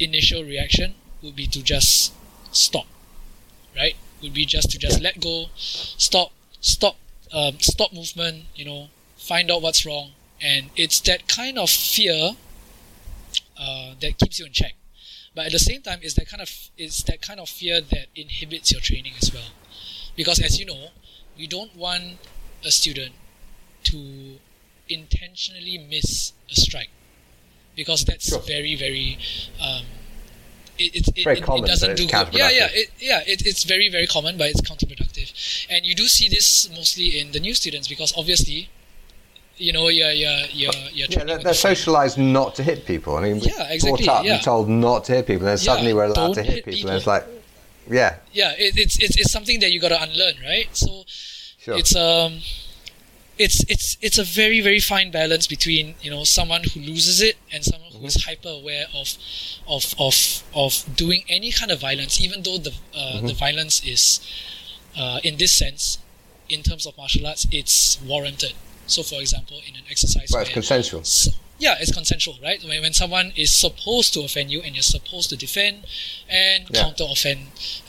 initial 0.00 0.42
reaction 0.42 0.94
would 1.22 1.36
be 1.36 1.46
to 1.46 1.62
just 1.62 2.12
stop 2.52 2.86
right? 3.76 3.94
Would 4.22 4.34
be 4.34 4.46
just 4.46 4.70
to 4.70 4.78
just 4.78 5.00
let 5.00 5.20
go 5.20 5.46
stop 5.56 6.32
stop 6.60 6.96
um, 7.32 7.58
stop 7.60 7.92
movement 7.92 8.44
you 8.54 8.64
know 8.64 8.88
find 9.16 9.50
out 9.50 9.62
what's 9.62 9.86
wrong. 9.86 10.10
And 10.40 10.70
it's 10.76 11.00
that 11.02 11.28
kind 11.28 11.58
of 11.58 11.70
fear 11.70 12.32
uh, 13.58 13.94
that 14.00 14.18
keeps 14.18 14.38
you 14.38 14.46
in 14.46 14.52
check. 14.52 14.74
But 15.34 15.46
at 15.46 15.52
the 15.52 15.58
same 15.58 15.82
time 15.82 16.00
it's 16.02 16.14
that 16.14 16.28
kind 16.28 16.42
of 16.42 16.50
it's 16.76 17.02
that 17.04 17.22
kind 17.22 17.40
of 17.40 17.48
fear 17.48 17.80
that 17.80 18.06
inhibits 18.14 18.72
your 18.72 18.80
training 18.80 19.12
as 19.20 19.32
well. 19.32 19.50
Because 20.16 20.40
as 20.40 20.58
you 20.58 20.66
know 20.66 20.88
we 21.38 21.46
don't 21.46 21.74
want 21.76 22.18
a 22.64 22.70
student 22.70 23.12
to 23.84 24.38
intentionally 24.88 25.78
miss 25.78 26.32
a 26.50 26.54
strike 26.54 26.90
because 27.76 28.04
that's 28.04 28.28
Sure. 28.28 28.40
very 28.40 28.74
very 28.74 29.18
um, 29.60 29.84
it, 30.78 30.96
it, 30.96 31.18
it, 31.18 31.24
Very 31.24 31.40
common, 31.40 31.64
it 31.64 31.66
doesn't 31.68 31.96
do 31.96 32.06
good. 32.06 32.28
Yeah, 32.32 32.50
yeah, 32.50 32.68
it, 32.72 32.90
yeah. 32.98 33.20
It, 33.26 33.46
it's 33.46 33.64
very, 33.64 33.88
very 33.90 34.06
common, 34.06 34.38
but 34.38 34.48
it's 34.48 34.60
counterproductive. 34.62 35.66
And 35.70 35.84
you 35.84 35.94
do 35.94 36.08
see 36.08 36.28
this 36.28 36.68
mostly 36.70 37.20
in 37.20 37.32
the 37.32 37.40
new 37.40 37.54
students 37.54 37.88
because 37.88 38.12
obviously, 38.16 38.70
you 39.58 39.72
know, 39.72 39.88
you're 39.88 40.10
you're 40.10 40.30
you're, 40.50 40.72
you're 40.92 41.08
Yeah, 41.10 41.24
they're, 41.24 41.38
they're 41.38 41.52
socialised 41.52 42.16
not 42.18 42.54
to 42.56 42.62
hit 42.62 42.86
people. 42.86 43.16
I 43.16 43.22
mean, 43.22 43.38
we're 43.40 43.48
Yeah, 43.48 43.70
exactly, 43.70 44.06
Brought 44.06 44.20
up 44.20 44.24
yeah. 44.24 44.34
and 44.36 44.42
told 44.42 44.68
not 44.68 45.04
to 45.04 45.12
hit 45.12 45.26
people, 45.26 45.46
and 45.46 45.58
then 45.58 45.64
Yeah, 45.64 45.72
suddenly 45.72 45.92
we're 45.94 46.04
allowed 46.04 46.34
to 46.34 46.42
hit, 46.42 46.54
hit 46.54 46.64
people. 46.64 46.72
people. 46.72 46.90
And 46.90 46.96
it's 46.96 47.06
like, 47.06 47.26
yeah, 47.90 48.16
Yeah, 48.32 48.52
it, 48.56 48.76
it's, 48.78 48.98
it's 48.98 49.16
it's 49.18 49.30
something 49.30 49.60
that 49.60 49.72
you 49.72 49.78
got 49.80 49.90
to 49.90 50.02
unlearn, 50.02 50.34
right? 50.42 50.68
So 50.74 51.04
sure. 51.58 51.76
it's 51.78 51.94
um, 51.94 52.40
it's 53.44 53.58
it's 53.74 53.88
it's 54.06 54.18
a 54.18 54.24
very 54.24 54.60
very 54.68 54.80
fine 54.92 55.10
balance 55.10 55.46
between 55.46 55.94
you 56.04 56.10
know 56.14 56.24
someone 56.38 56.62
who 56.72 56.80
loses 56.80 57.20
it 57.28 57.36
and 57.52 57.60
someone 57.70 57.92
who 57.92 58.04
is 58.06 58.16
hyper 58.28 58.48
aware 58.60 58.86
of 59.00 59.08
of 59.74 59.82
of 60.06 60.16
of 60.54 60.72
doing 60.96 61.22
any 61.28 61.50
kind 61.58 61.70
of 61.74 61.78
violence, 61.88 62.20
even 62.26 62.42
though 62.42 62.58
the 62.66 62.72
uh, 63.00 63.20
the 63.30 63.34
violence 63.34 63.76
is 63.94 64.02
uh, 65.00 65.18
in 65.28 65.36
this 65.42 65.52
sense, 65.52 65.98
in 66.48 66.62
terms 66.62 66.86
of 66.86 66.96
martial 66.96 67.26
arts, 67.26 67.46
it's 67.50 68.00
warranted. 68.10 68.54
So, 68.86 69.02
for 69.02 69.20
example, 69.20 69.58
in 69.68 69.74
an 69.76 69.82
exercise, 69.90 70.28
Well, 70.32 70.42
it's 70.42 70.50
consensual. 70.50 71.02
so, 71.04 71.30
yeah, 71.58 71.76
it's 71.80 71.92
consensual, 71.94 72.36
right? 72.42 72.60
When, 72.68 72.82
when 72.82 72.92
someone 72.92 73.32
is 73.36 73.50
supposed 73.54 74.12
to 74.14 74.20
offend 74.22 74.50
you 74.50 74.60
and 74.60 74.74
you're 74.74 74.82
supposed 74.82 75.30
to 75.30 75.36
defend 75.36 75.76
and 76.28 76.64
Yeah. 76.68 76.82
counter 76.82 77.04
offend. 77.08 77.40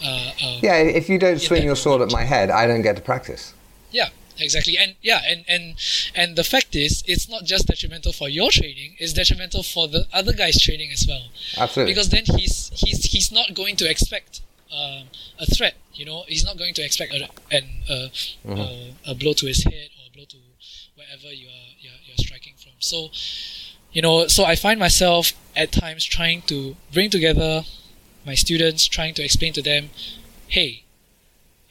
Uh, 0.02 0.32
uh, 0.44 0.60
Yeah, 0.62 0.78
if 0.78 1.10
you 1.10 1.18
don't 1.18 1.42
swing 1.42 1.64
your 1.66 1.76
sword 1.76 2.02
at 2.06 2.12
my 2.12 2.24
head, 2.24 2.50
I 2.52 2.68
don't 2.68 2.84
get 2.84 2.96
to 2.96 3.02
practice. 3.02 3.54
yeah, 3.92 4.10
exactly. 4.40 4.78
And 4.78 4.96
yeah, 5.02 5.22
and, 5.28 5.46
and 5.48 5.76
and 6.16 6.36
the 6.36 6.44
fact 6.44 6.76
is, 6.76 7.04
it's 7.08 7.30
not 7.30 7.44
just 7.44 7.68
detrimental 7.68 8.14
for 8.14 8.30
your 8.30 8.52
training; 8.52 8.96
it's 9.00 9.14
detrimental 9.14 9.64
for 9.64 9.88
the 9.88 10.06
other 10.14 10.34
guy's 10.34 10.60
training 10.62 10.92
as 10.92 11.06
well. 11.08 11.28
Absolutely. 11.58 11.94
Because 11.94 12.10
then 12.10 12.24
he's 12.26 12.72
he's 12.74 13.06
he's 13.06 13.32
not 13.32 13.54
going 13.54 13.76
to 13.78 13.90
expect 13.90 14.42
um, 14.72 15.08
a 15.40 15.46
threat. 15.46 15.76
You 15.94 16.06
know, 16.06 16.24
he's 16.28 16.46
not 16.46 16.58
going 16.58 16.74
to 16.76 16.82
expect 16.84 17.14
a 17.14 17.30
an, 17.52 17.66
a, 17.90 18.12
a, 18.48 18.94
a 19.08 19.16
blow 19.16 19.34
to 19.34 19.46
his 19.46 19.64
head 19.64 19.90
or 20.00 20.08
a 20.08 20.16
blow 20.16 20.26
to 20.26 20.38
wherever 20.96 21.34
you 21.34 21.48
are 21.48 21.70
you're, 21.80 21.94
you're 22.06 22.18
striking 22.18 22.54
from. 22.58 22.74
So, 22.80 23.10
you 23.92 24.02
know, 24.02 24.28
so 24.28 24.46
I 24.46 24.56
find 24.56 24.80
myself 24.80 25.34
at 25.56 25.72
times 25.72 26.04
trying 26.06 26.42
to 26.44 26.76
bring 26.92 27.10
together 27.10 27.64
my 28.26 28.36
students, 28.36 28.86
trying 28.88 29.14
to 29.16 29.24
explain 29.24 29.54
to 29.54 29.62
them, 29.62 29.90
hey. 30.48 30.83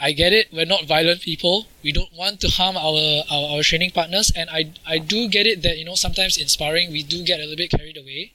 I 0.03 0.13
get 0.13 0.33
it. 0.33 0.49
We're 0.53 0.67
not 0.67 0.87
violent 0.87 1.21
people. 1.23 1.67
We 1.85 1.93
don't 1.93 2.13
want 2.13 2.41
to 2.41 2.49
harm 2.49 2.77
our, 2.77 3.23
our, 3.31 3.57
our 3.57 3.63
training 3.63 3.93
partners. 3.93 4.33
And 4.35 4.51
I, 4.51 4.73
I 4.85 4.99
do 4.99 5.29
get 5.29 5.47
it 5.47 5.63
that, 5.63 5.79
you 5.79 5.85
know, 5.85 5.95
sometimes 5.95 6.37
in 6.37 6.49
sparring, 6.49 6.91
we 6.91 7.05
do 7.05 7.23
get 7.25 7.39
a 7.39 7.43
little 7.43 7.57
bit 7.57 7.71
carried 7.71 7.97
away. 7.97 8.33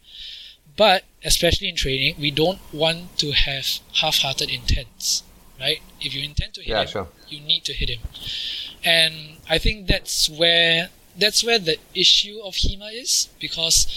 But 0.77 1.03
especially 1.25 1.67
in 1.67 1.75
training, 1.75 2.15
we 2.19 2.32
don't 2.32 2.60
want 2.73 3.17
to 3.19 3.32
have 3.32 3.67
half-hearted 3.95 4.49
intents, 4.49 5.23
right? 5.60 5.80
If 5.99 6.15
you 6.15 6.23
intend 6.23 6.53
to 6.53 6.62
hit 6.62 6.69
Yeah, 6.69 6.82
him, 6.84 6.88
sure. 6.88 7.08
you 7.27 7.41
need 7.41 7.65
to 7.65 7.73
hit 7.73 7.89
him. 7.89 7.99
And 8.84 9.38
I 9.49 9.58
think 9.58 9.88
that's 9.88 10.30
where 10.30 10.89
that's 11.17 11.43
where 11.43 11.58
the 11.60 11.77
issue 11.95 12.39
of 12.43 12.53
HEMA 12.56 12.93
is 12.93 13.27
because 13.39 13.88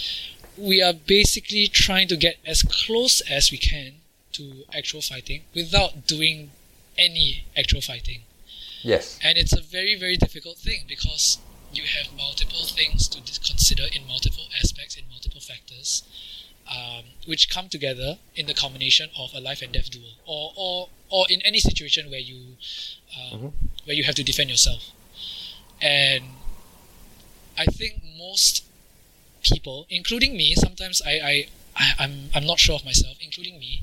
we 0.57 0.81
are 0.81 0.93
basically 0.93 1.67
trying 1.67 2.07
to 2.07 2.17
get 2.17 2.37
as 2.45 2.63
close 2.63 3.21
as 3.29 3.51
we 3.51 3.59
can 3.59 3.93
to 4.33 4.63
actual 4.75 5.01
fighting 5.01 5.43
without 5.53 6.07
doing 6.07 6.49
any 7.01 7.45
actual 7.57 7.81
fighting. 7.81 8.21
Yes. 8.83 9.19
And 9.23 9.37
it's 9.37 9.53
a 9.53 9.61
very, 9.61 9.95
very 9.95 10.17
difficult 10.17 10.57
thing 10.57 10.81
because 10.87 11.37
you 11.73 11.83
have 11.83 12.07
multiple 12.15 12.65
things 12.65 13.07
to 13.09 13.19
consider 13.49 13.83
in 13.95 14.07
multiple 14.07 14.45
aspects, 14.61 14.95
in 14.97 15.03
multiple 15.09 15.41
factors, 15.41 16.03
um, 16.69 17.03
which 17.25 17.49
come 17.49 17.69
together 17.69 18.17
in 18.35 18.45
the 18.47 18.53
combination 18.53 19.09
of 19.17 19.33
a 19.33 19.39
life 19.39 19.61
and 19.61 19.71
death 19.71 19.89
duel, 19.89 20.13
or 20.25 20.53
or, 20.55 20.89
or 21.09 21.25
in 21.29 21.41
any 21.41 21.59
situation 21.59 22.09
where 22.09 22.19
you 22.19 22.57
um, 23.17 23.53
where 23.85 23.95
you 23.95 24.03
have 24.03 24.15
to 24.15 24.23
defend 24.23 24.49
yourself. 24.49 24.91
And 25.81 26.23
I 27.57 27.65
think 27.65 28.01
most 28.17 28.63
people, 29.43 29.85
including 29.89 30.35
me, 30.37 30.55
sometimes 30.55 31.01
I, 31.05 31.11
I, 31.11 31.47
I 31.75 31.93
I'm 31.99 32.13
I'm 32.35 32.45
not 32.45 32.59
sure 32.59 32.75
of 32.75 32.85
myself, 32.85 33.17
including 33.21 33.59
me. 33.59 33.81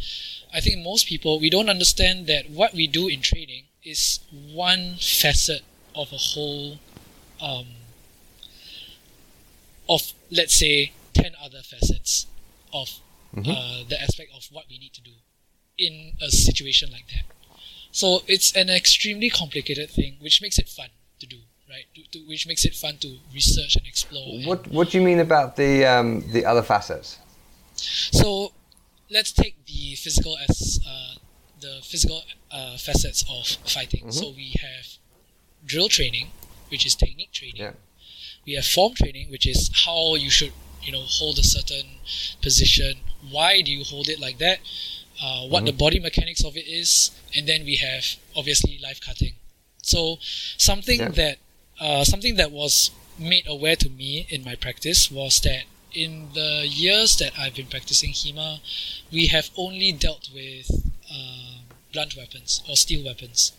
I 0.58 0.60
think 0.60 0.82
most 0.82 1.06
people 1.06 1.38
we 1.38 1.50
don't 1.50 1.70
understand 1.70 2.26
that 2.26 2.50
what 2.50 2.74
we 2.74 2.88
do 2.88 3.06
in 3.06 3.20
training 3.20 3.64
is 3.84 4.18
one 4.52 4.96
facet 4.98 5.62
of 5.94 6.12
a 6.12 6.16
whole 6.16 6.78
um, 7.40 7.66
of 9.88 10.00
let's 10.32 10.58
say 10.58 10.92
10 11.14 11.32
other 11.44 11.62
facets 11.62 12.26
of 12.72 12.88
uh, 13.36 13.84
the 13.88 13.96
aspect 14.02 14.30
of 14.36 14.48
what 14.50 14.64
we 14.68 14.78
need 14.78 14.92
to 14.94 15.00
do 15.00 15.12
in 15.78 16.14
a 16.20 16.28
situation 16.28 16.90
like 16.90 17.06
that. 17.14 17.26
So 17.92 18.22
it's 18.26 18.50
an 18.56 18.68
extremely 18.68 19.30
complicated 19.30 19.90
thing 19.90 20.16
which 20.20 20.42
makes 20.42 20.58
it 20.58 20.68
fun 20.68 20.88
to 21.20 21.26
do 21.26 21.38
right? 21.70 21.84
To, 21.94 22.02
to, 22.12 22.18
which 22.26 22.48
makes 22.48 22.64
it 22.64 22.74
fun 22.74 22.96
to 22.96 23.18
research 23.32 23.76
and 23.76 23.86
explore 23.86 24.26
and- 24.26 24.46
What 24.46 24.66
What 24.68 24.90
do 24.90 24.98
you 24.98 25.04
mean 25.04 25.20
about 25.20 25.54
the 25.54 25.84
um, 25.86 26.08
the 26.32 26.44
other 26.44 26.62
facets? 26.62 27.18
So 28.20 28.52
let's 29.10 29.32
take 29.32 29.56
the 29.66 29.94
physical 29.96 30.36
as 30.48 30.80
uh, 30.86 31.14
the 31.60 31.80
physical 31.82 32.22
uh, 32.50 32.76
facets 32.76 33.24
of 33.28 33.46
fighting. 33.70 34.10
So 34.12 34.30
we 34.30 34.54
have 34.60 34.86
drill 35.64 35.88
training, 35.88 36.28
which 36.70 36.86
is 36.86 36.94
technique 36.94 37.32
training. 37.32 37.62
Yeah. 37.62 37.72
We 38.46 38.54
have 38.54 38.64
form 38.66 38.94
training, 38.94 39.30
which 39.30 39.46
is 39.46 39.70
how 39.84 40.14
you 40.14 40.30
should, 40.30 40.52
you 40.82 40.92
know, 40.92 41.02
hold 41.02 41.38
a 41.38 41.42
certain 41.42 41.86
position. 42.40 42.98
Why 43.30 43.60
do 43.62 43.72
you 43.72 43.84
hold 43.84 44.08
it 44.08 44.20
like 44.20 44.38
that? 44.38 44.58
Uh, 45.20 45.46
what 45.48 45.64
the 45.64 45.72
body 45.72 45.98
mechanics 45.98 46.44
of 46.44 46.56
it 46.56 46.66
is, 46.68 47.10
and 47.34 47.48
then 47.48 47.64
we 47.64 47.76
have 47.76 48.04
obviously 48.36 48.78
live 48.80 49.00
cutting. 49.00 49.34
So 49.82 50.18
something 50.56 51.00
Yeah. 51.00 51.08
that 51.08 51.38
uh, 51.80 52.04
something 52.04 52.36
that 52.36 52.50
was 52.52 52.90
made 53.18 53.46
aware 53.48 53.76
to 53.76 53.88
me 53.88 54.26
in 54.30 54.44
my 54.44 54.54
practice 54.54 55.10
was 55.10 55.40
that 55.40 55.64
in 55.92 56.28
the 56.34 56.66
years 56.66 57.16
that 57.18 57.32
I've 57.38 57.54
been 57.54 57.66
practicing 57.66 58.10
HEMA, 58.10 58.60
we 59.12 59.26
have 59.28 59.50
only 59.56 59.92
dealt 59.92 60.28
with 60.34 60.70
uh, 61.12 61.60
blunt 61.92 62.16
weapons 62.16 62.62
or 62.68 62.76
steel 62.76 63.04
weapons. 63.04 63.52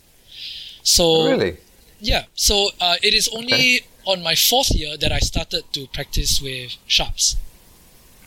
So 0.82 1.26
really? 1.26 1.56
yeah, 2.00 2.24
so 2.34 2.70
uh, 2.80 2.96
it 3.02 3.14
is 3.14 3.28
only 3.28 3.82
on 4.04 4.22
my 4.22 4.34
fourth 4.34 4.70
year 4.70 4.96
that 4.96 5.12
I 5.12 5.18
started 5.18 5.64
to 5.72 5.86
practice 5.88 6.40
with 6.40 6.76
sharps. 6.86 7.36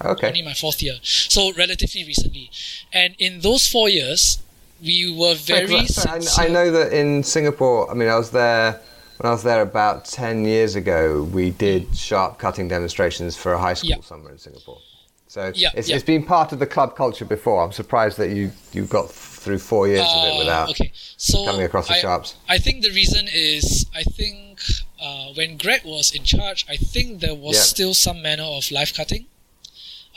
Okay. 0.04 0.28
Only 0.28 0.42
my 0.42 0.54
fourth 0.54 0.82
year, 0.84 0.96
so 1.02 1.54
relatively 1.54 2.04
recently. 2.04 2.52
And 2.92 3.16
in 3.20 3.40
those 3.40 3.68
four 3.68 3.88
years, 3.90 4.40
we 4.84 5.10
were 5.18 5.36
Sorry, 5.36 5.66
very. 5.66 5.80
'cause 5.80 6.38
I, 6.38 6.46
I 6.46 6.48
know 6.50 6.72
that 6.72 6.92
in 6.92 7.24
Singapore, 7.24 7.90
I 7.90 7.94
mean, 7.94 8.10
I 8.10 8.18
was 8.18 8.32
there 8.32 8.82
when 9.24 9.30
I 9.30 9.34
was 9.36 9.44
there 9.44 9.62
about 9.62 10.04
ten 10.04 10.44
years 10.44 10.76
ago. 10.76 11.24
We 11.24 11.52
did 11.52 11.96
sharp 11.96 12.40
cutting 12.40 12.68
demonstrations 12.68 13.38
for 13.38 13.54
a 13.54 13.58
high 13.58 13.74
school 13.74 13.92
Yeah. 13.92 14.02
somewhere 14.02 14.34
in 14.34 14.38
Singapore. 14.38 14.80
So 15.28 15.52
Yeah, 15.56 15.70
it's, 15.74 15.88
yeah. 15.88 15.96
it's 15.96 16.04
been 16.04 16.26
part 16.26 16.52
of 16.52 16.60
the 16.60 16.66
club 16.68 16.98
culture 16.98 17.24
before. 17.24 17.64
I'm 17.64 17.72
surprised 17.72 18.18
that 18.18 18.32
you 18.32 18.52
you 18.74 18.84
got 18.84 19.10
through 19.10 19.60
four 19.60 19.88
years 19.88 20.02
of 20.02 20.24
it 20.26 20.34
Uh, 20.34 20.38
without 20.40 20.70
okay, 20.72 20.92
so 21.16 21.46
coming 21.46 21.64
across 21.64 21.88
the 21.88 21.94
I, 21.94 22.00
sharps. 22.02 22.36
I 22.50 22.58
think 22.58 22.84
the 22.84 22.92
reason 22.92 23.30
is 23.32 23.86
I 23.96 24.04
think 24.04 24.60
uh, 25.02 25.28
when 25.38 25.56
Greg 25.58 25.84
was 25.86 26.12
in 26.12 26.26
charge, 26.26 26.66
I 26.70 26.76
think 26.76 27.22
there 27.22 27.36
was 27.36 27.58
still 27.62 27.94
some 27.94 28.22
manner 28.22 28.44
of 28.44 28.70
live 28.72 28.94
cutting. 28.94 29.28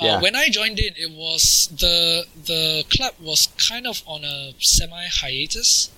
Uh, 0.00 0.04
Yeah. 0.06 0.20
When 0.20 0.34
I 0.34 0.48
joined 0.48 0.78
in, 0.80 0.94
it 0.96 1.12
was 1.12 1.68
the 1.84 2.26
the 2.52 2.84
club 2.94 3.14
was 3.20 3.40
kind 3.70 3.86
of 3.86 4.02
on 4.04 4.24
a 4.24 4.52
semi 4.58 5.06
hiatus. 5.20 5.90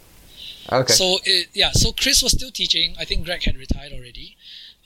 Okay. 0.71 0.93
So 0.93 1.19
it, 1.25 1.49
yeah, 1.55 1.71
so 1.73 1.93
Chris 1.93 2.23
was 2.23 2.33
still 2.33 2.51
teaching. 2.51 2.95
I 2.99 3.05
think 3.05 3.25
Greg 3.25 3.43
had 3.45 3.57
retired 3.57 3.93
already, 3.93 4.37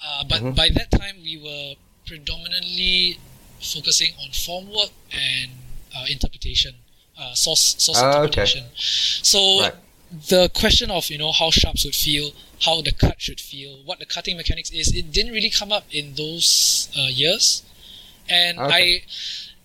uh, 0.04 0.24
but 0.28 0.40
Mm-hmm. 0.40 0.52
by 0.52 0.68
that 0.74 0.90
time 0.90 1.16
we 1.22 1.36
were 1.38 1.74
predominantly 2.06 3.18
focusing 3.60 4.12
on 4.22 4.30
form 4.30 4.68
work 4.70 4.90
and 5.12 5.50
uh, 5.96 6.04
interpretation, 6.08 6.74
uh, 7.18 7.34
source 7.34 7.74
source 7.78 8.00
Ah, 8.00 8.08
okay. 8.22 8.42
interpretation. 8.42 8.64
So 8.74 9.60
Right. 9.62 9.74
the 10.28 10.48
question 10.54 10.90
of 10.90 11.10
you 11.10 11.18
know 11.18 11.32
how 11.32 11.50
sharps 11.50 11.84
would 11.84 11.94
feel, 11.96 12.32
how 12.60 12.80
the 12.82 12.92
cut 12.92 13.20
should 13.20 13.40
feel, 13.40 13.78
what 13.84 13.98
the 13.98 14.06
cutting 14.06 14.36
mechanics 14.36 14.70
is, 14.70 14.94
it 14.94 15.10
didn't 15.12 15.32
really 15.32 15.50
come 15.50 15.72
up 15.72 15.84
in 15.90 16.14
those 16.14 16.88
uh, 16.96 17.02
years, 17.08 17.62
and 18.28 18.58
Okay. 18.58 18.96
I. 18.98 19.02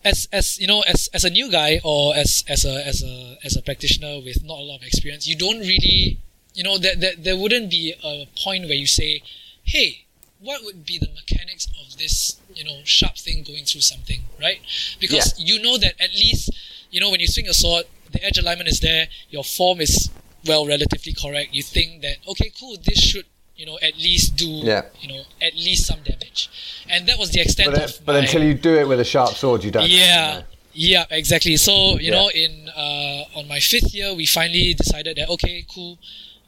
As, 0.07 0.27
as 0.31 0.59
you 0.59 0.67
know, 0.67 0.81
as, 0.87 1.09
as 1.13 1.23
a 1.25 1.29
new 1.29 1.51
guy 1.51 1.81
or 1.83 2.15
as, 2.15 2.43
as 2.47 2.63
a 2.65 2.75
as 2.87 3.03
a 3.03 3.37
as 3.43 3.55
a 3.57 3.61
practitioner 3.61 4.13
with 4.27 4.43
not 4.43 4.57
a 4.59 4.65
lot 4.69 4.77
of 4.77 4.83
experience, 4.83 5.27
you 5.27 5.35
don't 5.35 5.59
really 5.59 6.19
you 6.57 6.63
know 6.63 6.77
that 6.77 6.99
there, 7.01 7.15
there 7.17 7.37
wouldn't 7.37 7.69
be 7.69 7.93
a 8.03 8.27
point 8.43 8.63
where 8.65 8.79
you 8.83 8.87
say, 8.87 9.21
"Hey, 9.63 10.05
what 10.39 10.63
would 10.63 10.85
be 10.85 10.97
the 10.97 11.09
mechanics 11.19 11.67
of 11.81 11.97
this 11.97 12.37
you 12.55 12.63
know 12.63 12.79
sharp 12.83 13.15
thing 13.17 13.43
going 13.43 13.65
through 13.65 13.81
something?" 13.81 14.21
Right? 14.39 14.59
Because 14.99 15.37
you 15.37 15.61
know 15.61 15.77
that 15.77 15.93
at 15.99 16.11
least 16.11 16.49
you 16.89 16.99
know 17.01 17.09
when 17.11 17.19
you 17.19 17.27
swing 17.27 17.47
a 17.47 17.53
sword, 17.53 17.85
the 18.11 18.23
edge 18.23 18.37
alignment 18.37 18.69
is 18.69 18.79
there, 18.79 19.07
your 19.29 19.43
form 19.43 19.81
is 19.81 20.09
well 20.45 20.65
relatively 20.65 21.13
correct. 21.13 21.53
You 21.53 21.63
think 21.63 22.01
that 22.01 22.17
okay, 22.27 22.51
cool, 22.59 22.77
this 22.83 22.99
should 22.99 23.25
you 23.57 23.65
know 23.65 23.77
at 23.81 23.95
least 23.97 24.35
do 24.35 24.45
Yeah. 24.63 24.83
you 25.01 25.07
know 25.09 25.23
at 25.41 25.53
least 25.55 25.85
some 25.85 26.01
damage, 26.03 26.49
and 26.89 27.07
that 27.07 27.17
was 27.17 27.31
the 27.31 27.41
extent 27.41 27.71
but, 27.71 27.83
of 27.83 28.05
but 28.05 28.13
my, 28.13 28.19
until 28.19 28.43
you 28.43 28.53
do 28.53 28.75
it 28.75 28.87
with 28.87 28.99
a 28.99 29.05
sharp 29.05 29.35
sword, 29.35 29.63
you 29.63 29.71
don't. 29.71 29.89
yeah, 29.89 30.43
yeah, 30.73 31.05
exactly. 31.09 31.57
So 31.57 31.97
you 31.99 32.11
Yeah. 32.11 32.17
know, 32.17 32.27
in 32.29 32.69
uh, 32.69 33.39
on 33.39 33.47
my 33.47 33.59
fifth 33.59 33.93
year, 33.93 34.13
we 34.13 34.25
finally 34.25 34.73
decided 34.73 35.17
that 35.17 35.29
okay, 35.29 35.65
cool, 35.73 35.97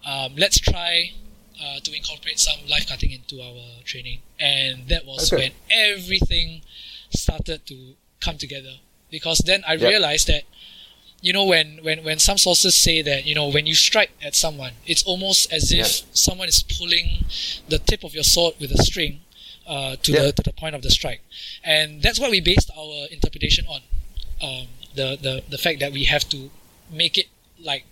um, 0.06 0.36
let's 0.38 0.60
try 0.60 1.12
uh, 1.62 1.80
to 1.84 1.94
incorporate 1.96 2.40
some 2.40 2.60
live 2.70 2.86
cutting 2.88 3.12
into 3.12 3.42
our 3.42 3.84
training, 3.84 4.20
and 4.40 4.88
that 4.88 5.06
was 5.06 5.34
Okay. 5.34 5.42
when 5.44 5.52
everything 5.70 6.62
started 7.10 7.66
to 7.66 7.96
come 8.22 8.38
together. 8.38 8.76
Because 9.10 9.40
then 9.40 9.64
I 9.68 9.74
Yeah. 9.74 9.90
realized 9.90 10.28
that 10.28 10.44
you 11.22 11.34
know 11.34 11.44
when, 11.46 11.80
when 11.84 12.04
when 12.04 12.18
some 12.20 12.38
sources 12.38 12.76
say 12.76 13.02
that 13.02 13.26
you 13.26 13.36
know 13.36 13.48
when 13.50 13.66
you 13.66 13.76
strike 13.76 14.12
at 14.24 14.36
someone 14.36 14.74
it's 14.86 15.04
almost 15.04 15.52
as 15.52 15.72
if 15.72 15.78
Yeah. 15.78 16.06
someone 16.14 16.48
is 16.48 16.64
pulling 16.64 17.26
the 17.68 17.80
tip 17.80 18.04
of 18.04 18.14
your 18.14 18.24
sword 18.24 18.54
with 18.60 18.72
a 18.72 18.82
string 18.84 19.20
uh, 19.68 19.96
to 20.04 20.12
Yeah. 20.14 20.22
the 20.24 20.32
to 20.34 20.44
the 20.44 20.54
point 20.54 20.76
of 20.76 20.82
the 20.82 20.90
strike 20.92 21.22
and 21.64 22.02
that's 22.02 22.20
what 22.20 22.32
we 22.32 22.40
based 22.42 22.72
our 22.78 23.08
interpretation 23.12 23.66
on 23.68 23.82
um, 24.42 24.68
the, 24.96 25.18
the 25.22 25.44
the 25.50 25.58
fact 25.58 25.80
that 25.82 25.92
we 25.92 26.06
have 26.06 26.28
to 26.30 26.50
make 26.90 27.18
it 27.18 27.28
like 27.60 27.84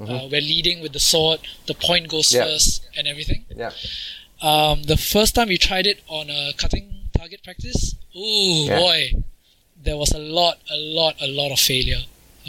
uh, 0.00 0.28
we're 0.30 0.40
leading 0.40 0.80
with 0.80 0.92
the 0.92 1.00
sword 1.00 1.40
the 1.66 1.74
point 1.74 2.08
goes 2.08 2.28
Mm-hmm. 2.28 2.36
Yeah. 2.36 2.44
first 2.54 2.86
and 2.96 3.08
everything 3.08 3.44
Yeah. 3.54 3.72
um, 4.40 4.84
the 4.84 4.96
first 4.96 5.34
time 5.34 5.48
we 5.48 5.58
tried 5.58 5.86
it 5.86 6.00
on 6.06 6.30
a 6.30 6.52
cutting 6.56 6.94
target 7.18 7.42
practice, 7.42 7.96
ooh 8.16 8.64
Yeah. 8.70 8.78
boy, 8.78 9.12
there 9.82 9.96
was 9.96 10.12
a 10.12 10.18
lot, 10.18 10.58
a 10.70 10.76
lot, 10.76 11.16
a 11.20 11.26
lot 11.26 11.50
of 11.50 11.58
failure. 11.58 12.02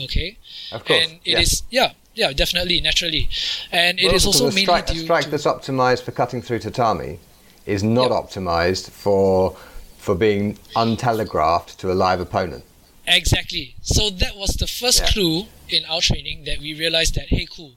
Okay, 0.05 0.37
Of 0.71 0.85
course. 0.85 1.03
and 1.05 1.19
it 1.25 1.39
is 1.39 1.63
yeah. 1.69 1.91
yeah, 2.15 2.27
yeah, 2.29 2.33
definitely, 2.33 2.79
naturally, 2.81 3.29
and 3.71 3.99
it 3.99 4.05
Well, 4.05 4.15
is 4.15 4.25
also 4.25 4.45
mainly 4.45 4.63
strike, 4.63 4.89
a 4.89 4.95
strike 4.95 5.25
that's 5.31 5.45
optimized 5.45 6.03
for 6.03 6.11
cutting 6.11 6.41
through 6.41 6.59
tatami 6.59 7.19
is 7.65 7.83
not 7.83 8.09
Yep. 8.11 8.19
optimized 8.21 8.89
for 8.91 9.55
for 9.97 10.15
being 10.15 10.57
untelegraphed 10.75 11.77
to 11.77 11.91
a 11.91 11.95
live 12.05 12.19
opponent. 12.19 12.63
exactly. 13.07 13.75
So 13.81 14.09
that 14.09 14.35
was 14.35 14.51
the 14.63 14.67
first 14.67 14.99
Yeah. 15.01 15.11
clue 15.11 15.47
in 15.67 15.83
our 15.85 16.01
training 16.01 16.43
that 16.45 16.59
we 16.59 16.73
realized 16.73 17.15
that 17.15 17.27
hey, 17.29 17.45
cool, 17.55 17.73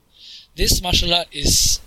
this 0.55 0.81
martial 0.81 1.13
art 1.13 1.27
is 1.31 1.79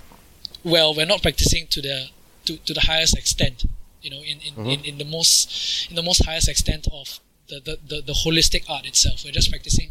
well, 0.64 0.94
we're 0.94 1.06
not 1.06 1.22
practicing 1.22 1.66
to 1.68 1.80
the 1.80 2.08
to, 2.46 2.56
to 2.58 2.74
the 2.74 2.80
highest 2.82 3.16
extent. 3.16 3.64
You 4.02 4.10
know, 4.10 4.22
in, 4.22 4.38
in, 4.46 4.52
Mm-hmm. 4.54 4.66
in, 4.74 4.84
in 4.84 4.98
the 4.98 5.04
most 5.04 5.88
in 5.90 5.96
the 5.96 6.02
most 6.02 6.24
highest 6.24 6.48
extent 6.48 6.86
of 6.92 7.18
the, 7.48 7.60
the, 7.60 7.78
the, 7.90 8.00
the 8.02 8.12
holistic 8.24 8.62
art 8.68 8.84
itself. 8.86 9.24
We're 9.24 9.32
just 9.32 9.50
practicing 9.50 9.90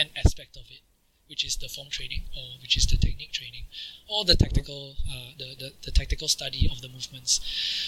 an 0.00 0.08
aspect 0.24 0.56
of 0.56 0.64
it, 0.76 0.82
which 1.28 1.42
is 1.44 1.54
the 1.56 1.68
form 1.68 1.88
training 1.90 2.22
or 2.36 2.46
which 2.62 2.76
is 2.76 2.86
the 2.86 2.96
technique 2.96 3.32
training 3.32 3.64
or 4.08 4.24
the 4.24 4.36
tactical 4.44 4.82
uh, 5.12 5.30
the, 5.40 5.48
the, 5.62 5.68
the 5.86 5.92
tactical 6.00 6.28
study 6.28 6.68
of 6.72 6.80
the 6.84 6.88
movements. 6.88 7.32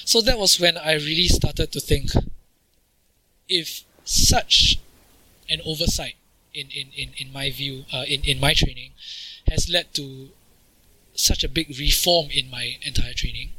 So 0.05 0.21
that 0.27 0.39
was 0.39 0.61
when 0.65 0.77
I 0.77 0.95
really 0.95 1.29
started 1.29 1.73
to 1.73 1.81
think 1.81 2.07
if 3.49 3.85
such 4.05 4.79
an 5.49 5.61
oversight 5.65 6.17
in, 6.55 6.69
in, 6.71 6.89
in, 6.97 7.09
in 7.17 7.33
my 7.33 7.51
view, 7.51 7.85
uh, 7.93 8.05
in, 8.07 8.23
in 8.25 8.41
my 8.41 8.55
training, 8.55 8.93
has 9.49 9.69
led 9.69 9.93
to 9.95 10.29
such 11.15 11.45
a 11.45 11.49
big 11.49 11.69
reform 11.79 12.29
in 12.31 12.51
my 12.51 12.77
entire 12.83 13.15
training, 13.15 13.51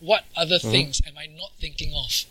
what 0.00 0.24
other 0.36 0.58
things 0.58 1.00
am 1.06 1.14
I 1.18 1.26
not 1.26 1.52
thinking 1.60 1.92
of 1.94 2.24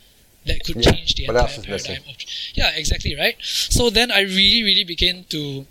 that 0.45 0.63
could 0.63 0.77
Mm-hmm. 0.77 0.81
Yeah, 0.81 0.91
change 0.91 1.15
the 1.15 1.27
what 1.27 1.35
entire 1.37 1.63
paradigm 1.63 2.03
of 2.09 2.15
yeah 2.53 2.71
exactly 2.75 3.15
right? 3.15 3.35
So 3.41 3.89
then 3.89 4.11
i 4.11 4.21
really 4.21 4.63
really 4.63 4.83
began 4.83 5.25
to 5.29 5.65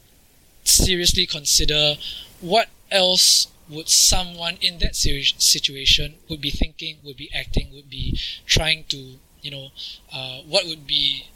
seriously 0.65 1.27
consider 1.27 1.95
what 2.41 2.69
else 2.91 3.49
would 3.69 3.89
someone 3.89 4.57
in 4.61 4.79
that 4.79 4.97
situation 4.97 6.15
would 6.29 6.41
be 6.41 6.51
thinking 6.51 6.99
would 7.05 7.17
be 7.17 7.31
acting 7.35 7.69
would 7.73 7.89
be 7.91 8.19
trying 8.47 8.85
to 8.89 9.17
you 9.43 9.51
know 9.51 9.69
uh, 10.13 10.41
what 10.43 10.67
would 10.67 10.87
be 10.87 11.27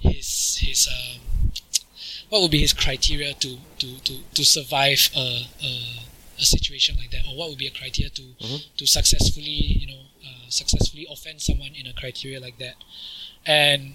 his 0.00 0.58
his 0.62 0.88
um, 0.88 1.20
what 2.28 2.42
would 2.42 2.50
be 2.50 2.60
his 2.60 2.72
criteria 2.72 3.32
to 3.34 3.58
to 3.78 3.98
to, 4.00 4.18
to 4.34 4.44
survive 4.44 5.10
a, 5.16 5.46
a, 5.62 6.00
a 6.38 6.44
situation 6.44 6.96
like 6.96 7.10
that 7.10 7.22
or 7.28 7.36
what 7.36 7.48
would 7.48 7.58
be 7.58 7.66
a 7.66 7.70
criteria 7.70 8.10
to 8.10 8.22
to 8.76 8.86
successfully 8.86 9.50
you 9.80 9.86
know 9.86 10.00
uh, 10.24 10.48
successfully 10.48 11.06
offend 11.10 11.40
someone 11.40 11.70
in 11.74 11.86
a 11.86 11.92
criteria 11.92 12.40
like 12.40 12.58
that 12.58 12.74
and 13.46 13.94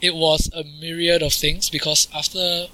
it 0.00 0.14
was 0.14 0.50
a 0.54 0.62
myriad 0.80 1.22
of 1.22 1.32
things 1.32 1.70
because 1.70 2.08
after 2.14 2.66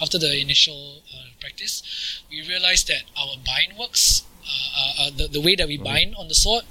after 0.00 0.18
the 0.18 0.40
initial 0.40 1.02
uh, 1.14 1.24
practice 1.40 1.82
we 2.30 2.40
realized 2.48 2.88
that 2.88 3.02
our 3.18 3.36
bind 3.44 3.78
works 3.78 4.24
uh, 4.44 4.80
uh, 4.80 5.06
uh, 5.06 5.10
the, 5.16 5.28
the 5.28 5.40
way 5.40 5.54
that 5.54 5.68
we 5.68 5.76
bind 5.76 6.14
on 6.16 6.28
the 6.28 6.34
sword 6.34 6.64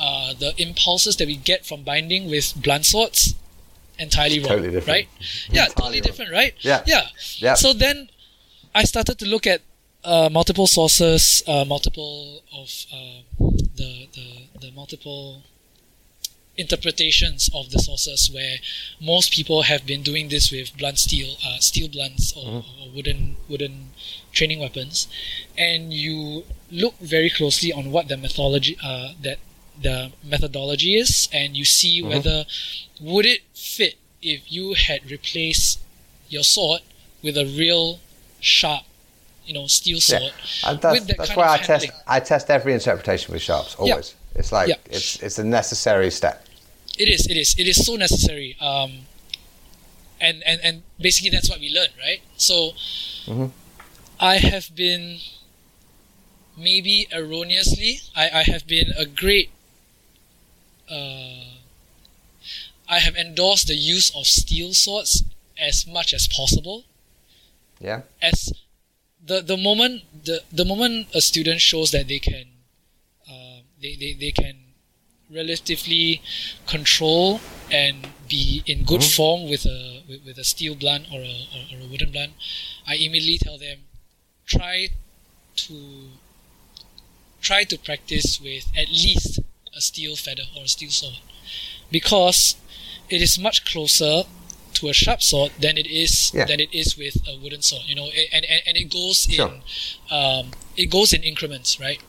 uh, 0.00 0.32
the 0.38 0.52
impulses 0.60 1.16
that 1.16 1.26
we 1.26 1.36
get 1.36 1.66
from 1.66 1.82
binding 1.82 2.28
with 2.30 2.54
blunt 2.62 2.84
swords 2.86 3.34
entirely 3.98 4.38
wrong 4.40 4.48
Totally 4.48 4.70
different. 4.70 4.88
right 4.88 5.08
yeah 5.50 5.66
Entirely 5.66 5.74
totally 5.74 6.00
wrong. 6.00 6.02
different 6.06 6.32
right 6.32 6.54
Yeah. 6.60 6.82
yeah 6.86 7.06
Yeah. 7.36 7.54
so 7.54 7.72
then 7.72 8.08
I 8.74 8.84
started 8.84 9.18
to 9.18 9.26
look 9.26 9.46
at 9.46 9.60
uh, 10.02 10.28
multiple 10.32 10.66
sources, 10.66 11.42
uh, 11.46 11.64
multiple 11.66 12.42
of 12.56 12.68
uh, 12.90 13.20
the, 13.76 14.08
the 14.14 14.51
the 14.62 14.70
multiple 14.72 15.42
interpretations 16.56 17.48
of 17.54 17.70
the 17.70 17.78
sources 17.78 18.30
where 18.32 18.56
most 19.00 19.32
people 19.32 19.62
have 19.62 19.86
been 19.86 20.02
doing 20.02 20.28
this 20.28 20.50
with 20.52 20.76
blunt 20.76 20.98
steel, 20.98 21.36
uh, 21.46 21.58
steel 21.58 21.88
blunts 21.88 22.32
or, 22.36 22.62
or 22.80 22.90
wooden 22.94 23.36
wooden 23.48 23.90
training 24.32 24.60
weapons, 24.60 25.08
and 25.56 25.92
you 25.92 26.44
look 26.70 26.94
very 26.98 27.30
closely 27.30 27.72
on 27.72 27.90
what 27.90 28.08
the 28.08 28.16
methodology 28.16 28.76
uh, 28.84 29.12
that 29.22 29.38
the 29.80 30.12
methodology 30.22 30.96
is, 30.96 31.28
and 31.32 31.56
you 31.56 31.64
see 31.64 32.02
whether 32.02 32.44
would 33.00 33.26
it 33.26 33.40
fit 33.54 33.94
if 34.20 34.52
you 34.52 34.74
had 34.74 35.10
replaced 35.10 35.80
your 36.28 36.44
sword 36.44 36.82
with 37.22 37.36
a 37.36 37.46
real 37.46 37.98
sharp, 38.40 38.84
you 39.46 39.54
know, 39.54 39.66
steel 39.66 40.00
Yeah. 40.06 40.18
sword. 40.18 40.34
And 40.66 40.80
that's, 40.80 41.06
that's 41.16 41.36
why 41.36 41.48
I 41.54 41.58
test. 41.58 41.90
I 42.06 42.20
test 42.20 42.50
every 42.50 42.74
interpretation 42.74 43.32
with 43.32 43.42
sharps 43.42 43.74
always. 43.76 44.14
It's 44.34 44.52
like 44.52 44.68
Yeah. 44.68 44.76
it's 44.90 45.16
it's 45.22 45.38
a 45.38 45.44
necessary 45.44 46.10
step. 46.10 46.46
It 46.98 47.08
is. 47.08 47.26
It 47.26 47.36
is. 47.36 47.54
It 47.58 47.66
is 47.68 47.84
so 47.84 47.96
necessary. 47.96 48.56
Um, 48.60 49.06
and 50.20 50.42
and 50.44 50.60
and 50.62 50.82
basically 51.00 51.30
that's 51.30 51.48
what 51.48 51.60
we 51.60 51.70
learn, 51.70 51.88
right? 51.98 52.20
So, 52.36 52.72
Mhm. 53.26 53.50
I 54.20 54.36
have 54.38 54.74
been 54.74 55.20
maybe 56.56 57.08
erroneously. 57.12 58.00
I 58.14 58.30
I 58.30 58.42
have 58.44 58.66
been 58.66 58.92
a 58.96 59.04
great. 59.06 59.50
Uh, 60.88 61.58
I 62.88 62.98
have 62.98 63.16
endorsed 63.16 63.68
the 63.68 63.74
use 63.76 64.10
of 64.14 64.26
steel 64.26 64.74
swords 64.74 65.24
as 65.58 65.86
much 65.86 66.12
as 66.12 66.28
possible. 66.28 66.84
Yeah. 67.80 68.02
as 68.22 68.52
the 69.18 69.40
the 69.42 69.56
moment 69.56 70.02
the 70.24 70.42
the 70.52 70.64
moment 70.64 71.08
a 71.14 71.20
student 71.20 71.60
shows 71.60 71.90
that 71.90 72.06
they 72.06 72.20
can 72.20 72.46
they, 73.82 73.96
they, 73.96 74.12
they 74.14 74.30
can 74.30 74.56
relatively 75.30 76.22
control 76.66 77.40
and 77.70 78.08
be 78.28 78.62
in 78.66 78.84
good 78.84 79.02
form 79.02 79.48
with 79.48 79.64
a 79.66 80.02
with, 80.08 80.24
with 80.26 80.38
a 80.38 80.44
steel 80.44 80.74
blunt 80.74 81.06
or 81.12 81.20
a, 81.20 81.46
or, 81.54 81.62
or 81.78 81.84
a 81.84 81.86
wooden 81.90 82.10
blunt, 82.12 82.32
I 82.86 82.94
immediately 82.96 83.38
tell 83.38 83.58
them 83.58 83.78
try 84.46 84.88
to 85.56 85.76
try 87.40 87.64
to 87.64 87.78
practice 87.78 88.40
with 88.40 88.66
at 88.76 88.88
least 88.88 89.40
a 89.76 89.80
steel 89.80 90.16
feather 90.16 90.42
or 90.56 90.64
a 90.64 90.68
steel 90.68 90.90
sword 90.90 91.18
because 91.90 92.56
it 93.08 93.20
is 93.22 93.38
much 93.38 93.64
closer 93.64 94.22
to 94.74 94.88
a 94.88 94.92
sharp 94.92 95.22
sword 95.22 95.52
than 95.60 95.76
it 95.76 95.86
is 95.86 96.32
Yeah. 96.34 96.44
than 96.46 96.60
it 96.60 96.72
is 96.72 96.96
with 96.96 97.16
a 97.28 97.36
wooden 97.38 97.62
sword. 97.62 97.82
You 97.86 97.94
know, 97.94 98.08
and 98.32 98.44
and, 98.44 98.62
and 98.66 98.76
it 98.76 98.90
goes 98.90 99.26
Sure. 99.30 99.48
in 99.48 99.62
um, 100.10 100.50
it 100.76 100.86
goes 100.90 101.12
in 101.12 101.22
increments, 101.22 101.78
right? 101.80 102.00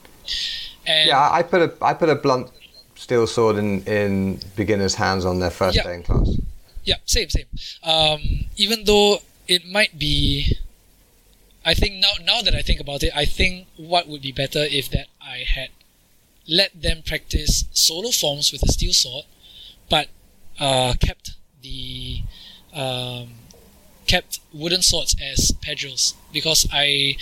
And 0.86 1.07
Yeah, 1.07 1.29
I 1.31 1.43
put 1.43 1.61
a 1.61 1.73
I 1.81 1.93
put 1.93 2.09
a 2.09 2.15
blunt 2.15 2.51
steel 2.95 3.27
sword 3.27 3.57
in 3.57 3.84
in 3.86 4.39
beginners' 4.55 4.95
hands 4.95 5.25
on 5.25 5.39
their 5.39 5.51
first 5.51 5.75
Yeah. 5.75 5.84
day 5.84 5.95
in 5.95 6.03
class. 6.03 6.29
Yeah, 6.84 6.97
same, 7.05 7.29
same. 7.29 7.47
Um, 7.84 8.45
even 8.57 8.84
though 8.84 9.19
it 9.47 9.65
might 9.65 9.97
be, 9.97 10.57
I 11.65 11.73
think 11.73 11.95
now 11.95 12.13
now 12.23 12.41
that 12.41 12.53
I 12.53 12.61
think 12.61 12.79
about 12.81 13.03
it, 13.03 13.11
I 13.15 13.25
think 13.25 13.67
what 13.77 14.07
would 14.07 14.21
be 14.21 14.31
better 14.34 14.63
if 14.69 14.89
that 14.89 15.07
I 15.21 15.38
had 15.47 15.69
let 16.47 16.81
them 16.81 17.01
practice 17.05 17.63
solo 17.71 18.11
forms 18.11 18.51
with 18.51 18.63
a 18.63 18.71
steel 18.71 18.91
sword, 18.93 19.25
but 19.89 20.07
uh, 20.59 20.93
kept 20.99 21.31
the 21.61 22.21
um, 22.73 23.29
kept 24.07 24.39
wooden 24.51 24.81
swords 24.81 25.15
as 25.21 25.53
pedrils 25.61 26.15
because 26.34 26.67
I 26.73 27.15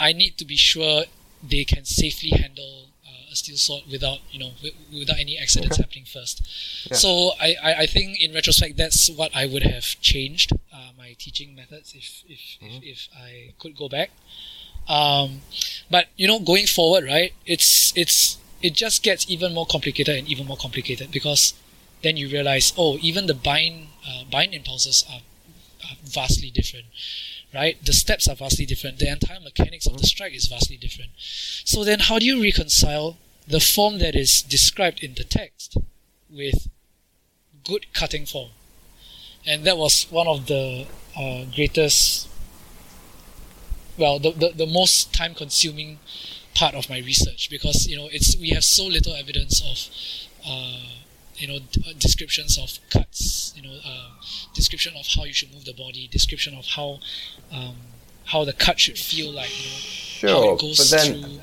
I 0.00 0.12
need 0.12 0.36
to 0.38 0.44
be 0.44 0.56
sure 0.56 1.04
they 1.48 1.64
can 1.64 1.84
safely 1.84 2.30
handle 2.30 2.86
uh, 3.06 3.32
a 3.32 3.36
steel 3.36 3.56
sword 3.56 3.84
without 3.90 4.18
you 4.30 4.38
know 4.38 4.50
wi- 4.62 4.74
without 4.92 5.18
any 5.18 5.38
accidents 5.38 5.76
Okay. 5.76 5.82
happening 5.82 6.04
first. 6.04 6.42
Yeah. 6.90 6.96
So 6.96 7.32
I, 7.40 7.56
I, 7.62 7.74
I 7.80 7.86
think 7.86 8.20
in 8.20 8.32
retrospect 8.34 8.76
that's 8.76 9.10
what 9.10 9.30
I 9.34 9.46
would 9.46 9.62
have 9.62 9.84
changed 10.00 10.52
uh, 10.72 10.90
my 10.96 11.14
teaching 11.18 11.54
methods 11.54 11.94
if 11.94 12.22
if, 12.28 12.40
Mm-hmm. 12.62 12.82
if, 12.82 12.82
if 12.84 13.08
I 13.16 13.52
could 13.58 13.76
go 13.76 13.88
back. 13.88 14.10
Um, 14.88 15.40
but 15.90 16.08
you 16.16 16.26
know 16.28 16.38
going 16.40 16.66
forward 16.66 17.04
right 17.04 17.32
it's 17.46 17.96
it's 17.96 18.36
it 18.60 18.74
just 18.74 19.02
gets 19.02 19.24
even 19.30 19.54
more 19.54 19.64
complicated 19.66 20.14
and 20.16 20.28
even 20.28 20.46
more 20.46 20.58
complicated 20.58 21.10
because 21.10 21.54
then 22.02 22.18
you 22.18 22.28
realize 22.28 22.72
oh 22.76 22.98
even 23.00 23.26
the 23.26 23.32
bind 23.34 23.88
uh, 24.06 24.24
bind 24.30 24.52
impulses 24.52 25.02
are, 25.10 25.20
are 25.88 25.96
vastly 26.04 26.50
different 26.50 26.84
right? 27.54 27.82
The 27.84 27.92
steps 27.92 28.28
are 28.28 28.34
vastly 28.34 28.66
different. 28.66 28.98
The 28.98 29.10
entire 29.10 29.40
mechanics 29.40 29.86
of 29.86 29.98
the 29.98 30.06
strike 30.06 30.34
is 30.34 30.46
vastly 30.46 30.76
different. 30.76 31.12
So 31.18 31.84
then 31.84 32.00
how 32.00 32.18
do 32.18 32.26
you 32.26 32.42
reconcile 32.42 33.16
the 33.46 33.60
form 33.60 33.98
that 33.98 34.14
is 34.16 34.42
described 34.42 35.02
in 35.02 35.14
the 35.14 35.24
text 35.24 35.76
with 36.30 36.68
good 37.64 37.92
cutting 37.92 38.26
form? 38.26 38.50
And 39.46 39.64
that 39.64 39.76
was 39.76 40.06
one 40.10 40.26
of 40.26 40.46
the 40.46 40.86
uh, 41.16 41.44
greatest 41.54 42.28
well 43.96 44.18
the, 44.18 44.32
the, 44.32 44.50
the 44.50 44.66
most 44.66 45.12
time 45.14 45.34
consuming 45.34 45.98
part 46.54 46.74
of 46.74 46.88
my 46.88 46.98
research 46.98 47.48
because 47.50 47.86
you 47.86 47.96
know 47.96 48.08
it's 48.10 48.36
we 48.36 48.50
have 48.50 48.64
so 48.64 48.84
little 48.84 49.14
evidence 49.14 49.60
of 49.62 50.48
uh, 50.48 51.03
you 51.36 51.48
know 51.48 51.56
uh, 51.56 51.92
descriptions 51.98 52.58
of 52.58 52.78
cuts 52.90 53.52
you 53.56 53.62
know 53.62 53.76
uh, 53.84 54.08
description 54.54 54.94
of 54.98 55.06
how 55.06 55.24
you 55.24 55.32
should 55.32 55.52
move 55.52 55.64
the 55.64 55.72
body 55.74 56.08
description 56.10 56.54
of 56.54 56.64
how 56.66 56.98
um, 57.52 57.76
how 58.26 58.44
the 58.44 58.52
cut 58.52 58.78
should 58.80 58.98
feel 58.98 59.30
like 59.32 59.50
you 59.58 59.70
know 59.70 59.76
Sure, 59.76 60.56
but 60.56 60.88
then 60.90 61.22
through 61.22 61.40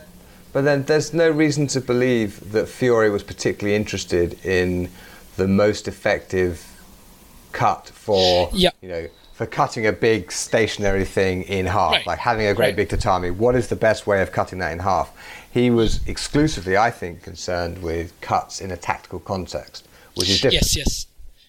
but 0.53 0.61
then 0.63 0.83
there's 0.83 1.13
no 1.13 1.29
reason 1.29 1.67
to 1.67 1.79
believe 1.79 2.51
that 2.51 2.67
Fiore 2.67 3.09
was 3.09 3.23
particularly 3.23 3.75
interested 3.75 4.43
in 4.45 4.89
the 5.37 5.47
most 5.47 5.87
effective 5.87 6.67
cut 7.51 7.87
for 7.93 8.49
Yeah. 8.53 8.71
you 8.81 8.89
know 8.89 9.07
for 9.41 9.47
cutting 9.47 9.87
a 9.87 9.91
big 9.91 10.31
stationary 10.31 11.03
thing 11.03 11.41
in 11.43 11.65
half, 11.65 11.93
Right. 11.93 12.05
like 12.05 12.19
having 12.19 12.45
a 12.45 12.53
great 12.53 12.67
Right. 12.67 12.75
big 12.75 12.89
tatami. 12.89 13.31
What 13.31 13.55
is 13.55 13.69
the 13.69 13.75
best 13.75 14.05
way 14.05 14.21
of 14.21 14.31
cutting 14.31 14.59
that 14.59 14.71
in 14.71 14.77
half? 14.77 15.09
He 15.49 15.71
was 15.71 15.99
exclusively, 16.05 16.77
I 16.77 16.91
think, 16.91 17.23
concerned 17.23 17.79
with 17.81 18.13
cuts 18.21 18.61
in 18.61 18.69
a 18.69 18.77
tactical 18.77 19.17
context, 19.19 19.87
which 20.13 20.29
is 20.29 20.35
different. 20.41 20.53
yes 20.53 20.75
yes 20.75 21.05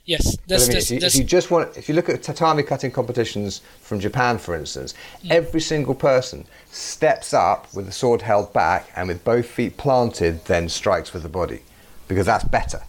yes 0.07 0.37
that's, 0.49 0.63
I 0.63 0.67
mean, 0.69 0.73
that's, 0.73 0.91
if, 0.91 1.03
you, 1.03 1.07
if 1.07 1.15
you 1.17 1.25
just 1.25 1.51
want, 1.51 1.77
if 1.77 1.87
you 1.87 1.95
look 1.95 2.09
at 2.09 2.23
tatami 2.23 2.63
cutting 2.63 2.91
competitions 2.91 3.61
from 3.83 4.01
Japan, 4.01 4.39
for 4.39 4.55
instance, 4.57 4.95
Mm. 5.23 5.31
every 5.31 5.61
single 5.61 5.95
person 5.95 6.47
steps 6.71 7.35
up 7.35 7.67
with 7.75 7.85
the 7.85 7.93
sword 7.93 8.23
held 8.23 8.55
back 8.55 8.89
and 8.97 9.07
with 9.07 9.23
both 9.23 9.45
feet 9.45 9.77
planted, 9.77 10.47
then 10.47 10.71
strikes 10.71 11.13
with 11.13 11.23
the 11.25 11.29
body, 11.29 11.61
because 12.09 12.25
that's 12.25 12.45
better. 12.45 12.81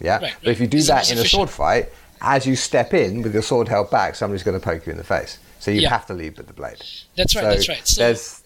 Yeah. 0.00 0.18
Right, 0.20 0.34
But 0.44 0.50
if 0.50 0.60
you 0.60 0.68
do 0.68 0.78
It's 0.78 0.86
that 0.86 1.10
in 1.10 1.18
a 1.18 1.24
sword 1.24 1.50
fight, 1.50 1.88
as 2.24 2.46
you 2.46 2.56
step 2.56 2.94
in 2.94 3.22
with 3.22 3.32
your 3.34 3.42
sword 3.42 3.68
held 3.68 3.90
back, 3.90 4.14
somebody's 4.14 4.42
going 4.42 4.58
to 4.58 4.64
poke 4.64 4.86
you 4.86 4.92
in 4.92 4.98
the 4.98 5.04
face. 5.04 5.38
So 5.60 5.70
you 5.70 5.80
Yeah. 5.82 5.90
have 5.90 6.06
to 6.06 6.14
lead 6.14 6.36
with 6.36 6.46
the 6.46 6.52
blade. 6.52 6.82
that's 7.16 7.34
right 7.34 7.42
so 7.42 7.48
that's 7.48 7.68
right 7.68 7.86
so 7.88 8.00
there's. 8.02 8.40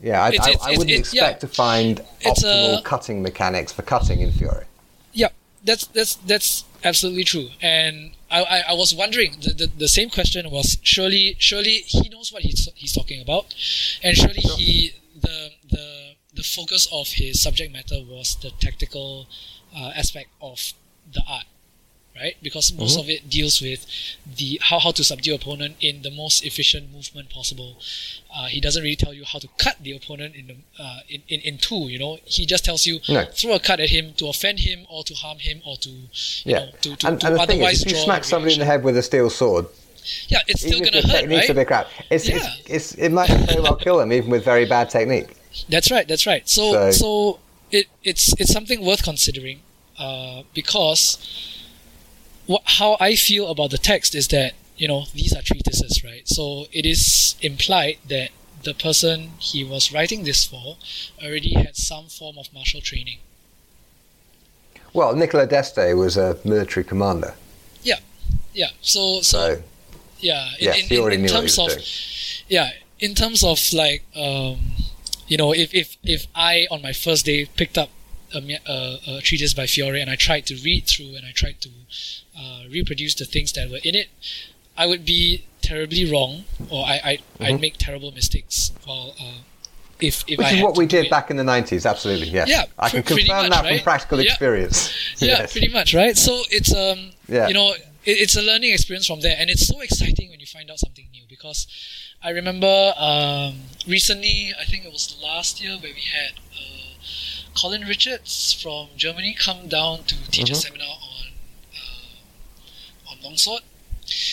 Yeah, 0.00 0.22
I, 0.22 0.28
It's- 0.28 0.46
it's- 0.48 0.66
I 0.66 0.70
wouldn't 0.72 0.90
it's- 0.90 1.14
yeah. 1.14 1.22
expect 1.22 1.40
to 1.40 1.48
find 1.48 2.00
It's 2.20 2.42
optimal 2.42 2.78
a- 2.78 2.82
cutting 2.82 3.22
mechanics 3.22 3.72
for 3.72 3.82
cutting 3.82 4.20
in 4.20 4.30
Fiore. 4.32 4.66
Yeah, 5.14 5.28
that's 5.64 5.86
that's 5.86 6.16
that's 6.16 6.64
absolutely 6.84 7.24
true. 7.24 7.48
And 7.62 8.12
I, 8.30 8.42
I, 8.42 8.58
I 8.68 8.72
was 8.74 8.94
wondering 8.94 9.36
the, 9.40 9.54
the, 9.54 9.66
the 9.78 9.88
same 9.88 10.10
question 10.10 10.50
was 10.50 10.76
surely 10.82 11.36
surely 11.38 11.78
he 11.86 12.08
knows 12.10 12.30
what 12.32 12.42
he's 12.42 12.68
he's 12.74 12.92
talking 12.92 13.22
about, 13.22 13.54
and 14.02 14.14
surely 14.16 14.40
he 14.58 14.92
the 15.18 15.52
the 15.70 15.86
the 16.34 16.42
focus 16.42 16.86
of 16.92 17.08
his 17.08 17.40
subject 17.42 17.72
matter 17.72 18.00
was 18.06 18.36
the 18.42 18.50
tactical 18.60 19.26
uh, 19.74 19.92
aspect 19.96 20.28
of 20.42 20.74
the 21.10 21.22
art, 21.26 21.46
right? 22.16 22.36
Because 22.42 22.72
most 22.72 22.98
of 22.98 23.08
it 23.08 23.28
deals 23.30 23.60
with 23.60 23.86
the 24.26 24.58
how 24.62 24.78
how 24.78 24.90
to 24.92 25.04
subdue 25.04 25.34
opponent 25.34 25.76
in 25.80 26.02
the 26.02 26.10
most 26.10 26.44
efficient 26.44 26.92
movement 26.92 27.30
possible. 27.30 27.76
Uh, 28.34 28.46
he 28.46 28.60
doesn't 28.60 28.82
really 28.82 28.96
tell 28.96 29.14
you 29.14 29.24
how 29.24 29.38
to 29.38 29.48
cut 29.58 29.76
the 29.82 29.92
opponent 29.96 30.34
in 30.34 30.46
the 30.48 30.56
uh, 30.82 31.00
in, 31.08 31.22
in 31.28 31.40
in 31.40 31.58
two. 31.58 31.88
You 31.88 31.98
know, 31.98 32.18
he 32.24 32.46
just 32.46 32.64
tells 32.64 32.86
you 32.86 33.00
No. 33.08 33.24
throw 33.32 33.54
a 33.54 33.60
cut 33.60 33.80
at 33.80 33.90
him 33.90 34.12
to 34.14 34.28
offend 34.28 34.60
him 34.60 34.86
or 34.90 35.04
to 35.04 35.14
harm 35.14 35.38
him 35.38 35.60
or 35.64 35.76
to 35.78 35.90
Yeah, 36.44 36.58
know 36.58 36.70
to, 36.82 36.96
to, 36.96 37.06
and, 37.08 37.20
to 37.20 37.26
and 37.26 37.36
the 37.36 37.46
thing 37.46 37.56
otherwise 37.56 37.76
is, 37.78 37.82
if 37.86 37.92
you 37.92 37.98
smack 37.98 38.24
somebody 38.24 38.54
in 38.54 38.58
the 38.60 38.66
head 38.66 38.82
with 38.84 38.96
a 38.96 39.02
steel 39.02 39.30
sword, 39.30 39.66
yeah, 40.28 40.38
it's 40.46 40.60
still 40.62 40.80
gonna 40.80 41.02
hurt, 41.02 41.20
technique's 41.20 41.48
right? 41.48 41.50
a 41.50 41.54
bit 41.54 41.66
crap, 41.66 41.86
it's, 42.10 42.28
Yeah. 42.28 42.36
it's, 42.36 42.70
it's, 42.70 42.94
it 42.94 43.10
might 43.10 43.30
very 43.30 43.60
well 43.60 43.76
kill 43.86 43.98
them, 43.98 44.12
even 44.12 44.30
with 44.30 44.44
very 44.44 44.64
bad 44.66 44.90
technique. 44.90 45.36
That's 45.68 45.90
right. 45.90 46.06
That's 46.06 46.26
right. 46.26 46.48
So 46.48 46.72
So- 46.72 46.90
so, 46.92 47.38
it 47.70 47.86
it's 48.04 48.32
it's 48.40 48.52
something 48.52 48.84
worth 48.84 49.02
considering, 49.02 49.60
uh, 49.98 50.42
because 50.54 51.18
what 52.46 52.62
how 52.64 52.96
I 53.00 53.16
feel 53.16 53.48
about 53.48 53.70
the 53.70 53.78
text 53.78 54.14
is 54.14 54.28
that 54.28 54.52
you 54.76 54.88
know 54.88 55.04
these 55.14 55.32
are 55.34 55.42
treatises, 55.42 56.02
right? 56.04 56.26
So 56.28 56.66
it 56.72 56.86
is 56.86 57.34
implied 57.40 57.98
that 58.08 58.30
the 58.62 58.74
person 58.74 59.30
he 59.38 59.62
was 59.64 59.92
writing 59.92 60.24
this 60.24 60.44
for 60.44 60.76
already 61.22 61.54
had 61.54 61.76
some 61.76 62.06
form 62.06 62.36
of 62.38 62.52
martial 62.52 62.80
training. 62.80 63.18
Well, 64.92 65.14
Niccolò 65.14 65.46
d'Este 65.48 65.94
was 65.96 66.16
a 66.16 66.38
military 66.44 66.84
commander, 66.84 67.34
Yeah. 68.54 68.68
So 68.80 69.20
so, 69.20 69.56
so 69.56 69.62
yeah. 70.20 70.48
In, 70.58 70.64
yes, 70.64 70.78
in, 70.78 70.84
he 70.86 70.94
in, 70.96 71.00
already 71.02 71.16
in 71.16 71.22
knew 71.22 71.28
what 71.28 71.42
he 71.44 71.48
terms 71.48 71.58
was 71.58 71.66
of 71.66 71.78
doing. 71.78 71.86
yeah 72.48 72.70
in 73.00 73.14
terms 73.14 73.44
of 73.44 73.60
like 73.74 74.02
um 74.16 74.56
you 75.28 75.36
know 75.36 75.52
if 75.52 75.74
if 75.74 75.96
if 76.02 76.26
i 76.34 76.66
on 76.70 76.80
my 76.80 76.92
first 76.94 77.26
day 77.26 77.44
picked 77.44 77.76
up 77.76 77.90
a, 78.34 78.58
a, 78.66 78.98
a 79.18 79.20
treatise 79.22 79.54
by 79.54 79.66
fiore 79.66 79.96
and 79.96 80.10
i 80.10 80.16
tried 80.16 80.44
to 80.46 80.54
read 80.64 80.86
through 80.86 81.14
and 81.16 81.24
i 81.26 81.30
tried 81.32 81.60
to 81.60 81.68
uh, 82.38 82.62
reproduce 82.70 83.14
the 83.14 83.24
things 83.24 83.52
that 83.52 83.70
were 83.70 83.78
in 83.84 83.94
it 83.94 84.08
i 84.76 84.86
would 84.86 85.04
be 85.04 85.44
terribly 85.62 86.10
wrong 86.10 86.44
or 86.70 86.84
i, 86.86 87.00
I 87.04 87.44
i'd 87.46 87.60
make 87.60 87.76
terrible 87.78 88.12
mistakes 88.12 88.72
while 88.84 89.14
uh, 89.20 89.38
if 90.00 90.24
if 90.28 90.38
Mm-hmm. 90.38 90.42
Which 90.42 90.46
I 90.52 90.56
is 90.56 90.62
what 90.62 90.76
we 90.76 90.86
did 90.86 91.08
back 91.08 91.30
in 91.30 91.36
the 91.38 91.42
90s, 91.42 91.88
absolutely, 91.88 92.28
yes. 92.28 92.48
Yeah, 92.50 92.64
I 92.78 92.90
can 92.90 93.02
confirm 93.02 93.48
much, 93.48 93.50
that 93.50 93.66
from 93.66 93.78
practical 93.80 94.20
Yeah. 94.20 94.26
experience. 94.32 94.92
yeah 95.18 95.28
Yes. 95.40 95.52
pretty 95.52 95.68
much 95.72 95.94
right 95.94 96.16
so 96.16 96.42
it's 96.50 96.74
um 96.74 97.12
Yeah. 97.28 97.48
you 97.48 97.54
know 97.54 97.72
it, 97.72 97.82
it's 98.04 98.36
a 98.36 98.42
learning 98.42 98.72
experience 98.72 99.06
from 99.06 99.20
there 99.22 99.36
and 99.38 99.48
it's 99.48 99.66
so 99.66 99.80
exciting 99.80 100.28
when 100.30 100.38
you 100.40 100.46
find 100.46 100.70
out 100.70 100.78
something 100.78 101.06
new 101.12 101.24
because 101.30 101.66
i 102.22 102.28
remember 102.30 102.92
um, 102.98 103.54
recently 103.88 104.52
i 104.60 104.64
think 104.64 104.84
it 104.84 104.92
was 104.92 105.16
last 105.22 105.62
year 105.62 105.72
where 105.82 105.94
we 105.94 106.04
had 106.18 106.32
uh, 106.52 106.85
colin 107.60 107.82
richards 107.94 108.52
from 108.52 108.88
germany 108.96 109.32
come 109.46 109.68
down 109.68 110.04
to 110.04 110.14
teach 110.30 110.50
a 110.50 110.52
Mhm. 110.52 110.62
seminar 110.66 110.94
on 111.12 111.24
uh, 111.74 113.10
on 113.10 113.16
longsword 113.22 113.62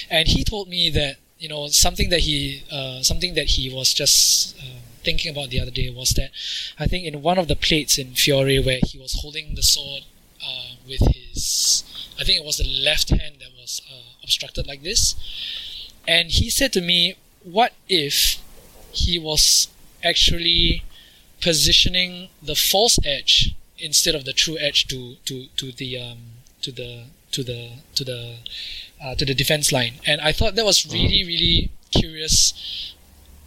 and 0.10 0.28
he 0.30 0.44
told 0.44 0.68
me 0.68 0.90
that 0.90 1.16
you 1.40 1.50
know 1.50 1.68
something 1.70 2.10
that 2.10 2.22
he 2.22 2.64
uh, 2.72 3.02
something 3.02 3.34
that 3.40 3.48
he 3.56 3.70
was 3.78 3.94
just 3.94 4.58
um, 4.60 4.82
thinking 5.04 5.30
about 5.36 5.50
the 5.50 5.60
other 5.60 5.72
day 5.72 5.90
was 5.90 6.10
that 6.12 6.30
I 6.80 6.86
think 6.88 7.06
in 7.06 7.22
one 7.22 7.38
of 7.38 7.48
the 7.48 7.56
plates 7.56 7.98
in 7.98 8.08
Fiore 8.16 8.60
where 8.60 8.80
he 8.90 8.98
was 8.98 9.14
holding 9.22 9.56
the 9.56 9.64
sword 9.64 10.04
uh, 10.48 10.72
with 10.88 11.02
his 11.16 11.84
I 12.20 12.24
think 12.24 12.36
it 12.42 12.46
was 12.46 12.58
the 12.58 12.70
left 12.90 13.10
hand 13.10 13.36
that 13.42 13.52
was 13.60 13.82
uh, 13.92 14.24
obstructed 14.24 14.68
like 14.68 14.84
this 14.84 15.16
and 16.08 16.32
he 16.32 16.50
said 16.50 16.72
to 16.74 16.82
me 16.82 17.16
what 17.44 17.74
if 17.90 18.38
he 18.94 19.18
was 19.20 19.68
actually 20.04 20.84
positioning 21.44 22.30
the 22.42 22.56
false 22.56 22.98
edge 23.06 23.56
instead 23.78 24.16
of 24.16 24.24
the 24.26 24.34
true 24.34 24.58
edge 24.60 24.88
to 24.88 25.16
to 25.26 25.48
to 25.58 25.72
the 25.72 25.90
um, 26.00 26.20
to 26.62 26.72
the 26.72 26.92
to 27.32 27.44
the 27.44 27.62
to 27.96 28.04
the 28.04 28.38
uh, 29.04 29.16
to 29.16 29.26
the 29.26 29.34
defense 29.34 29.72
line. 29.72 29.96
And 30.06 30.22
I 30.22 30.32
thought 30.32 30.56
that 30.56 30.66
was 30.66 30.86
really 30.92 31.24
really 31.32 31.70
curious 31.92 32.94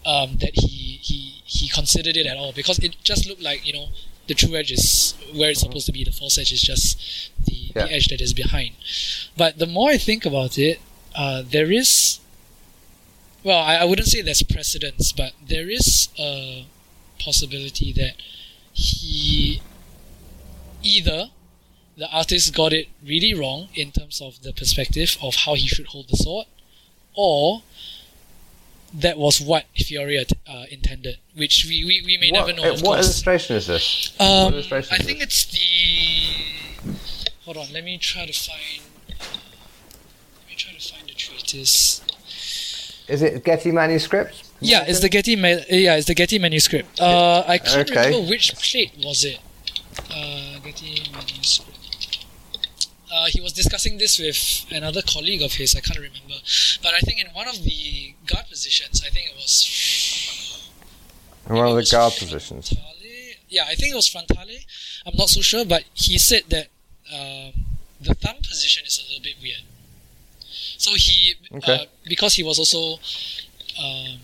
um, 0.05 0.37
that 0.43 0.55
he 0.55 0.99
he 1.09 1.19
he 1.45 1.69
considered 1.69 2.17
it 2.17 2.27
at 2.27 2.37
all. 2.37 2.53
Because 2.53 2.79
it 2.81 2.97
just 3.03 3.27
looked 3.29 3.43
like 3.43 3.67
you 3.67 3.73
know 3.73 3.89
the 4.29 4.35
true 4.35 4.55
edge 4.57 4.73
is 4.73 5.15
where 5.35 5.51
it's 5.51 5.61
supposed 5.61 5.87
to 5.87 5.93
be. 5.93 6.05
The 6.05 6.11
false 6.13 6.37
edge 6.39 6.53
is 6.53 6.61
just 6.61 6.99
the, 7.47 7.55
Yeah. 7.55 7.87
the 7.87 7.93
edge 7.93 8.07
that 8.09 8.21
is 8.21 8.33
behind. 8.35 8.73
But 9.37 9.59
the 9.59 9.67
more 9.67 9.91
I 9.91 9.99
think 9.99 10.27
about 10.27 10.59
it 10.59 10.81
uh, 11.17 11.43
there 11.51 11.71
is 11.73 12.21
well 13.43 13.59
I, 13.59 13.77
I 13.77 13.85
wouldn't 13.85 14.09
say 14.09 14.21
there's 14.23 14.43
precedence 14.43 15.13
but 15.13 15.33
there 15.49 15.69
is 15.71 16.09
a 16.19 16.67
possibility 17.19 17.93
that 17.93 18.15
he 18.73 19.61
either 20.83 21.31
the 21.97 22.09
artist 22.11 22.55
got 22.55 22.73
it 22.73 22.89
really 23.05 23.33
wrong 23.35 23.69
in 23.75 23.91
terms 23.91 24.21
of 24.21 24.43
the 24.43 24.53
perspective 24.53 25.17
of 25.23 25.35
how 25.35 25.55
he 25.55 25.67
should 25.67 25.87
hold 25.87 26.09
the 26.09 26.17
sword 26.17 26.47
or 27.15 27.63
that 28.93 29.19
was 29.19 29.41
what 29.41 29.65
Fiore 29.75 30.25
uh, 30.47 30.65
intended, 30.71 31.19
which 31.35 31.65
we, 31.69 31.85
we, 31.85 32.03
we 32.07 32.17
may 32.19 32.31
what, 32.31 32.47
never 32.47 32.57
know. 32.57 32.69
uh, 32.71 32.73
Of 32.75 32.83
what 32.83 32.95
course. 32.97 33.07
illustration 33.07 33.57
is 33.57 33.67
this? 33.67 34.15
Um, 34.21 34.53
illustration 34.55 34.95
I 34.95 34.97
is 35.01 35.07
think 35.07 35.21
it's 35.21 35.45
the. 35.47 36.89
Hold 37.45 37.57
on, 37.59 37.73
let 37.73 37.85
me 37.85 37.99
try 37.99 38.27
to 38.27 38.33
find. 38.33 38.83
Let 39.09 40.49
me 40.49 40.55
try 40.57 40.73
to 40.73 40.81
find 40.93 41.09
the 41.09 41.15
treatise. 41.15 42.01
Is 43.09 43.23
it 43.23 43.45
Getty 43.45 43.71
manuscript? 43.73 44.43
Yeah, 44.61 44.85
it's 44.87 45.01
the 45.01 45.09
Getty. 45.09 45.37
Ma- 45.37 45.63
yeah, 45.71 45.97
it's 45.97 46.07
the 46.07 46.15
Getty 46.15 46.39
manuscript. 46.39 47.01
Uh, 47.01 47.45
I 47.47 47.59
can't 47.59 47.89
Okay. 47.91 48.07
remember 48.11 48.29
which 48.31 48.55
plate 48.57 48.93
was 49.05 49.25
it. 49.25 49.39
Uh, 50.11 50.59
Getty 50.65 51.11
manuscript. 51.13 51.73
Uh, 53.13 53.27
he 53.27 53.41
was 53.41 53.53
discussing 53.53 53.99
this 53.99 54.19
with 54.19 54.67
another 54.77 55.01
colleague 55.03 55.41
of 55.43 55.55
his. 55.55 55.75
I 55.77 55.81
can't 55.81 55.99
remember, 55.99 56.35
but 56.83 56.93
I 56.95 56.99
think 57.01 57.21
in 57.21 57.29
one 57.33 57.49
of 57.49 57.63
the 57.63 58.15
guard 58.27 58.47
positions, 58.49 59.03
I 59.07 59.11
think 59.11 59.31
it 59.31 59.37
was 59.37 60.69
In 61.49 61.55
one 61.55 61.69
of 61.69 61.77
the 61.77 61.89
guard 61.91 62.13
positions. 62.15 62.71
Frontale. 62.71 63.37
Yeah, 63.49 63.65
I 63.69 63.75
think 63.77 63.93
it 63.93 63.97
was 63.97 64.11
frontale. 64.11 64.65
I'm 65.07 65.17
not 65.17 65.29
so 65.31 65.41
sure, 65.41 65.65
but 65.65 65.85
he 65.95 66.19
said 66.19 66.43
that 66.49 66.67
um, 67.15 67.53
the 68.01 68.15
thumb 68.15 68.37
position 68.39 68.85
is 68.85 68.99
a 68.99 69.03
little 69.09 69.23
bit 69.23 69.37
weird. 69.41 69.63
So 70.79 70.93
he, 70.95 71.35
Okay. 71.53 71.75
uh, 71.83 71.87
because 72.05 72.35
he 72.35 72.43
was 72.43 72.59
also, 72.59 73.01
um, 73.83 74.19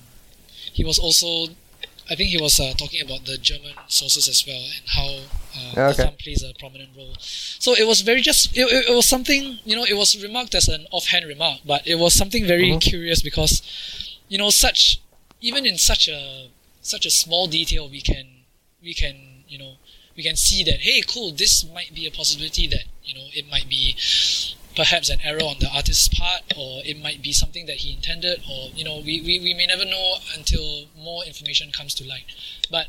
he 0.73 0.85
was 0.85 0.99
also, 0.99 1.53
I 2.11 2.15
think 2.15 2.31
he 2.31 2.39
was 2.41 2.59
uh, 2.61 2.73
talking 2.77 3.01
about 3.03 3.25
the 3.25 3.39
German 3.39 3.75
sources 3.87 4.29
as 4.29 4.45
well 4.47 4.57
and 4.63 4.85
how 4.87 5.09
uh, 5.57 5.75
Yeah, 5.75 5.89
the 5.89 5.95
okay. 5.95 6.05
thumb 6.05 6.15
plays 6.19 6.43
a 6.43 6.53
prominent 6.59 6.91
role. 6.97 7.15
So 7.19 7.75
it 7.75 7.87
was 7.87 8.01
very 8.03 8.21
just, 8.21 8.57
it, 8.57 8.63
it, 8.63 8.91
it 8.91 8.95
was 8.95 9.07
something, 9.07 9.59
you 9.65 9.77
know, 9.77 9.85
it 9.85 9.95
was 9.97 10.21
remarked 10.23 10.55
as 10.55 10.69
an 10.69 10.87
offhand 10.91 11.27
remark, 11.27 11.61
but 11.65 11.87
it 11.87 11.97
was 11.97 12.15
something 12.15 12.47
very 12.47 12.73
Mhm. 12.73 12.81
curious 12.81 13.23
because, 13.23 13.63
you 14.29 14.39
know, 14.39 14.51
such 14.51 15.01
even 15.41 15.67
in 15.67 15.77
such 15.77 16.09
a 16.09 16.49
such 16.83 17.05
a 17.07 17.11
small 17.11 17.47
detail, 17.49 17.89
we 17.89 18.01
can 18.01 18.27
we 18.83 18.95
can 18.95 19.45
you 19.49 19.59
know 19.59 19.75
we 20.17 20.23
can 20.23 20.37
see 20.37 20.63
that 20.65 20.81
hey, 20.81 21.03
cool, 21.03 21.33
this 21.33 21.65
might 21.65 21.93
be 21.95 22.07
a 22.07 22.11
possibility 22.11 22.67
that 22.69 22.85
you 23.05 23.15
know 23.15 23.27
it 23.35 23.49
might 23.51 23.69
be 23.69 23.97
perhaps 24.75 25.09
an 25.11 25.19
error 25.25 25.41
on 25.43 25.57
the 25.61 25.69
artist's 25.75 26.09
part, 26.09 26.43
or 26.57 26.83
it 26.85 27.01
might 27.01 27.23
be 27.23 27.33
something 27.33 27.67
that 27.67 27.77
he 27.77 27.93
intended, 27.95 28.43
or 28.51 28.71
you 28.75 28.85
know 28.85 28.97
we, 28.99 29.21
we, 29.21 29.39
we 29.41 29.55
may 29.55 29.67
never 29.67 29.85
know 29.85 30.17
until 30.37 30.87
more 30.97 31.25
information 31.25 31.71
comes 31.73 31.95
to 31.95 32.05
light. 32.07 32.25
But 32.71 32.87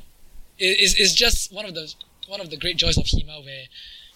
it, 0.58 0.78
it's, 0.80 1.00
it's 1.00 1.14
just 1.14 1.52
one 1.54 1.66
of 1.66 1.74
the 1.74 1.94
one 2.28 2.40
of 2.42 2.50
the 2.50 2.58
great 2.58 2.78
joys 2.78 2.98
of 2.98 3.06
HEMA 3.06 3.44
where 3.44 3.66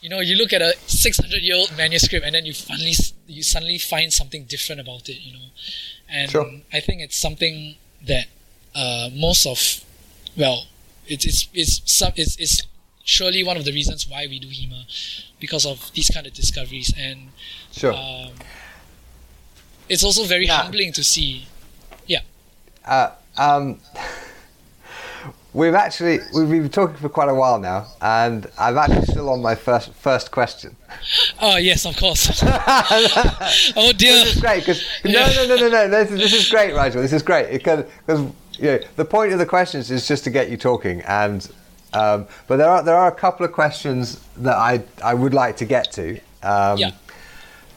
you 0.02 0.10
know 0.10 0.20
you 0.20 0.36
look 0.36 0.54
at 0.54 0.62
a 0.62 0.76
600 0.88 1.42
year 1.42 1.56
old 1.56 1.76
manuscript 1.76 2.26
and 2.26 2.34
then 2.36 2.46
you 2.46 2.54
finally 2.54 2.94
you 3.28 3.44
suddenly 3.44 3.78
find 3.78 4.14
something 4.14 4.44
different 4.46 4.80
about 4.80 5.10
it 5.10 5.20
you 5.22 5.34
know 5.34 5.46
and 6.08 6.30
Sure. 6.32 6.50
i 6.72 6.80
think 6.80 7.02
it's 7.02 7.18
something 7.18 7.76
that 8.06 8.28
uh, 8.76 9.10
most 9.14 9.46
of 9.48 9.84
well 10.38 10.68
it's 11.08 11.26
it's 11.26 11.48
it's 11.54 11.82
some 11.92 12.14
it's, 12.16 12.38
it's 12.38 12.62
surely 13.08 13.42
one 13.42 13.56
of 13.56 13.64
the 13.64 13.72
reasons 13.72 14.06
why 14.10 14.28
we 14.30 14.38
do 14.38 14.48
hema 14.50 14.82
because 15.40 15.66
of 15.66 15.92
these 15.94 16.10
kind 16.14 16.28
of 16.28 16.34
discoveries 16.34 16.94
and 17.00 17.30
Sure. 17.72 17.94
um, 17.94 18.32
it's 19.88 20.04
also 20.04 20.26
very 20.26 20.46
Yeah. 20.46 20.64
humbling 20.64 20.92
to 20.94 21.04
see 21.04 21.48
Yeah. 22.06 22.20
Uh, 22.86 23.12
um, 23.38 23.80
we've 25.54 25.74
actually 25.74 26.20
we've 26.34 26.50
been 26.50 26.70
talking 26.70 26.98
for 26.98 27.08
quite 27.10 27.30
a 27.30 27.34
while 27.34 27.60
now, 27.60 27.88
and 28.02 28.46
I'm 28.58 28.78
actually 28.78 29.06
still 29.06 29.30
on 29.30 29.42
my 29.42 29.56
first 29.56 29.94
first 29.94 30.32
question. 30.32 30.76
oh 31.42 31.56
yes 31.70 31.86
of 31.86 31.96
course 31.98 32.24
oh 32.44 33.94
dear 33.96 34.16
This 34.26 34.36
is 34.36 34.42
great 34.42 34.60
because 34.66 34.82
no, 35.06 35.12
Yeah. 35.12 35.46
no, 35.48 35.56
no, 35.56 35.56
no, 35.56 35.70
no. 35.70 35.90
This, 36.04 36.12
is- 36.12 36.20
this 36.20 36.34
is 36.42 36.50
great, 36.50 36.74
Rigel. 36.76 37.02
This 37.02 37.14
is 37.14 37.24
great 37.24 37.52
because 37.52 37.86
because 38.06 38.22
you 38.60 38.66
know, 38.72 38.80
the 38.98 39.06
point 39.06 39.32
of 39.32 39.40
the 39.40 39.46
questions 39.46 39.92
is 39.92 40.06
just 40.08 40.24
to 40.26 40.30
get 40.30 40.50
you 40.50 40.58
talking, 40.58 41.02
and 41.08 41.48
um, 41.94 42.28
but 42.48 42.58
there 42.58 42.70
are 42.70 42.84
there 42.84 42.96
are 42.96 43.08
a 43.08 43.16
couple 43.16 43.46
of 43.46 43.52
questions 43.52 44.20
that 44.38 44.56
I 44.56 44.84
I 45.04 45.14
would 45.14 45.34
like 45.34 45.58
to 45.58 45.66
get 45.66 45.92
to. 45.94 46.20
Um, 46.44 46.78
Yeah. 46.78 46.92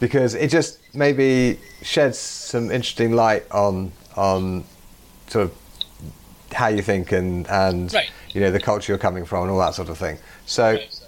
Because 0.00 0.34
it 0.34 0.48
just 0.48 0.78
maybe 0.94 1.58
sheds 1.82 2.18
some 2.18 2.70
interesting 2.70 3.12
light 3.12 3.44
on 3.50 3.92
on 4.16 4.64
sort 5.28 5.44
of 5.44 5.52
how 6.52 6.68
you 6.68 6.82
think 6.82 7.12
and 7.12 7.46
and 7.48 7.92
Right. 7.92 8.11
you 8.32 8.40
know 8.40 8.50
the 8.50 8.61
culture 8.61 8.92
you're 8.92 8.98
coming 8.98 9.24
from 9.26 9.42
and 9.42 9.50
all 9.50 9.58
that 9.61 9.74
sort 9.74 9.88
of 9.88 9.98
thing. 9.98 10.18
So 10.46 10.72
Right. 10.72 11.00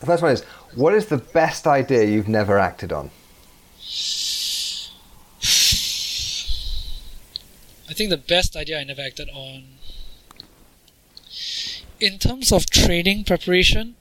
the 0.00 0.06
first 0.06 0.22
one 0.22 0.32
is 0.32 0.42
what 0.74 0.94
is 0.94 1.06
the 1.06 1.16
best 1.18 1.66
idea 1.66 2.04
you've 2.04 2.28
never 2.28 2.58
acted 2.58 2.92
on? 2.92 3.10
I 7.90 7.94
think 7.94 8.10
the 8.10 8.18
best 8.18 8.54
idea 8.56 8.78
I 8.78 8.84
never 8.84 9.00
acted 9.00 9.30
on. 9.30 9.77
In 12.00 12.18
terms 12.18 12.52
of 12.52 12.66
training 12.70 13.24
preparation, 13.24 13.96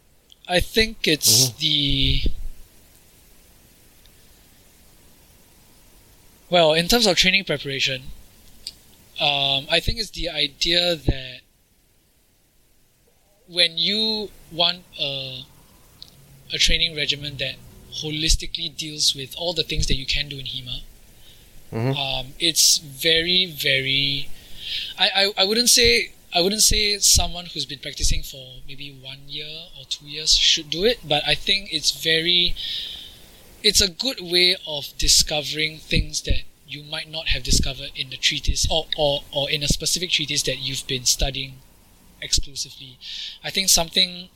I 0.48 0.60
think 0.60 1.08
it's 1.08 1.50
the. 1.54 2.22
Well, 6.50 6.74
in 6.74 6.88
terms 6.88 7.06
of 7.08 7.18
training 7.18 7.44
preparation, 7.44 8.04
um, 9.20 9.66
I 9.70 9.80
think 9.82 10.00
it's 10.00 10.12
the 10.12 10.30
idea 10.30 10.96
that 10.96 11.40
when 13.48 13.78
you 13.78 14.30
want 14.52 14.84
a, 15.00 15.44
a 16.54 16.58
training 16.58 16.96
regimen 16.96 17.38
that 17.38 17.56
holistically 18.02 18.76
deals 18.76 19.16
with 19.16 19.34
all 19.38 19.54
the 19.54 19.64
things 19.64 19.88
that 19.88 19.96
you 19.96 20.06
can 20.06 20.30
do 20.30 20.38
in 20.38 20.46
HEMA, 20.46 20.82
Mhm. 21.74 21.98
um, 21.98 22.28
it's 22.40 22.78
very 22.78 23.46
very 23.46 24.30
I, 24.98 25.10
I, 25.38 25.42
I 25.42 25.44
wouldn't 25.44 25.70
say 25.70 26.12
I 26.38 26.42
wouldn't 26.42 26.62
say 26.62 27.00
someone 27.00 27.48
who's 27.48 27.66
been 27.66 27.80
practicing 27.80 28.22
for 28.22 28.60
maybe 28.68 28.92
one 28.92 29.28
year 29.28 29.50
or 29.76 29.86
two 29.90 30.06
years 30.06 30.36
should 30.36 30.70
do 30.70 30.86
it 30.86 31.00
but 31.04 31.24
I 31.26 31.34
think 31.34 31.74
it's 31.74 31.90
very 31.90 32.54
it's 33.64 33.82
a 33.82 33.90
good 33.90 34.20
way 34.22 34.56
of 34.68 34.96
discovering 35.00 35.80
things 35.80 36.22
that 36.22 36.44
you 36.68 36.84
might 36.84 37.10
not 37.10 37.30
have 37.30 37.42
discovered 37.42 37.90
in 37.96 38.12
the 38.12 38.18
treatise 38.18 38.68
or, 38.70 38.86
or, 38.96 39.22
or 39.32 39.50
in 39.50 39.64
a 39.64 39.68
specific 39.68 40.12
treatise 40.12 40.44
that 40.44 40.60
you've 40.60 40.86
been 40.86 41.06
studying 41.06 41.56
exclusively. 42.22 43.00
I 43.44 43.50
think 43.50 43.70
something 43.70 44.30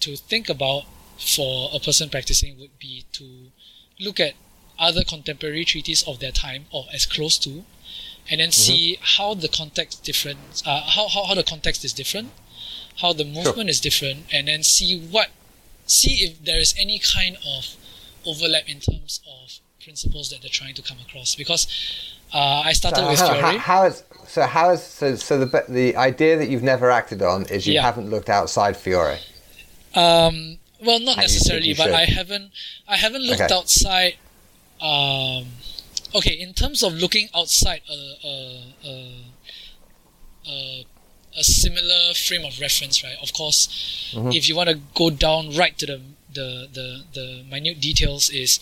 to 0.00 0.14
think 0.14 0.50
about 0.50 0.82
for 1.18 1.70
a 1.72 1.80
person 1.80 2.10
practicing 2.10 2.60
would 2.60 2.78
be 2.78 3.06
to 3.12 3.50
look 3.98 4.20
at 4.20 4.34
other 4.78 5.04
contemporary 5.04 5.64
treatises 5.64 6.06
of 6.06 6.20
their 6.20 6.32
time 6.32 6.66
or 6.70 6.84
as 6.92 7.06
close 7.06 7.38
to 7.38 7.64
and 8.30 8.40
then 8.40 8.50
see 8.52 8.98
how 9.00 9.34
the 9.34 9.48
context 9.48 10.04
different 10.04 10.62
uh, 10.66 10.82
how, 10.82 11.08
how, 11.08 11.24
how 11.24 11.34
the 11.34 11.42
context 11.44 11.84
is 11.84 11.92
different 11.92 12.30
how 13.00 13.12
the 13.12 13.24
movement 13.24 13.68
is 13.70 13.80
different 13.80 14.24
and 14.32 14.48
then 14.48 14.62
see 14.62 14.98
what 14.98 15.28
see 15.86 16.24
if 16.24 16.44
there 16.44 16.58
is 16.58 16.74
any 16.78 16.98
kind 16.98 17.36
of 17.46 17.76
overlap 18.26 18.68
in 18.68 18.80
terms 18.80 19.20
of 19.26 19.60
principles 19.82 20.30
that 20.30 20.40
they're 20.42 20.50
trying 20.50 20.74
to 20.74 20.82
come 20.82 20.98
across 21.06 21.34
because 21.36 21.66
uh, 22.34 22.62
I 22.64 22.72
started 22.72 23.02
So 23.02 23.08
with 23.10 23.20
on, 23.20 23.36
Fiore. 23.36 23.40
how, 23.42 23.58
how 23.58 23.84
is 23.86 24.02
so 24.26 24.42
how 24.42 24.70
is 24.70 24.82
so 24.82 25.14
so 25.14 25.38
the 25.38 25.64
the 25.68 25.96
idea 25.96 26.36
that 26.36 26.48
you've 26.48 26.62
never 26.64 26.90
acted 26.90 27.22
on 27.22 27.44
is 27.46 27.66
you 27.66 27.74
Yeah. 27.74 27.82
haven't 27.82 28.10
looked 28.10 28.28
outside 28.28 28.76
Fiore. 28.76 29.18
Um, 29.94 30.58
well, 30.84 30.98
not 31.00 31.18
And 31.18 31.18
you 31.18 31.22
necessarily, 31.22 31.68
you 31.68 31.74
but 31.76 31.84
should? 31.84 31.94
I 31.94 32.04
haven't. 32.04 32.50
I 32.88 32.96
haven't 32.96 33.22
looked 33.22 33.40
Okay. 33.42 33.54
outside. 33.54 34.14
Um, 34.80 35.46
okay, 36.14 36.34
in 36.34 36.52
terms 36.54 36.82
of 36.82 36.92
looking 36.94 37.28
outside 37.34 37.80
a 37.90 37.98
a, 38.26 38.74
a, 38.84 39.24
a, 40.48 40.86
a 41.38 41.44
similar 41.44 42.14
frame 42.14 42.44
of 42.44 42.58
reference, 42.60 43.02
right? 43.02 43.16
Of 43.22 43.32
course, 43.32 43.68
Mm-hmm. 44.14 44.30
if 44.32 44.48
you 44.48 44.54
want 44.56 44.68
to 44.70 44.78
go 44.94 45.10
down 45.10 45.54
right 45.56 45.76
to 45.78 45.86
the 45.86 46.00
the 46.32 46.68
the, 46.72 47.02
the 47.14 47.44
minute 47.50 47.80
details, 47.80 48.30
is 48.30 48.60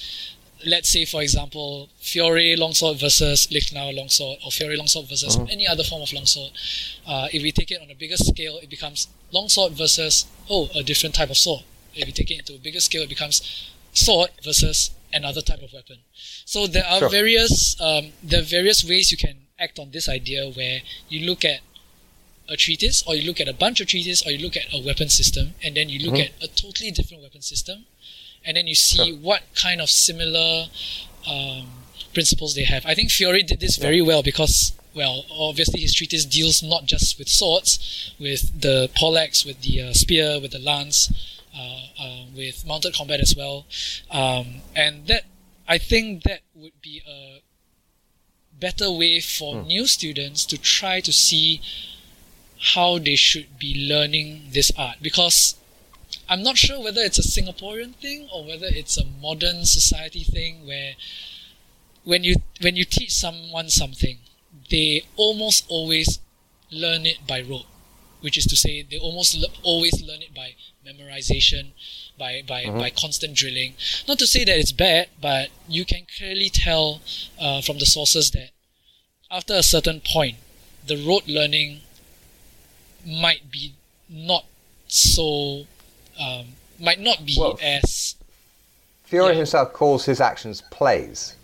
let's 0.67 0.89
say, 0.91 1.05
for 1.05 1.21
example, 1.23 1.89
Fiore 2.01 2.57
longsword 2.57 2.99
versus 2.99 3.47
Lichtenauer 3.49 3.95
longsword, 3.95 4.39
or 4.45 4.51
Fiore 4.51 4.77
longsword 4.77 5.07
versus 5.09 5.37
Mm-hmm. 5.37 5.51
any 5.51 5.67
other 5.67 5.85
form 5.85 6.03
of 6.03 6.13
longsword. 6.13 6.51
Uh, 7.07 7.29
if 7.33 7.43
we 7.43 7.53
take 7.53 7.71
it 7.71 7.81
on 7.83 7.91
a 7.91 7.95
bigger 7.95 8.17
scale, 8.17 8.59
it 8.63 8.71
becomes 8.71 9.09
longsword 9.33 9.73
versus 9.73 10.27
oh 10.49 10.69
a 10.75 10.83
different 10.83 11.15
type 11.15 11.31
of 11.31 11.37
sword. 11.37 11.63
If 11.95 12.07
we 12.07 12.13
take 12.13 12.31
it 12.31 12.39
into 12.39 12.55
a 12.55 12.59
bigger 12.59 12.81
scale, 12.81 13.03
it 13.03 13.09
becomes 13.09 13.71
sword 13.93 14.31
versus 14.43 14.91
another 15.15 15.41
type 15.41 15.63
of 15.63 15.73
weapon. 15.73 15.99
So 16.45 16.67
there 16.67 16.87
are 16.87 16.99
Sure. 17.01 17.09
various 17.09 17.81
um, 17.81 18.13
there 18.23 18.41
are 18.41 18.49
various 18.59 18.85
ways 18.85 19.11
you 19.11 19.17
can 19.17 19.37
act 19.59 19.79
on 19.79 19.91
this 19.93 20.09
idea 20.09 20.51
where 20.51 20.83
you 21.09 21.21
look 21.27 21.45
at 21.45 21.61
a 22.49 22.57
treatise, 22.57 23.03
or 23.07 23.15
you 23.15 23.23
look 23.27 23.41
at 23.41 23.49
a 23.49 23.55
bunch 23.55 23.81
of 23.81 23.87
treatises, 23.87 24.23
or 24.27 24.31
you 24.31 24.39
look 24.39 24.57
at 24.57 24.67
a 24.73 24.79
weapon 24.79 25.09
system, 25.09 25.55
and 25.63 25.75
then 25.77 25.89
you 25.89 25.99
look 26.07 26.17
Mhm. 26.17 26.27
at 26.27 26.33
a 26.43 26.49
totally 26.49 26.91
different 26.91 27.23
weapon 27.23 27.41
system, 27.41 27.87
and 28.45 28.57
then 28.57 28.67
you 28.67 28.75
see 28.75 28.97
Sure. 28.97 29.15
what 29.17 29.43
kind 29.55 29.81
of 29.81 29.89
similar 29.91 30.69
um, 31.27 31.85
principles 32.13 32.55
they 32.55 32.65
have. 32.65 32.85
I 32.85 32.95
think 32.95 33.11
Fiore 33.11 33.43
did 33.43 33.61
this 33.61 33.77
very 33.77 34.03
well 34.03 34.23
because, 34.23 34.73
well, 34.93 35.25
obviously 35.31 35.81
his 35.81 35.95
treatise 35.95 36.27
deals 36.27 36.63
not 36.63 36.85
just 36.85 37.19
with 37.19 37.31
swords, 37.31 37.79
with 38.19 38.61
the 38.61 38.91
poleaxe, 38.95 39.43
with 39.47 39.63
the 39.63 39.81
uh, 39.81 39.93
spear, 39.95 40.39
with 40.39 40.51
the 40.51 40.59
lance, 40.59 41.09
Uh, 41.57 42.03
um, 42.03 42.35
with 42.35 42.67
mounted 42.67 42.93
combat 42.93 43.21
as 43.21 43.37
well, 43.37 43.65
um, 44.11 44.57
and 44.75 45.07
that 45.07 45.23
I 45.69 45.79
think 45.79 46.25
that 46.25 46.41
would 46.53 46.83
be 46.83 47.01
a 47.09 47.43
better 48.59 48.91
way 48.91 49.21
for 49.21 49.61
hmm. 49.61 49.67
new 49.69 49.87
students 49.87 50.45
to 50.47 50.59
try 50.59 51.01
to 51.01 51.13
see 51.13 51.61
how 52.75 52.99
they 52.99 53.15
should 53.15 53.59
be 53.59 53.87
learning 53.89 54.49
this 54.53 54.73
art. 54.77 54.97
Because 55.01 55.57
I'm 56.29 56.43
not 56.43 56.57
sure 56.57 56.83
whether 56.83 57.03
it's 57.03 57.19
a 57.19 57.23
Singaporean 57.23 57.95
thing 57.97 58.29
or 58.33 58.45
whether 58.45 58.67
it's 58.67 58.97
a 58.97 59.05
modern 59.05 59.65
society 59.65 60.25
thing 60.25 60.67
where 60.67 60.95
when 62.05 62.25
you 62.25 62.37
when 62.61 62.77
you 62.77 62.85
teach 62.85 63.13
someone 63.13 63.69
something, 63.69 64.19
they 64.71 65.05
almost 65.17 65.65
always 65.69 66.21
learn 66.71 67.07
it 67.07 67.27
by 67.27 67.41
rote, 67.43 67.67
which 68.21 68.37
is 68.39 68.47
to 68.47 68.57
say 68.57 68.83
they 68.83 68.99
almost 68.99 69.37
le- 69.37 69.49
always 69.63 70.03
learn 70.03 70.23
it 70.23 70.35
by 70.35 70.55
memorization, 70.87 71.73
by 72.19 72.43
by, 72.47 72.67
by 72.71 72.91
constant 72.91 73.35
drilling. 73.35 73.75
Not 74.07 74.19
to 74.21 74.27
say 74.27 74.45
that 74.45 74.59
it's 74.59 74.73
bad, 74.73 75.09
but 75.21 75.49
you 75.69 75.85
can 75.85 76.07
clearly 76.17 76.51
tell 76.51 77.01
uh, 77.41 77.61
from 77.63 77.79
the 77.79 77.87
sources 77.87 78.31
that 78.33 78.51
after 79.31 79.55
a 79.55 79.63
certain 79.63 80.01
point, 80.05 80.37
the 80.87 80.97
rote 80.97 81.27
learning 81.27 81.81
might 83.07 83.51
be 83.51 83.75
not 84.09 84.45
so 84.89 85.67
um, 86.21 86.47
might 86.81 87.01
not 87.01 87.25
be 87.25 87.37
Well, 87.39 87.59
as 87.63 88.17
Fiore 89.05 89.31
Yeah. 89.31 89.37
himself 89.37 89.73
calls 89.73 90.05
his 90.05 90.21
actions 90.21 90.63
plays. 90.71 91.35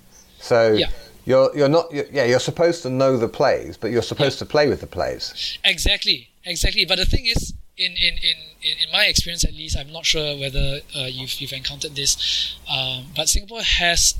So 0.40 0.72
Yeah. 0.72 0.90
you're 1.24 1.54
you're 1.56 1.68
not 1.68 1.92
you're, 1.92 2.06
yeah 2.12 2.24
you're 2.24 2.40
supposed 2.40 2.82
to 2.82 2.90
know 2.90 3.16
the 3.16 3.28
plays, 3.28 3.76
but 3.76 3.90
you're 3.90 4.02
supposed 4.02 4.38
to 4.38 4.46
play 4.46 4.68
with 4.68 4.80
the 4.80 4.86
plays. 4.86 5.58
exactly 5.64 6.28
exactly. 6.44 6.84
But 6.84 6.96
the 6.96 7.06
thing 7.06 7.26
is, 7.26 7.52
in 7.80 7.92
in, 7.92 8.14
in, 8.22 8.36
in, 8.84 8.92
my 8.92 9.06
experience 9.06 9.44
at 9.44 9.54
least, 9.54 9.76
I'm 9.76 9.92
not 9.92 10.04
sure 10.04 10.36
whether 10.38 10.80
uh, 10.96 11.06
you've 11.06 11.40
you've 11.40 11.52
encountered 11.52 11.96
this, 11.96 12.56
um, 12.70 13.06
but 13.16 13.28
Singapore 13.28 13.62
has 13.62 14.14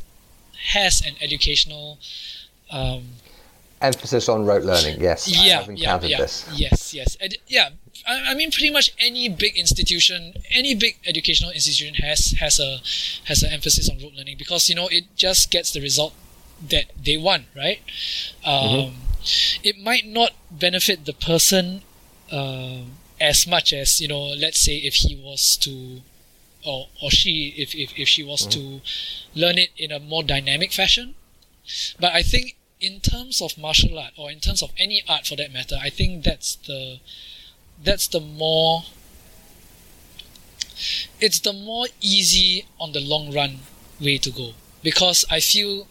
has 0.72 1.02
an 1.02 1.14
educational 1.20 1.98
um, 2.70 3.02
emphasis 3.80 4.28
on 4.28 4.46
rote 4.46 4.62
learning. 4.62 5.00
Yes, 5.00 5.28
yeah, 5.28 5.61
yeah, 5.61 5.68
encountered 5.68 6.11
yeah, 6.11 6.18
this. 6.18 6.48
yes, 6.54 6.94
yes, 6.94 7.16
and, 7.20 7.36
yeah. 7.46 7.70
I, 8.08 8.32
I 8.32 8.34
mean, 8.34 8.50
pretty 8.50 8.70
much 8.70 8.94
any 8.98 9.28
big 9.28 9.56
institution, 9.58 10.34
any 10.50 10.74
big 10.74 10.96
educational 11.06 11.50
institution 11.50 11.94
has 11.94 12.32
has 12.40 12.58
a 12.58 12.80
has 13.28 13.42
an 13.42 13.52
emphasis 13.52 13.90
on 13.90 13.98
rote 14.02 14.14
learning 14.14 14.36
because 14.38 14.68
you 14.68 14.74
know 14.74 14.88
it 14.88 15.04
just 15.16 15.50
gets 15.50 15.70
the 15.72 15.80
result 15.80 16.14
that 16.62 16.86
they 16.96 17.16
want, 17.16 17.44
right? 17.54 17.80
Um, 18.44 18.94
It 19.62 19.76
might 19.78 20.06
not 20.06 20.32
benefit 20.50 21.04
the 21.04 21.12
person 21.12 21.82
um 22.32 22.96
as 23.20 23.46
much 23.46 23.72
as 23.72 24.00
you 24.00 24.08
know. 24.08 24.28
Let's 24.28 24.60
say 24.60 24.76
if 24.76 24.94
he 24.94 25.16
was 25.16 25.56
to, 25.58 26.00
or 26.64 26.88
or 27.02 27.10
she, 27.10 27.54
if 27.56 27.74
if, 27.74 27.98
if 27.98 28.08
she 28.08 28.22
was 28.22 28.46
mm-hmm. 28.46 28.78
to 28.78 29.40
learn 29.40 29.58
it 29.58 29.70
in 29.76 29.92
a 29.92 29.98
more 29.98 30.22
dynamic 30.22 30.72
fashion. 30.72 31.14
But 32.00 32.12
I 32.14 32.22
think 32.22 32.56
in 32.80 33.00
terms 33.00 33.40
of 33.40 33.58
martial 33.58 33.98
art 33.98 34.12
or 34.16 34.30
in 34.30 34.40
terms 34.40 34.62
of 34.62 34.72
any 34.78 35.02
art 35.08 35.26
for 35.26 35.36
that 35.36 35.52
matter, 35.52 35.76
I 35.80 35.90
think 35.90 36.24
that's 36.24 36.56
the 36.56 36.98
that's 37.82 38.08
the 38.08 38.20
more 38.20 38.84
it's 41.20 41.40
the 41.40 41.52
more 41.52 41.86
easy 42.00 42.66
on 42.78 42.92
the 42.92 43.00
long 43.00 43.32
run 43.32 43.60
way 44.00 44.16
to 44.18 44.30
go 44.30 44.52
because 44.82 45.24
I 45.30 45.40
feel 45.40 45.86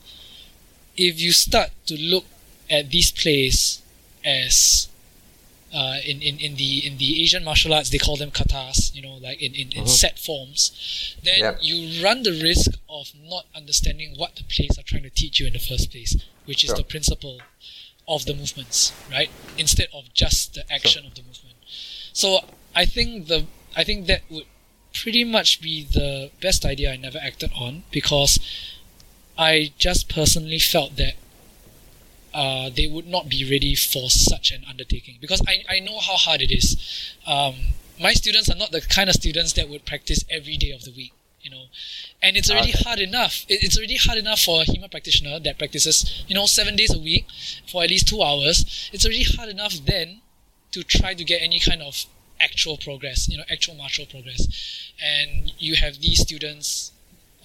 if 0.98 1.20
you 1.22 1.32
start 1.32 1.70
to 1.86 1.96
look 1.96 2.26
at 2.70 2.90
these 2.90 3.12
plays 3.12 3.82
as 4.26 4.90
uh, 5.74 5.98
in, 6.06 6.22
in, 6.22 6.40
in 6.40 6.56
the 6.56 6.86
in 6.88 6.98
the 6.98 7.22
Asian 7.22 7.44
martial 7.44 7.74
arts 7.74 7.90
they 7.90 7.98
call 7.98 8.16
them 8.18 8.32
katas 8.32 8.94
you 8.96 9.02
know 9.02 9.16
like 9.22 9.42
in, 9.42 9.54
in, 9.54 9.72
in 9.72 9.86
set 9.88 10.18
forms. 10.20 11.16
Then 11.24 11.40
Yep. 11.40 11.58
you 11.62 12.04
run 12.04 12.24
the 12.24 12.32
risk 12.42 12.72
of 12.90 13.12
not 13.24 13.46
understanding 13.56 14.16
what 14.18 14.36
the 14.36 14.44
plays 14.44 14.78
are 14.80 14.84
trying 14.84 15.04
to 15.04 15.10
teach 15.10 15.40
you 15.40 15.48
in 15.48 15.54
the 15.54 15.60
first 15.60 15.92
place 15.92 16.16
which 16.46 16.64
is 16.64 16.70
Sure. 16.70 16.78
the 16.78 16.84
principle 16.84 17.40
of 18.08 18.26
the 18.26 18.34
movements 18.34 18.92
right? 19.12 19.30
Instead 19.58 19.88
of 19.94 20.12
just 20.14 20.56
the 20.56 20.64
action 20.72 21.06
of 21.06 21.14
the 21.16 21.22
movement. 21.22 21.56
So 22.14 22.40
I 22.76 22.86
think 22.86 23.28
the 23.28 23.46
I 23.78 23.84
think 23.84 24.08
that 24.08 24.22
would 24.30 24.46
pretty 24.94 25.24
much 25.24 25.62
be 25.62 25.84
the 25.84 26.32
best 26.42 26.66
idea 26.66 26.92
I 26.92 26.96
never 26.98 27.20
acted 27.20 27.52
on 27.56 27.84
because 27.92 28.40
I 29.38 29.72
just 29.78 30.10
personally 30.10 30.60
felt 30.60 30.96
that 30.98 31.14
uh, 32.34 32.70
they 32.76 32.88
would 32.88 33.08
not 33.08 33.30
be 33.30 33.44
ready 33.50 33.76
for 33.76 34.10
such 34.10 34.52
an 34.52 34.64
undertaking 34.70 35.18
because 35.20 35.42
I, 35.48 35.64
I 35.70 35.80
know 35.80 36.00
how 36.00 36.16
hard 36.16 36.42
it 36.42 36.52
is. 36.52 37.16
Um, 37.26 37.56
my 38.00 38.14
students 38.14 38.50
are 38.50 38.56
not 38.56 38.72
the 38.72 38.82
kind 38.82 39.10
of 39.10 39.16
students 39.16 39.54
that 39.54 39.68
would 39.70 39.86
practice 39.86 40.24
every 40.30 40.56
day 40.58 40.72
of 40.72 40.84
the 40.84 40.92
week, 40.92 41.12
you 41.42 41.52
know, 41.52 41.64
and 42.22 42.38
it's 42.38 42.50
already 42.50 42.70
Okay. 42.74 42.84
hard 42.84 43.00
enough. 43.00 43.46
It, 43.50 43.64
it's 43.64 43.78
already 43.78 43.98
hard 43.98 44.18
enough 44.18 44.40
for 44.42 44.62
a 44.62 44.66
HEMA 44.66 44.90
practitioner 44.90 45.40
that 45.40 45.58
practices, 45.58 46.24
you 46.28 46.36
know, 46.36 46.46
seven 46.46 46.76
days 46.76 46.94
a 46.94 47.00
week 47.00 47.26
for 47.68 47.84
at 47.84 47.90
least 47.90 48.08
two 48.08 48.22
hours. 48.22 48.90
It's 48.94 49.06
already 49.06 49.24
hard 49.24 49.50
enough 49.50 49.74
then 49.86 50.22
to 50.72 50.84
try 50.84 51.14
to 51.14 51.24
get 51.24 51.42
any 51.42 51.60
kind 51.60 51.82
of 51.82 52.06
actual 52.40 52.78
progress, 52.78 53.28
you 53.28 53.38
know, 53.38 53.44
actual 53.52 53.76
martial 53.76 54.06
progress. 54.06 54.92
And 55.04 55.52
you 55.58 55.76
have 55.76 56.00
these 56.00 56.22
students 56.22 56.92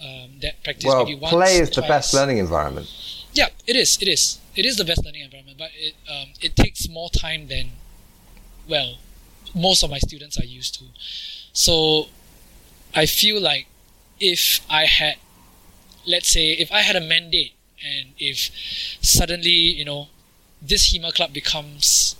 um, 0.01 0.39
that 0.43 0.63
practice 0.63 0.85
Well, 0.87 1.05
maybe 1.05 1.19
once, 1.19 1.33
Well, 1.33 1.43
play 1.43 1.59
is 1.59 1.71
the 1.71 1.83
best 1.83 2.15
learning 2.15 2.39
environment. 2.39 2.89
Yeah, 3.35 3.49
it 3.67 3.77
is. 3.77 3.99
It 4.01 4.09
is. 4.09 4.39
It 4.57 4.65
is 4.65 4.77
the 4.77 4.85
best 4.85 5.05
learning 5.05 5.23
environment, 5.23 5.59
but 5.59 5.71
it 5.75 5.95
um, 6.09 6.29
it 6.41 6.55
takes 6.57 6.89
more 6.89 7.11
time 7.11 7.49
than 7.49 7.73
well 8.69 8.97
most 9.55 9.83
of 9.85 9.91
my 9.91 9.99
students 9.99 10.39
are 10.39 10.45
used 10.45 10.75
to. 10.79 10.85
So 11.53 12.07
I 12.95 13.07
feel 13.07 13.41
like 13.41 13.67
if 14.21 14.61
I 14.71 14.87
had, 14.87 15.17
let's 16.07 16.29
say, 16.31 16.53
if 16.53 16.73
I 16.73 16.81
had 16.81 16.97
a 16.97 17.01
mandate, 17.01 17.53
and 17.85 18.11
if 18.19 18.51
suddenly 19.03 19.51
you 19.51 19.85
know 19.85 20.09
this 20.63 20.93
HEMA 20.93 21.13
club 21.15 21.33
becomes 21.33 22.17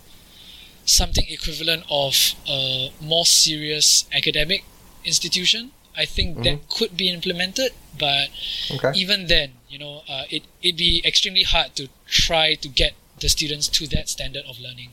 something 0.87 1.25
equivalent 1.29 1.85
of 1.91 2.35
a 2.49 2.93
more 3.01 3.27
serious 3.27 4.07
academic 4.15 4.65
institution, 5.05 5.73
I 5.97 6.05
think 6.05 6.43
that 6.45 6.69
could 6.69 6.97
be 6.97 7.09
implemented. 7.11 7.73
But 7.99 8.29
Okay. 8.71 8.93
even 8.99 9.27
then, 9.29 9.53
you 9.69 9.79
know, 9.79 10.03
uh, 10.09 10.25
it 10.31 10.43
it'd 10.63 10.77
be 10.77 11.03
extremely 11.05 11.45
hard 11.45 11.77
to 11.77 11.89
try 12.09 12.55
to 12.55 12.69
get 12.69 12.95
the 13.21 13.29
students 13.29 13.69
to 13.69 13.87
that 13.89 14.09
standard 14.09 14.45
of 14.47 14.59
learning, 14.59 14.91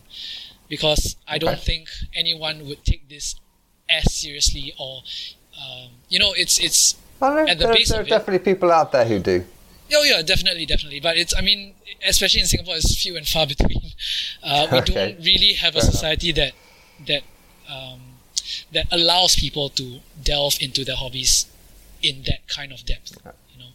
because 0.70 1.16
I 1.28 1.38
don't 1.40 1.60
think 1.60 1.90
anyone 2.14 2.68
would 2.68 2.86
take 2.86 3.10
this 3.10 3.36
as 3.90 4.14
seriously 4.14 4.74
or, 4.78 5.02
um, 5.60 5.90
you 6.10 6.20
know, 6.20 6.34
it's 6.38 6.60
it's 6.60 6.96
Well, 7.20 7.36
there, 7.36 7.48
At 7.50 7.58
the 7.60 7.66
there- 7.66 7.74
base 7.74 7.90
there 7.90 8.00
are 8.00 8.02
of 8.02 8.08
it- 8.08 8.10
definitely 8.10 8.54
people 8.54 8.72
out 8.72 8.92
there 8.92 9.06
who 9.06 9.20
do. 9.20 9.46
Oh 9.94 10.04
yeah, 10.04 10.22
definitely, 10.22 10.66
definitely. 10.66 11.00
But 11.02 11.18
it's, 11.18 11.36
I 11.36 11.42
mean, 11.42 11.74
especially 12.08 12.40
in 12.42 12.48
Singapore, 12.48 12.76
it's 12.78 12.96
few 12.96 13.18
and 13.18 13.28
far 13.28 13.46
between. 13.54 13.92
Uh, 14.42 14.68
we 14.72 14.78
Okay. 14.80 14.94
don't 14.94 15.26
really 15.26 15.54
have 15.54 15.76
a 15.76 15.82
Fair 15.82 15.84
enough. 15.90 15.94
society 15.94 16.32
that 16.34 16.54
that 17.08 17.24
um, 17.68 18.00
that 18.72 18.88
allows 18.92 19.36
people 19.36 19.70
to 19.70 20.00
delve 20.24 20.58
into 20.62 20.84
their 20.86 20.96
hobbies 20.96 21.46
in 22.02 22.24
that 22.24 22.48
kind 22.48 22.72
of 22.72 22.86
depth. 22.86 23.18
You 23.54 23.60
know. 23.60 23.70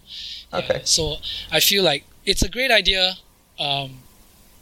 Yeah, 0.52 0.58
Okay. 0.58 0.80
so 0.84 1.16
I 1.50 1.60
feel 1.60 1.82
like 1.84 2.04
it's 2.24 2.42
a 2.42 2.48
great 2.48 2.70
idea, 2.70 3.16
um, 3.58 4.00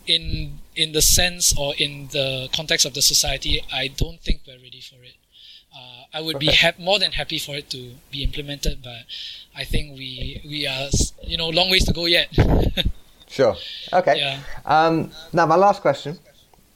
in 0.07 0.59
in 0.77 0.93
the 0.93 1.01
sense 1.03 1.55
or 1.57 1.75
in 1.79 2.09
the 2.13 2.49
context 2.55 2.85
of 2.85 2.95
the 2.95 3.03
society. 3.03 3.63
I 3.73 3.89
don't 3.89 4.21
think 4.21 4.41
we're 4.47 4.59
ready 4.59 4.81
for 4.81 5.03
it. 5.05 5.15
Uh, 5.75 6.05
I 6.13 6.21
would 6.21 6.39
be 6.39 6.49
Okay. 6.49 6.57
hap- 6.57 6.79
more 6.79 6.99
than 6.99 7.13
happy 7.13 7.39
for 7.39 7.55
it 7.57 7.71
to 7.71 7.95
be 8.11 8.23
implemented, 8.23 8.83
but 8.83 9.03
I 9.57 9.65
think 9.65 9.97
we 9.97 10.41
we 10.45 10.67
are 10.67 10.89
you 11.27 11.37
know 11.37 11.49
long 11.49 11.71
ways 11.71 11.85
to 11.87 11.93
go 11.93 12.07
yet. 12.07 12.29
Sure. 13.29 13.57
Okay. 13.93 14.19
yeah. 14.19 14.39
Um, 14.65 15.11
now, 15.33 15.45
my 15.47 15.57
last 15.57 15.83
question. 15.83 16.19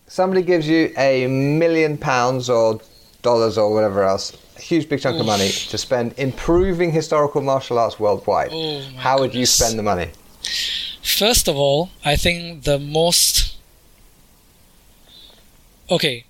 Somebody 0.09 0.43
gives 0.43 0.67
you 0.67 0.93
a 0.97 1.27
million 1.29 1.97
pounds 1.99 2.51
or 2.51 2.81
dollars 3.23 3.59
or 3.59 3.73
whatever 3.73 4.05
else, 4.05 4.37
a 4.57 4.61
huge 4.61 4.89
big 4.89 5.01
chunk 5.01 5.19
of 5.19 5.27
money 5.27 5.49
to 5.49 5.79
spend 5.79 6.15
improving 6.19 6.93
historical 6.93 7.41
martial 7.41 7.79
arts 7.79 7.99
worldwide. 7.99 8.51
Oh, 8.53 8.83
How 8.97 9.19
would 9.19 9.35
you 9.35 9.47
spend 9.47 9.79
the 9.79 9.83
money? 9.83 10.11
First 11.03 11.49
of 11.49 11.57
all, 11.57 11.91
I 12.05 12.17
think 12.17 12.65
the 12.65 12.79
most. 12.79 13.57
Okay, 15.91 16.25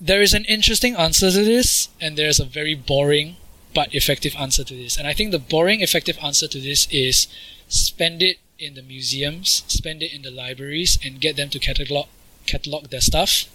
there 0.00 0.22
is 0.22 0.34
an 0.34 0.44
interesting 0.44 0.94
answer 0.94 1.30
to 1.30 1.44
this, 1.44 1.88
and 2.00 2.16
there 2.16 2.28
is 2.28 2.38
a 2.38 2.44
very 2.44 2.74
boring 2.74 3.36
but 3.74 3.92
effective 3.94 4.34
answer 4.38 4.62
to 4.62 4.74
this. 4.74 4.96
And 4.96 5.08
I 5.08 5.12
think 5.12 5.32
the 5.32 5.38
boring, 5.38 5.80
effective 5.80 6.16
answer 6.22 6.46
to 6.46 6.60
this 6.60 6.86
is 6.90 7.26
spend 7.68 8.22
it 8.22 8.38
in 8.58 8.74
the 8.74 8.82
museums, 8.82 9.64
spend 9.66 10.02
it 10.02 10.12
in 10.12 10.22
the 10.22 10.30
libraries, 10.30 10.96
and 11.04 11.20
get 11.20 11.36
them 11.36 11.50
to 11.50 11.58
catalog 11.58 12.06
catalog 12.46 12.88
their 12.90 13.00
stuff. 13.00 13.46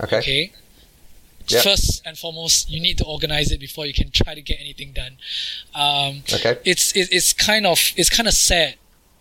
Okay. 0.00 0.18
Okay. 0.18 0.52
Yep. 1.48 1.64
First 1.64 2.02
and 2.06 2.16
foremost, 2.18 2.70
you 2.70 2.80
need 2.80 2.98
to 2.98 3.04
organize 3.04 3.50
it 3.50 3.58
before 3.60 3.84
you 3.86 3.92
can 3.94 4.10
try 4.10 4.34
to 4.34 4.42
get 4.42 4.58
anything 4.60 4.92
done. 4.92 5.16
Um, 5.74 6.22
Okay. 6.32 6.58
it's 6.64 6.94
it, 6.96 7.08
it's 7.10 7.32
kind 7.32 7.66
of 7.66 7.78
it's 7.96 8.10
kind 8.10 8.28
of 8.28 8.34
sad 8.34 8.74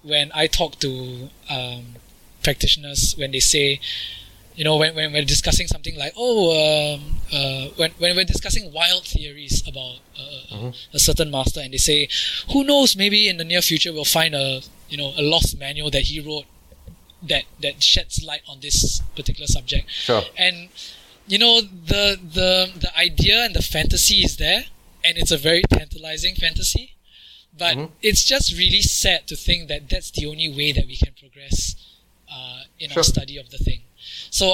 when 0.03 0.31
I 0.33 0.47
talk 0.47 0.79
to 0.79 1.29
um, 1.49 1.95
practitioners 2.43 3.15
when 3.17 3.31
they 3.31 3.39
say, 3.39 3.79
you 4.55 4.63
know, 4.63 4.77
when, 4.77 4.95
when 4.95 5.11
we're 5.13 5.25
discussing 5.25 5.67
something 5.67 5.97
like, 5.97 6.13
oh, 6.17 6.93
um, 6.95 7.17
uh, 7.33 7.69
when 7.77 7.91
when 7.97 8.15
we're 8.15 8.25
discussing 8.25 8.71
wild 8.73 9.05
theories 9.05 9.67
about 9.67 9.97
uh, 10.19 10.71
a 10.93 10.99
certain 10.99 11.31
master, 11.31 11.61
and 11.61 11.73
they 11.73 11.77
say, 11.77 12.07
who 12.53 12.63
knows, 12.63 12.95
maybe 12.95 13.27
in 13.27 13.37
the 13.37 13.43
near 13.43 13.61
future 13.61 13.91
we'll 13.91 14.05
find 14.05 14.35
a 14.35 14.61
you 14.89 14.97
know 14.97 15.13
a 15.17 15.21
lost 15.23 15.57
manual 15.57 15.89
that 15.91 16.03
he 16.03 16.19
wrote 16.19 16.45
that 17.23 17.43
that 17.61 17.81
sheds 17.83 18.23
light 18.23 18.41
on 18.47 18.59
this 18.61 19.01
particular 19.15 19.45
subject 19.47 19.89
Sure. 19.91 20.23
and 20.37 20.69
you 21.29 21.37
know 21.43 21.61
the 21.61 22.03
the 22.37 22.51
the 22.83 22.91
idea 22.97 23.37
and 23.45 23.53
the 23.55 23.61
fantasy 23.75 24.17
is 24.27 24.33
there 24.37 24.63
and 25.05 25.13
it's 25.17 25.31
a 25.31 25.37
very 25.49 25.63
tantalizing 25.77 26.35
fantasy 26.35 26.85
but 27.63 27.73
Mhm. 27.77 27.91
it's 28.01 28.23
just 28.33 28.47
really 28.63 28.81
sad 28.81 29.27
to 29.31 29.35
think 29.35 29.67
that 29.71 29.81
that's 29.91 30.11
the 30.17 30.25
only 30.31 30.49
way 30.59 30.69
that 30.77 30.85
we 30.91 30.97
can 31.03 31.13
progress 31.23 31.75
uh, 32.35 32.61
in 32.79 32.89
Sure. 32.89 32.99
our 32.99 33.03
study 33.15 33.35
of 33.43 33.47
the 33.53 33.57
thing 33.67 33.81
so 34.39 34.45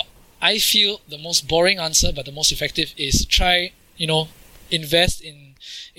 i 0.42 0.54
feel 0.72 0.94
the 1.14 1.18
most 1.28 1.48
boring 1.48 1.80
answer 1.88 2.10
but 2.18 2.24
the 2.26 2.32
most 2.40 2.52
effective 2.56 2.90
is 3.08 3.26
try 3.26 3.72
you 4.02 4.08
know 4.12 4.28
invest 4.80 5.22
in 5.30 5.38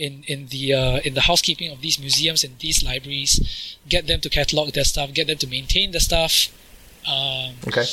in 0.04 0.12
in 0.32 0.40
the 0.54 0.64
uh, 0.80 0.98
in 1.08 1.12
the 1.18 1.24
housekeeping 1.30 1.70
of 1.74 1.78
these 1.80 1.98
museums 2.06 2.40
and 2.44 2.52
these 2.66 2.78
libraries 2.90 3.32
get 3.88 4.02
them 4.10 4.20
to 4.20 4.28
catalog 4.38 4.66
their 4.76 4.84
stuff 4.92 5.08
get 5.18 5.26
them 5.30 5.38
to 5.38 5.46
maintain 5.46 5.86
their 5.94 6.04
stuff 6.10 6.34
um, 7.14 7.54
Okay. 7.70 7.86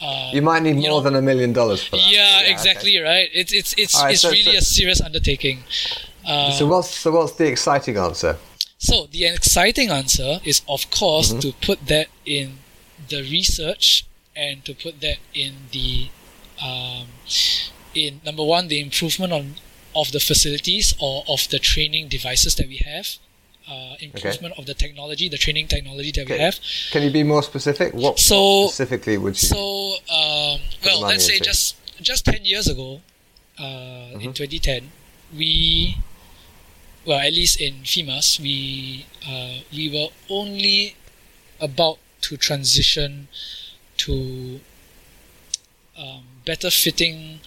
Uh, 0.00 0.30
You 0.32 0.42
might 0.42 0.62
need 0.62 0.76
you 0.76 0.82
more 0.82 0.90
know- 0.90 1.00
than 1.00 1.16
a 1.16 1.22
million 1.22 1.52
dollars 1.52 1.82
for 1.84 1.96
that. 1.96 2.10
yeah, 2.10 2.40
okay. 2.42 2.52
exactly 2.52 2.98
right. 2.98 3.28
It's 3.32 3.52
it's 3.52 3.74
it's 3.76 3.94
All 3.94 4.04
right, 4.04 4.12
it's 4.12 4.22
so- 4.22 4.30
really 4.30 4.52
so- 4.52 4.58
a 4.58 4.62
serious 4.62 5.00
undertaking. 5.00 5.64
Uh, 6.26 6.50
So 6.52 6.66
what's 6.66 6.90
so 6.90 7.10
what's 7.12 7.32
the 7.32 7.46
exciting 7.46 7.96
answer? 7.96 8.36
so 8.78 9.06
the 9.10 9.24
exciting 9.26 9.90
answer 9.90 10.40
is, 10.44 10.62
of 10.68 10.88
course, 10.90 11.28
Mm-hmm. 11.30 11.40
to 11.40 11.52
put 11.66 11.78
that 11.88 12.08
in 12.24 12.58
the 13.08 13.22
research 13.22 14.04
and 14.36 14.64
to 14.64 14.72
put 14.74 15.00
that 15.00 15.18
in 15.34 15.52
the 15.72 16.08
um, 16.62 17.06
in 17.94 18.20
number 18.24 18.44
one 18.44 18.68
the 18.68 18.80
improvement 18.80 19.32
on 19.32 19.54
of 19.96 20.12
the 20.12 20.20
facilities 20.20 20.94
or 21.00 21.24
of 21.28 21.48
the 21.48 21.58
training 21.58 22.08
devices 22.08 22.54
that 22.56 22.68
we 22.68 22.76
have. 22.92 23.08
Uh, 23.68 23.96
improvement 24.00 24.54
of 24.56 24.64
the 24.64 24.72
technology, 24.72 25.28
the 25.28 25.36
training 25.36 25.66
technology 25.68 26.10
that 26.10 26.26
we 26.26 26.38
have. 26.38 26.58
Can 26.90 27.02
you 27.02 27.10
be 27.10 27.22
more 27.22 27.42
specific? 27.42 27.92
What, 27.92 28.18
So- 28.18 28.68
specifically 28.68 29.18
would 29.18 29.36
you? 29.42 29.48
So, 29.48 29.58
um, 30.08 30.60
well, 30.84 31.00
let's 31.00 31.26
say 31.26 31.38
just 31.38 31.76
just 32.00 32.24
ten 32.24 32.46
years 32.46 32.66
ago, 32.66 33.02
uh, 33.58 33.62
Mm-hmm. 33.62 34.20
in 34.22 34.32
2010, 34.32 34.90
we, 35.36 35.96
well, 37.04 37.18
at 37.20 37.32
least 37.34 37.60
in 37.60 37.82
PHEMAS, 37.84 38.40
we 38.40 39.04
uh, 39.28 39.60
we 39.70 39.90
were 39.92 40.08
only 40.30 40.94
about 41.60 41.98
to 42.22 42.36
transition 42.38 43.28
to 43.98 44.60
um, 45.98 46.22
better 46.46 46.70
fitting, 46.70 47.40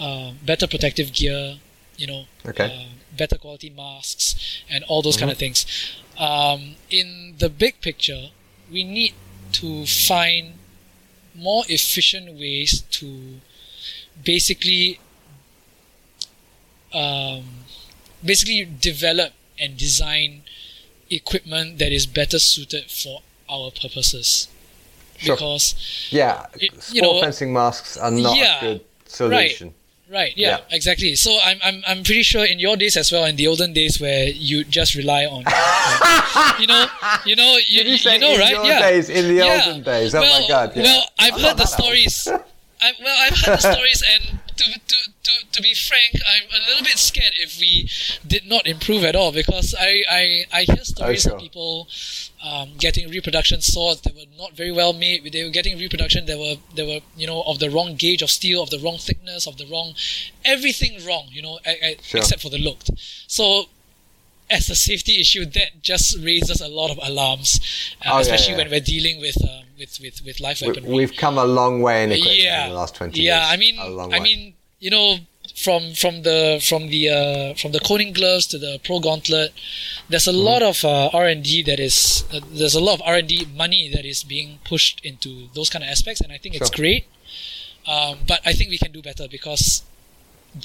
uh, 0.00 0.32
better 0.44 0.66
protective 0.66 1.12
gear, 1.12 1.58
you 1.96 2.06
know, 2.08 2.24
Okay. 2.44 2.88
Better 3.16 3.36
quality 3.38 3.70
masks, 3.70 4.62
and 4.70 4.84
all 4.84 5.02
those 5.02 5.16
kind 5.16 5.30
of 5.30 5.38
things. 5.38 5.66
Um, 6.18 6.76
in 6.90 7.34
the 7.38 7.48
big 7.48 7.80
picture, 7.80 8.28
we 8.70 8.84
need 8.84 9.14
to 9.52 9.86
find 9.86 10.54
more 11.34 11.64
efficient 11.68 12.32
ways 12.38 12.82
to 12.92 13.40
basically 14.22 15.00
um, 16.92 17.44
basically 18.24 18.64
develop 18.80 19.32
and 19.58 19.76
design 19.76 20.42
equipment 21.10 21.78
that 21.78 21.92
is 21.92 22.06
better 22.06 22.38
suited 22.38 22.90
for 22.90 23.22
our 23.48 23.70
purposes 23.70 24.48
Sure. 25.18 25.36
because 25.36 25.74
yeah, 26.10 26.46
it- 26.54 26.72
you 26.92 27.02
know, 27.02 27.20
fencing 27.20 27.52
masks 27.52 27.96
are 27.96 28.10
not 28.10 28.36
yeah, 28.36 28.58
a 28.58 28.60
good 28.60 28.84
solution. 29.06 29.68
Right. 29.68 29.74
Yeah, 30.36 30.48
Yeah. 30.48 30.58
Exactly. 30.70 31.14
So 31.16 31.38
I'm, 31.42 31.58
I'm, 31.64 31.82
I'm 31.86 32.02
pretty 32.02 32.22
sure 32.22 32.44
in 32.44 32.58
your 32.58 32.76
days 32.76 32.96
as 32.96 33.10
well, 33.12 33.24
in 33.24 33.36
the 33.36 33.46
olden 33.46 33.72
days 33.72 34.00
where 34.00 34.28
you 34.28 34.64
just 34.64 34.94
rely 34.94 35.24
on, 35.24 35.44
you 36.60 36.66
know, 36.66 36.86
you 37.26 37.36
know, 37.36 37.58
you, 37.66 37.82
you 37.82 37.98
say 37.98 38.18
know, 38.18 38.32
in 38.34 38.40
right? 38.40 38.64
yeah. 38.64 38.80
days, 38.80 39.08
in 39.10 39.28
the 39.28 39.34
Yeah. 39.34 39.62
olden 39.66 39.82
days? 39.82 40.14
Oh 40.14 40.20
well, 40.20 40.40
my 40.42 40.48
god! 40.48 40.72
Yeah. 40.76 40.82
Well, 40.82 41.04
I've 41.18 41.34
I'm 41.34 41.40
heard 41.40 41.56
the 41.56 41.66
stories. 41.66 42.28
I, 42.80 42.92
well, 43.02 43.16
I've 43.20 43.36
heard 43.38 43.58
the 43.58 43.72
stories, 43.74 44.02
and 44.12 44.38
to, 44.56 44.64
to, 44.64 44.96
to, 45.22 45.30
to 45.52 45.62
be 45.62 45.74
frank, 45.74 46.10
I'm 46.14 46.48
a 46.50 46.68
little 46.68 46.84
bit 46.84 46.98
scared 46.98 47.32
if 47.36 47.58
we 47.58 47.88
did 48.26 48.46
not 48.46 48.66
improve 48.66 49.04
at 49.04 49.16
all 49.16 49.32
because 49.32 49.74
I, 49.78 50.02
I, 50.10 50.44
I 50.52 50.62
hear 50.64 50.76
oh, 50.80 50.82
stories 50.84 51.26
Oh, 51.26 51.30
sure. 51.30 51.36
of 51.36 51.42
people 51.42 51.88
um, 52.44 52.68
getting 52.78 53.08
reproduction 53.08 53.60
swords 53.62 54.00
that 54.02 54.14
were 54.14 54.28
not 54.38 54.52
very 54.60 54.70
well 54.80 54.92
made. 54.92 55.18
They 55.32 55.42
were 55.44 55.50
getting 55.60 55.78
reproduction 55.78 56.26
that 56.26 56.38
were 56.38 56.56
that 56.76 56.86
were 56.86 57.00
you 57.16 57.26
know 57.26 57.42
of 57.46 57.58
the 57.58 57.70
wrong 57.70 57.96
gauge 57.96 58.22
of 58.22 58.30
steel, 58.30 58.62
of 58.62 58.70
the 58.70 58.78
wrong 58.84 58.98
thickness, 58.98 59.46
of 59.46 59.56
the 59.56 59.66
wrong 59.66 59.94
everything 60.44 61.04
wrong. 61.06 61.26
You 61.30 61.42
know, 61.42 61.58
I, 61.66 61.70
I, 61.88 61.96
Sure. 62.02 62.18
except 62.20 62.42
for 62.42 62.50
the 62.50 62.58
look. 62.58 62.80
So. 63.26 63.64
As 64.50 64.68
a 64.68 64.74
safety 64.76 65.18
issue, 65.22 65.46
that 65.46 65.80
just 65.80 66.18
raises 66.18 66.60
a 66.60 66.68
lot 66.68 66.90
of 66.90 66.98
alarms, 67.02 67.58
uh, 68.04 68.10
Oh, 68.12 68.18
especially 68.18 68.52
yeah. 68.52 68.58
when 68.58 68.70
we're 68.70 68.80
dealing 68.94 69.18
with 69.18 69.42
um, 69.42 69.64
with, 69.78 69.98
with 70.02 70.20
with 70.22 70.38
live 70.38 70.60
We, 70.60 70.66
weaponry 70.68 70.90
we've 70.94 71.16
come 71.16 71.38
a 71.38 71.46
long 71.46 71.80
way 71.80 72.04
in 72.04 72.12
equipment 72.12 72.42
yeah 72.42 72.64
in 72.64 72.70
the 72.72 72.76
last 72.76 72.94
twenty 72.94 73.22
yeah 73.22 73.22
years. 73.22 73.46
Yeah, 73.48 73.54
I 73.54 73.56
mean 73.56 73.78
i 74.12 74.18
way. 74.18 74.20
mean 74.20 74.54
you 74.80 74.90
know 74.90 75.16
from 75.54 75.94
from 75.94 76.22
the 76.22 76.60
from 76.68 76.88
the 76.88 77.08
uh, 77.08 77.54
from 77.54 77.72
the 77.72 77.80
Koning 77.80 78.12
gloves 78.12 78.46
to 78.48 78.58
the 78.58 78.80
pro 78.84 78.98
gauntlet 79.00 79.52
there's 80.08 80.26
a 80.26 80.32
Mm-hmm. 80.32 80.44
lot 80.50 80.62
of 80.62 80.84
uh, 80.84 81.08
r&d 81.12 81.62
that 81.62 81.78
is 81.78 82.24
uh, 82.32 82.40
there's 82.52 82.74
a 82.74 82.80
lot 82.80 82.94
of 82.94 83.02
r&d 83.06 83.46
money 83.54 83.88
that 83.88 84.04
is 84.04 84.24
being 84.24 84.58
pushed 84.64 85.00
into 85.04 85.48
those 85.54 85.70
kind 85.70 85.84
of 85.84 85.88
aspects 85.90 86.20
and 86.20 86.32
i 86.32 86.38
think 86.38 86.54
it's 86.56 86.70
great 86.70 87.06
um, 87.86 88.18
but 88.26 88.40
i 88.44 88.52
think 88.52 88.68
we 88.68 88.78
can 88.78 88.90
do 88.92 89.00
better 89.02 89.28
because 89.28 89.82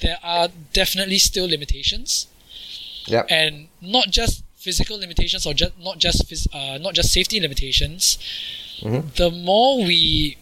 there 0.01 0.17
are 0.23 0.47
definitely 0.73 1.19
still 1.19 1.47
limitations 1.47 2.27
Yep. 3.05 3.25
and 3.29 3.67
not 3.81 4.09
just 4.09 4.43
physical 4.55 4.97
limitations 4.99 5.45
or 5.47 5.53
just 5.53 5.73
not 5.79 5.97
just 5.99 6.27
phys- 6.29 6.47
uh, 6.53 6.77
not 6.77 6.93
just 6.93 7.11
safety 7.11 7.39
limitations. 7.39 8.19
Mhm. 8.81 9.15
The 9.15 9.31
more 9.31 9.77
we 9.83 10.37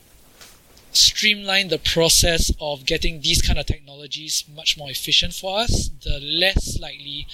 streamline 0.98 1.70
the 1.70 1.78
process 1.80 2.52
of 2.60 2.86
getting 2.86 3.22
these 3.22 3.42
kind 3.42 3.60
of 3.60 3.66
technologies 3.66 4.44
much 4.54 4.78
more 4.78 4.90
efficient 4.90 5.34
for 5.34 5.60
us, 5.60 5.90
the 6.04 6.20
less 6.20 6.80
likely 6.80 7.28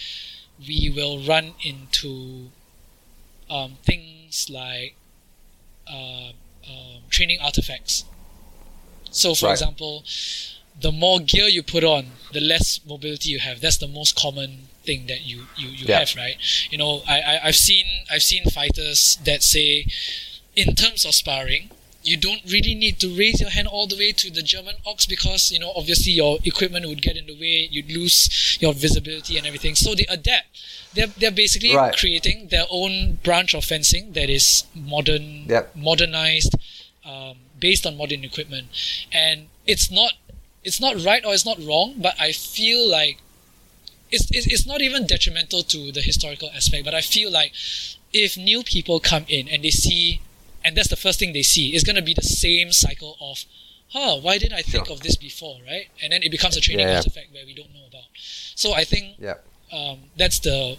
we 0.68 0.89
will 0.95 1.20
run 1.20 1.53
into 1.64 2.49
um, 3.49 3.78
things 3.84 4.49
like 4.49 4.95
uh, 5.88 6.30
um, 6.70 7.01
training 7.09 7.39
artifacts. 7.41 8.05
So, 9.11 9.36
for 9.36 9.45
Right. 9.47 9.51
example, 9.53 10.03
the 10.80 10.91
more 10.91 11.20
gear 11.20 11.47
you 11.47 11.61
put 11.64 11.84
on, 11.84 12.14
the 12.32 12.39
less 12.41 12.80
mobility 12.86 13.30
you 13.30 13.39
have. 13.39 13.61
That's 13.61 13.78
the 13.78 13.88
most 13.88 14.16
common 14.16 14.70
thing 14.84 15.05
that 15.07 15.22
you 15.22 15.47
you, 15.55 15.70
you 15.70 15.86
Yeah. 15.88 15.99
have, 15.99 16.16
right? 16.16 16.36
You 16.72 16.78
know, 16.80 17.03
I, 17.07 17.22
I 17.22 17.47
I've 17.47 17.55
seen 17.55 17.86
I've 18.09 18.24
seen 18.24 18.43
fighters 18.45 19.18
that 19.24 19.43
say, 19.43 19.86
in 20.55 20.76
terms 20.76 21.05
of 21.05 21.14
sparring, 21.14 21.70
you 22.03 22.17
don't 22.17 22.41
really 22.45 22.75
need 22.75 22.99
to 22.99 23.07
raise 23.17 23.39
your 23.41 23.49
hand 23.49 23.67
all 23.67 23.87
the 23.87 23.95
way 23.95 24.11
to 24.11 24.29
the 24.29 24.41
German 24.43 24.75
ox 24.85 25.05
because 25.05 25.51
you 25.51 25.59
know 25.59 25.71
obviously 25.75 26.11
your 26.13 26.37
equipment 26.43 26.85
would 26.87 27.01
get 27.01 27.17
in 27.17 27.25
the 27.25 27.33
way, 27.33 27.67
you'd 27.71 27.91
lose 27.91 28.57
your 28.61 28.73
visibility 28.73 29.37
and 29.37 29.47
everything. 29.47 29.75
So 29.75 29.95
they 29.95 30.05
adapt. 30.09 30.47
They're 30.93 31.07
they're 31.07 31.31
basically 31.31 31.75
Right. 31.75 31.95
creating 31.95 32.47
their 32.49 32.65
own 32.69 33.19
branch 33.23 33.53
of 33.53 33.63
fencing 33.65 34.13
that 34.13 34.29
is 34.29 34.65
modern, 34.75 35.45
Yep. 35.49 35.75
modernized, 35.75 36.55
um, 37.05 37.37
based 37.59 37.85
on 37.85 37.97
modern 37.97 38.23
equipment, 38.23 38.67
and 39.11 39.47
it's 39.65 39.89
not 39.89 40.13
it's 40.63 40.79
not 40.79 41.03
right 41.03 41.25
or 41.25 41.33
it's 41.33 41.45
not 41.45 41.59
wrong, 41.63 41.95
but 41.97 42.15
I 42.19 42.31
feel 42.31 42.89
like 42.89 43.17
it's, 44.11 44.27
it's, 44.31 44.47
it's 44.47 44.65
not 44.65 44.81
even 44.81 45.07
detrimental 45.07 45.63
to 45.63 45.91
the 45.91 46.01
historical 46.01 46.49
aspect, 46.55 46.85
but 46.85 46.93
I 46.93 47.01
feel 47.01 47.31
like 47.31 47.51
if 48.13 48.37
new 48.37 48.63
people 48.63 48.99
come 48.99 49.25
in 49.27 49.49
and 49.49 49.63
they 49.63 49.71
see, 49.71 50.21
and 50.64 50.76
that's 50.78 50.89
the 50.89 50.95
first 50.95 51.20
thing 51.20 51.34
they 51.34 51.43
see, 51.43 51.70
it's 51.74 51.84
going 51.84 51.95
to 51.95 52.01
be 52.01 52.14
the 52.14 52.22
same 52.22 52.72
cycle 52.72 53.18
of, 53.22 53.45
huh, 53.91 54.18
why 54.22 54.38
didn't 54.38 54.53
I 54.57 54.61
think 54.61 54.86
Sure. 54.88 54.95
of 54.95 55.01
this 55.01 55.16
before, 55.16 55.59
right? 55.68 55.88
And 56.01 56.11
then 56.14 56.24
it 56.24 56.32
becomes 56.32 56.57
a 56.57 56.61
training 56.61 56.86
Yeah, 56.88 56.91
yeah. 56.93 56.97
artifact 56.97 57.34
where 57.34 57.45
we 57.45 57.53
don't 57.53 57.74
know 57.74 57.86
about. 57.88 58.05
So 58.55 58.74
I 58.74 58.84
think 58.84 59.16
Yep. 59.20 59.45
um, 59.72 59.99
that's 60.18 60.39
the 60.39 60.78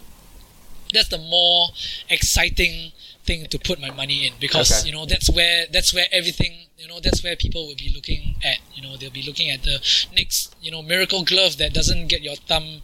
that's 0.92 1.08
the 1.08 1.18
more 1.18 1.70
exciting 2.08 2.92
thing 3.24 3.46
to 3.48 3.58
put 3.58 3.80
my 3.80 3.90
money 3.90 4.26
in 4.26 4.34
because 4.38 4.70
Okay. 4.70 4.88
you 4.88 4.94
know 4.94 5.06
that's 5.06 5.28
where 5.30 5.66
that's 5.72 5.92
where 5.94 6.06
everything 6.12 6.66
you 6.78 6.86
know 6.86 7.00
that's 7.00 7.22
where 7.24 7.34
people 7.36 7.66
will 7.66 7.74
be 7.74 7.90
looking 7.94 8.36
at 8.44 8.58
you 8.74 8.82
know 8.82 8.96
they'll 8.96 9.10
be 9.10 9.22
looking 9.22 9.50
at 9.50 9.62
the 9.64 9.80
next 10.14 10.54
you 10.60 10.70
know 10.70 10.82
miracle 10.82 11.24
glove 11.24 11.56
that 11.56 11.72
doesn't 11.72 12.06
get 12.08 12.20
your 12.22 12.36
thumb 12.36 12.82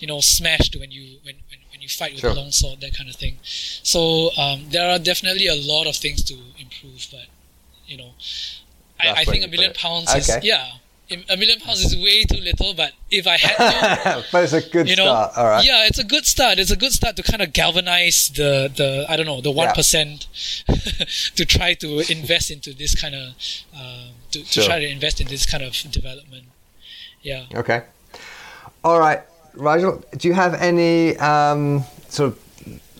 you 0.00 0.06
know 0.06 0.20
smashed 0.20 0.74
when 0.80 0.90
you 0.90 1.18
when 1.22 1.36
when, 1.50 1.58
you 1.82 1.88
fight 1.88 2.12
with 2.12 2.20
Sure. 2.20 2.30
a 2.30 2.34
long 2.34 2.50
sword 2.52 2.80
that 2.80 2.94
kind 2.96 3.08
of 3.10 3.16
thing 3.16 3.34
so 3.42 4.30
um, 4.42 4.58
there 4.70 4.88
are 4.90 4.98
definitely 4.98 5.46
a 5.48 5.54
lot 5.72 5.86
of 5.86 5.96
things 5.96 6.22
to 6.30 6.34
improve 6.58 7.06
but 7.10 7.26
you 7.86 7.96
know 8.00 8.10
I, 9.00 9.06
That's 9.06 9.20
I 9.20 9.24
think 9.24 9.44
a 9.44 9.48
million 9.48 9.72
pounds 9.74 10.08
Okay. 10.10 10.18
is 10.18 10.44
yeah 10.44 10.66
a 11.28 11.36
million 11.36 11.60
pounds 11.60 11.80
is 11.84 11.94
way 11.96 12.24
too 12.24 12.40
little 12.40 12.72
but 12.72 12.92
if 13.10 13.26
I 13.26 13.36
had 13.36 13.56
to 14.22 14.24
but 14.32 14.44
it's 14.44 14.54
a 14.54 14.62
good 14.62 14.88
you 14.88 14.96
know, 14.96 15.04
start. 15.04 15.32
All 15.36 15.46
right. 15.46 15.64
yeah, 15.66 15.86
it's 15.86 15.98
a 15.98 16.04
good 16.04 16.24
start. 16.24 16.58
It's 16.58 16.70
a 16.70 16.76
good 16.76 16.92
start 16.92 17.16
to 17.16 17.22
kind 17.22 17.42
of 17.42 17.52
galvanize 17.52 18.30
the 18.34 18.72
the 18.74 19.04
I 19.10 19.16
don't 19.18 19.26
know 19.26 19.42
the 19.42 19.50
one 19.50 19.68
to 21.36 21.44
try 21.44 21.74
to 21.74 22.10
invest 22.10 22.50
into 22.50 22.72
this 22.72 22.94
kind 22.98 23.14
of 23.14 23.28
um, 23.76 24.08
to, 24.30 24.38
to 24.42 24.46
Sure. 24.46 24.64
try 24.64 24.78
to 24.78 24.88
invest 24.88 25.20
in 25.20 25.26
this 25.28 25.44
kind 25.44 25.62
of 25.62 25.74
development. 25.90 26.44
Yeah. 27.22 27.44
Okay. 27.54 27.82
All 28.84 28.98
right, 28.98 29.20
Rigel, 29.54 30.02
do 30.16 30.28
you 30.28 30.34
have 30.34 30.54
any 30.54 31.16
um, 31.18 31.84
sort 32.08 32.32
of 32.32 32.38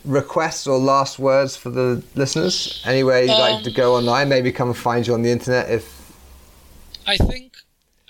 requests 0.04 0.66
or 0.66 0.78
last 0.78 1.18
words 1.18 1.56
for 1.56 1.70
the 1.70 2.02
listeners? 2.14 2.82
Anywhere 2.84 3.22
you'd 3.22 3.28
like 3.30 3.54
Um, 3.56 3.62
to 3.64 3.70
go 3.70 3.96
online? 3.96 4.28
Maybe 4.28 4.52
come 4.52 4.68
and 4.68 4.76
find 4.76 5.06
you 5.06 5.14
on 5.14 5.22
the 5.22 5.30
internet 5.30 5.70
if. 5.70 6.12
I 7.06 7.16
think 7.16 7.52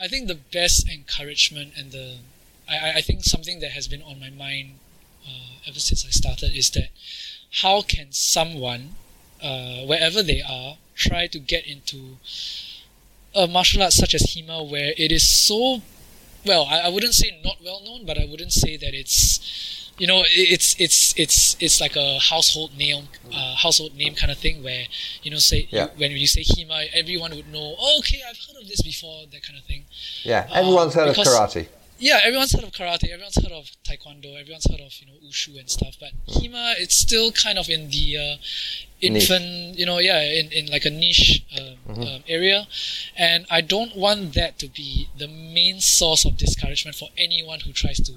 I 0.00 0.08
think 0.08 0.28
the 0.28 0.34
best 0.52 0.88
encouragement 0.88 1.72
and 1.78 1.92
the 1.92 2.16
I, 2.68 2.76
I- 2.78 2.92
I 2.96 3.00
think 3.02 3.24
something 3.24 3.60
that 3.60 3.70
has 3.72 3.88
been 3.88 4.02
on 4.02 4.18
my 4.20 4.30
mind 4.30 4.78
uh, 5.26 5.68
ever 5.68 5.78
since 5.78 6.04
I 6.04 6.10
started 6.10 6.52
is 6.56 6.70
that 6.70 6.88
how 7.62 7.82
can 7.82 8.08
someone 8.10 8.96
uh, 9.42 9.80
wherever 9.86 10.22
they 10.22 10.42
are 10.42 10.76
try 10.94 11.26
to 11.28 11.38
get 11.38 11.66
into 11.66 12.18
a 13.34 13.46
martial 13.46 13.82
art 13.82 13.92
such 13.92 14.14
as 14.14 14.22
HEMA 14.22 14.62
where 14.70 14.92
it 14.98 15.10
is 15.10 15.26
so 15.26 15.80
well 16.46 16.66
I, 16.70 16.80
I 16.80 16.88
wouldn't 16.88 17.14
say 17.14 17.40
not 17.44 17.56
well 17.64 17.80
known 17.84 18.04
but 18.06 18.18
I 18.18 18.26
wouldn't 18.30 18.52
say 18.52 18.76
that 18.76 18.94
it's 18.94 19.90
you 19.98 20.06
know 20.06 20.22
it's 20.26 20.74
it's 20.80 21.14
it's 21.18 21.56
it's 21.60 21.80
like 21.80 21.96
a 21.96 22.18
household 22.18 22.76
name 22.76 23.08
uh, 23.32 23.54
household 23.56 23.94
name 23.94 24.14
kind 24.14 24.32
of 24.32 24.38
thing 24.38 24.62
where 24.62 24.84
you 25.22 25.30
know 25.30 25.36
say 25.38 25.68
Yeah. 25.70 25.88
when 25.96 26.10
you 26.12 26.26
say 26.26 26.42
HEMA 26.42 26.86
everyone 26.94 27.34
would 27.36 27.50
know 27.52 27.74
oh, 27.78 27.96
okay 28.00 28.20
I've 28.28 28.38
heard 28.46 28.62
of 28.62 28.68
this 28.68 28.80
before 28.82 29.26
that 29.30 29.42
kind 29.42 29.58
of 29.58 29.64
thing 29.64 29.84
Yeah, 30.24 30.48
Uh, 30.50 30.54
everyone's 30.60 30.94
heard 30.94 31.08
of 31.08 31.16
karate. 31.16 31.68
Yeah, 32.02 32.18
everyone's 32.24 32.52
heard 32.52 32.64
of 32.64 32.72
karate, 32.72 33.08
everyone's 33.12 33.36
heard 33.36 33.52
of 33.52 33.70
taekwondo, 33.86 34.38
everyone's 34.38 34.66
heard 34.68 34.80
of 34.80 34.92
you 35.00 35.06
know 35.06 35.18
wushu 35.24 35.58
and 35.58 35.70
stuff. 35.70 35.94
But 36.00 36.10
HEMA, 36.26 36.74
it's 36.78 36.96
still 36.96 37.30
kind 37.30 37.58
of 37.58 37.68
in 37.68 37.90
the 37.90 38.06
uh, 38.18 38.36
infant, 39.00 39.78
you 39.78 39.86
know, 39.86 39.98
yeah, 39.98 40.20
in, 40.20 40.50
in 40.50 40.66
like 40.66 40.84
a 40.84 40.90
niche 40.90 41.44
um, 41.58 42.02
um, 42.02 42.24
area, 42.26 42.66
and 43.16 43.46
I 43.50 43.60
don't 43.60 43.96
want 43.96 44.34
that 44.34 44.58
to 44.58 44.68
be 44.68 45.08
the 45.16 45.28
main 45.28 45.80
source 45.80 46.24
of 46.24 46.36
discouragement 46.36 46.96
for 46.96 47.08
anyone 47.16 47.60
who 47.60 47.72
tries 47.72 48.00
to 48.00 48.12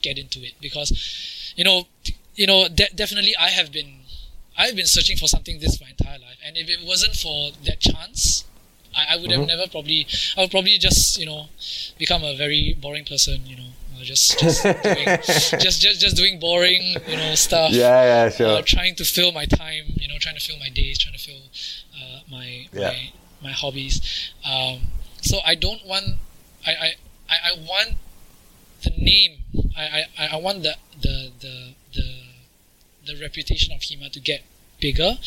get 0.00 0.18
into 0.18 0.40
it 0.40 0.54
because, 0.60 1.52
you 1.56 1.64
know. 1.64 1.86
you 2.36 2.48
know, 2.48 2.66
de- 2.66 2.92
definitely 2.94 3.34
I 3.38 3.50
have 3.50 3.70
been, 3.70 4.00
I've 4.58 4.74
been 4.74 4.86
searching 4.86 5.16
for 5.16 5.28
something 5.28 5.60
this 5.60 5.80
my 5.80 5.90
entire 5.90 6.18
life, 6.18 6.38
and 6.44 6.56
if 6.56 6.68
it 6.68 6.80
wasn't 6.84 7.14
for 7.14 7.52
that 7.64 7.78
chance, 7.78 8.44
I, 8.96 9.14
I 9.14 9.16
would 9.16 9.30
have 9.30 9.40
Mhm. 9.42 9.48
never 9.48 9.66
probably, 9.68 10.06
I 10.36 10.40
would 10.42 10.50
probably 10.50 10.78
just, 10.78 11.18
you 11.18 11.26
know, 11.26 11.48
become 11.98 12.22
a 12.24 12.34
very 12.36 12.74
boring 12.80 13.04
person, 13.04 13.46
you 13.46 13.56
know, 13.56 13.70
uh, 13.98 14.02
just 14.04 14.38
just 14.38 14.62
doing, 14.82 15.08
just 15.60 15.80
just 15.82 16.00
just 16.00 16.16
doing 16.16 16.38
boring, 16.38 16.82
you 17.06 17.16
know, 17.16 17.34
stuff. 17.34 17.72
Yeah, 17.72 18.02
yeah, 18.24 18.30
sure. 18.30 18.58
Uh, 18.58 18.62
trying 18.62 18.94
to 18.96 19.04
fill 19.04 19.32
my 19.32 19.46
time, 19.46 19.84
you 19.96 20.08
know, 20.08 20.18
trying 20.18 20.36
to 20.36 20.40
fill 20.40 20.58
my 20.58 20.68
days, 20.68 20.98
trying 20.98 21.14
to 21.14 21.20
fill 21.20 21.42
uh, 21.98 22.20
my, 22.30 22.68
Yeah. 22.72 22.88
my 22.90 22.98
my 23.42 23.52
hobbies. 23.52 24.00
Um, 24.44 24.88
so 25.20 25.38
I 25.44 25.54
don't 25.54 25.84
want, 25.86 26.16
I, 26.66 26.72
I, 26.72 26.88
I 27.28 27.36
I 27.50 27.52
want 27.70 27.94
the 28.82 28.90
name. 28.96 29.38
I, 29.76 30.04
I, 30.18 30.26
I 30.32 30.36
want 30.36 30.62
the, 30.62 30.74
the 31.00 31.30
the 31.40 31.74
the 31.94 32.08
the 33.06 33.20
reputation 33.20 33.72
of 33.74 33.80
HEMA 33.80 34.10
to 34.12 34.20
get 34.20 34.42
bigger. 34.80 35.18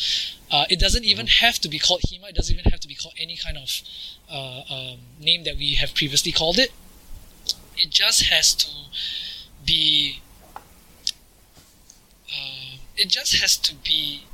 Uh, 0.50 0.64
it 0.70 0.78
doesn't 0.80 1.04
even 1.04 1.26
Mm-hmm. 1.26 1.44
have 1.46 1.58
to 1.60 1.68
be 1.68 1.78
called 1.78 2.00
HEMA. 2.02 2.28
It 2.30 2.34
doesn't 2.34 2.56
even 2.58 2.70
have 2.70 2.80
to 2.80 2.88
be 2.88 2.94
called 2.94 3.14
any 3.20 3.36
kind 3.36 3.56
of 3.58 3.82
uh, 4.30 4.62
um, 4.70 4.98
name 5.20 5.44
that 5.44 5.56
we 5.56 5.74
have 5.74 5.94
previously 5.94 6.32
called 6.32 6.58
it. 6.58 6.72
It 7.76 7.90
just 7.90 8.24
has 8.26 8.54
to 8.54 8.68
be. 9.64 10.20
Uh, 12.28 12.76
it 12.96 13.08
just 13.08 13.36
has 13.40 13.56
to 13.58 13.74
be 13.74 14.24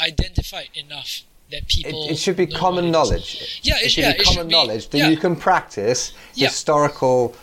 identified 0.00 0.68
enough 0.74 1.22
that 1.50 1.66
people. 1.68 2.06
it 2.08 2.16
should 2.18 2.36
be 2.36 2.46
know 2.46 2.56
common 2.58 2.86
it 2.86 2.90
knowledge. 2.90 3.60
Yeah, 3.62 3.74
it, 3.78 3.86
it- 3.86 3.90
should 3.90 4.04
yeah, 4.04 4.12
be 4.12 4.18
it 4.20 4.26
should 4.26 4.34
common 4.36 4.48
be- 4.48 4.52
knowledge 4.54 4.88
that 4.90 4.98
yeah. 4.98 5.08
you 5.08 5.16
can 5.16 5.36
practice 5.36 6.12
Yeah. 6.34 6.48
historical 6.48 7.34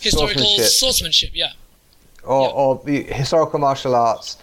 Historical 0.00 0.42
swordsmanship 0.42 0.72
swordsmanship. 0.72 1.30
Yeah. 1.34 1.52
or, 2.24 2.42
yeah. 2.42 2.48
or 2.48 2.82
the 2.84 3.02
historical 3.04 3.58
martial 3.60 3.94
arts 3.94 4.36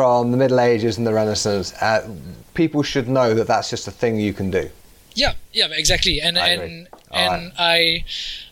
from 0.00 0.30
the 0.30 0.38
Middle 0.38 0.60
Ages 0.60 0.96
and 0.96 1.06
the 1.06 1.12
Renaissance. 1.12 1.74
Uh, 1.74 2.08
people 2.54 2.82
should 2.82 3.06
know 3.06 3.34
that 3.34 3.46
that's 3.46 3.68
just 3.68 3.86
a 3.86 3.90
thing 3.90 4.18
you 4.18 4.32
can 4.32 4.50
do. 4.50 4.70
Yeah, 5.12 5.34
yeah, 5.52 5.68
exactly. 5.72 6.22
And 6.22 6.38
I 6.38 6.48
and 6.48 6.88
and 7.10 7.52
I 7.58 8.04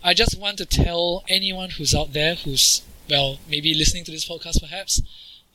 I 0.05 0.13
just 0.13 0.39
want 0.39 0.59
to 0.59 0.67
tell 0.67 1.25
anyone 1.27 1.71
who's 1.71 1.95
out 1.95 2.13
there 2.13 2.35
who's 2.35 2.83
well 3.09 3.39
maybe 3.49 3.73
listening 3.73 4.05
to 4.05 4.11
this 4.11 4.29
podcast 4.29 4.61
perhaps 4.61 5.01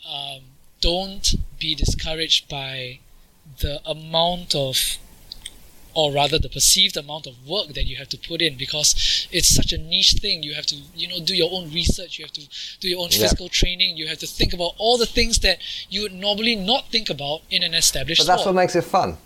um, 0.10 0.42
don't 0.82 1.36
be 1.60 1.76
discouraged 1.76 2.50
by 2.50 2.98
the 3.60 3.80
amount 3.86 4.56
of 4.56 4.98
or 5.94 6.12
rather 6.12 6.38
the 6.40 6.50
perceived 6.50 6.98
amount 6.98 7.28
of 7.28 7.36
work 7.48 7.68
that 7.74 7.86
you 7.86 7.96
have 7.98 8.10
to 8.10 8.18
put 8.18 8.42
in 8.42 8.58
because 8.58 9.28
it's 9.32 9.50
such 9.54 9.72
a 9.74 9.78
niche 9.78 10.16
thing 10.22 10.44
you 10.44 10.54
have 10.54 10.66
to 10.66 10.76
you 10.96 11.08
know 11.08 11.20
do 11.24 11.36
your 11.36 11.50
own 11.52 11.72
research 11.72 12.18
you 12.20 12.26
have 12.26 12.34
to 12.34 12.48
do 12.80 12.88
your 12.88 13.00
own 13.04 13.10
Yeah. 13.12 13.20
physical 13.22 13.50
training 13.50 13.98
you 13.98 14.08
have 14.08 14.20
to 14.20 14.28
think 14.28 14.54
about 14.54 14.72
all 14.78 14.98
the 14.98 15.06
things 15.06 15.40
that 15.40 15.60
you 15.90 16.02
would 16.04 16.14
normally 16.14 16.56
not 16.56 16.90
think 16.92 17.10
about 17.10 17.42
in 17.50 17.64
an 17.64 17.74
established 17.74 18.22
But 18.22 18.28
that's 18.28 18.46
what 18.46 18.56
makes 18.56 18.76
it 18.76 18.84
fun. 18.84 19.18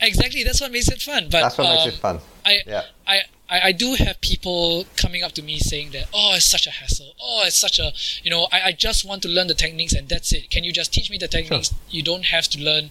Exactly 0.00 0.42
that's 0.44 0.60
what 0.60 0.70
makes 0.72 0.88
it 0.88 1.00
fun 1.00 1.24
but 1.30 1.42
That's 1.42 1.58
what 1.58 1.66
um, 1.66 1.74
makes 1.74 1.96
it 1.96 2.00
fun. 2.00 2.20
I, 2.44 2.60
Yeah. 2.66 2.82
I, 3.06 3.20
I, 3.48 3.60
I 3.68 3.72
do 3.72 3.94
have 3.94 4.20
people 4.20 4.84
coming 4.96 5.22
up 5.22 5.32
to 5.32 5.42
me 5.42 5.58
saying 5.58 5.90
that, 5.92 6.08
oh, 6.14 6.32
it's 6.34 6.46
such 6.46 6.66
a 6.66 6.70
hassle. 6.70 7.12
Oh, 7.20 7.42
it's 7.46 7.58
such 7.58 7.78
a, 7.78 7.92
you 8.22 8.30
know, 8.30 8.48
I, 8.50 8.60
I 8.68 8.72
just 8.72 9.04
want 9.06 9.22
to 9.22 9.28
learn 9.28 9.48
the 9.48 9.54
techniques 9.54 9.92
and 9.92 10.08
that's 10.08 10.32
it. 10.32 10.50
Can 10.50 10.64
you 10.64 10.72
just 10.72 10.92
teach 10.92 11.10
me 11.10 11.18
the 11.18 11.28
techniques? 11.28 11.74
You 11.90 12.02
don't 12.02 12.24
have 12.26 12.48
to 12.48 12.58
learn, 12.58 12.90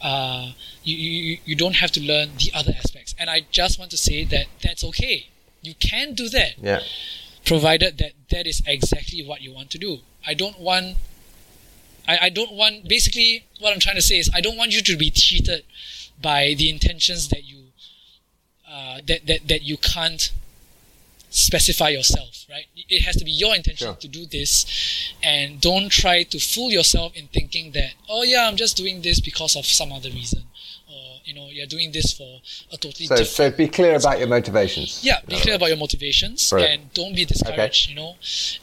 uh, 0.00 0.52
you, 0.82 0.96
you, 0.96 1.38
you 1.44 1.56
don't 1.56 1.76
have 1.76 1.92
to 1.92 2.00
learn 2.00 2.30
the 2.38 2.50
other 2.52 2.72
aspects. 2.76 3.14
And 3.18 3.30
I 3.30 3.42
just 3.50 3.78
want 3.78 3.90
to 3.92 3.96
say 3.96 4.24
that 4.24 4.46
that's 4.62 4.82
okay. 4.84 5.28
You 5.62 5.74
can 5.74 6.14
do 6.14 6.28
that, 6.30 6.58
Yeah. 6.60 6.80
provided 7.44 7.98
that 7.98 8.12
that 8.30 8.46
is 8.48 8.60
exactly 8.66 9.24
what 9.24 9.40
you 9.40 9.52
want 9.52 9.70
to 9.70 9.78
do. 9.78 9.98
I 10.26 10.34
don't 10.34 10.58
want, 10.58 10.96
I, 12.08 12.18
I 12.22 12.28
don't 12.28 12.52
want, 12.52 12.88
basically, 12.88 13.44
what 13.60 13.72
I'm 13.72 13.78
trying 13.80 13.96
to 13.96 14.02
say 14.02 14.18
is, 14.18 14.28
I 14.34 14.40
don't 14.40 14.56
want 14.56 14.72
you 14.72 14.82
to 14.82 14.96
be 14.96 15.10
cheated 15.10 15.64
by 16.20 16.54
the 16.56 16.68
intentions 16.70 17.28
that 17.28 17.44
you 17.44 17.58
uh, 18.68 19.00
that, 19.06 19.26
that 19.26 19.48
that 19.48 19.62
you 19.62 19.76
can't 19.76 20.32
specify 21.30 21.88
yourself, 21.88 22.44
right? 22.50 22.66
It 22.88 23.02
has 23.02 23.16
to 23.16 23.24
be 23.24 23.30
your 23.30 23.54
intention 23.54 23.86
Sure. 23.88 23.94
to 23.96 24.08
do 24.08 24.26
this, 24.26 24.66
and 25.22 25.60
don't 25.60 25.90
try 25.90 26.24
to 26.24 26.38
fool 26.38 26.70
yourself 26.70 27.16
in 27.16 27.28
thinking 27.28 27.72
that 27.72 27.94
oh 28.08 28.22
yeah, 28.22 28.46
I'm 28.46 28.56
just 28.56 28.76
doing 28.76 29.00
this 29.02 29.20
because 29.20 29.56
of 29.56 29.64
some 29.66 29.92
other 29.92 30.10
reason, 30.10 30.42
or 30.90 31.20
you 31.24 31.34
know 31.34 31.48
you're 31.50 31.66
doing 31.66 31.90
this 31.92 32.12
for 32.12 32.40
a 32.70 32.76
totally 32.76 33.06
So, 33.06 33.16
different. 33.16 33.28
so 33.28 33.50
be 33.50 33.68
clear 33.68 33.94
about 33.96 34.18
your 34.18 34.28
motivations. 34.28 35.00
yeah, 35.02 35.20
be 35.26 35.36
clear 35.40 35.54
about 35.54 35.68
your 35.68 35.78
motivations 35.78 36.50
Brilliant. 36.50 36.80
and 36.82 36.92
don't 36.94 37.16
be 37.16 37.24
discouraged. 37.24 37.88
You 37.88 37.94
know, 37.96 38.16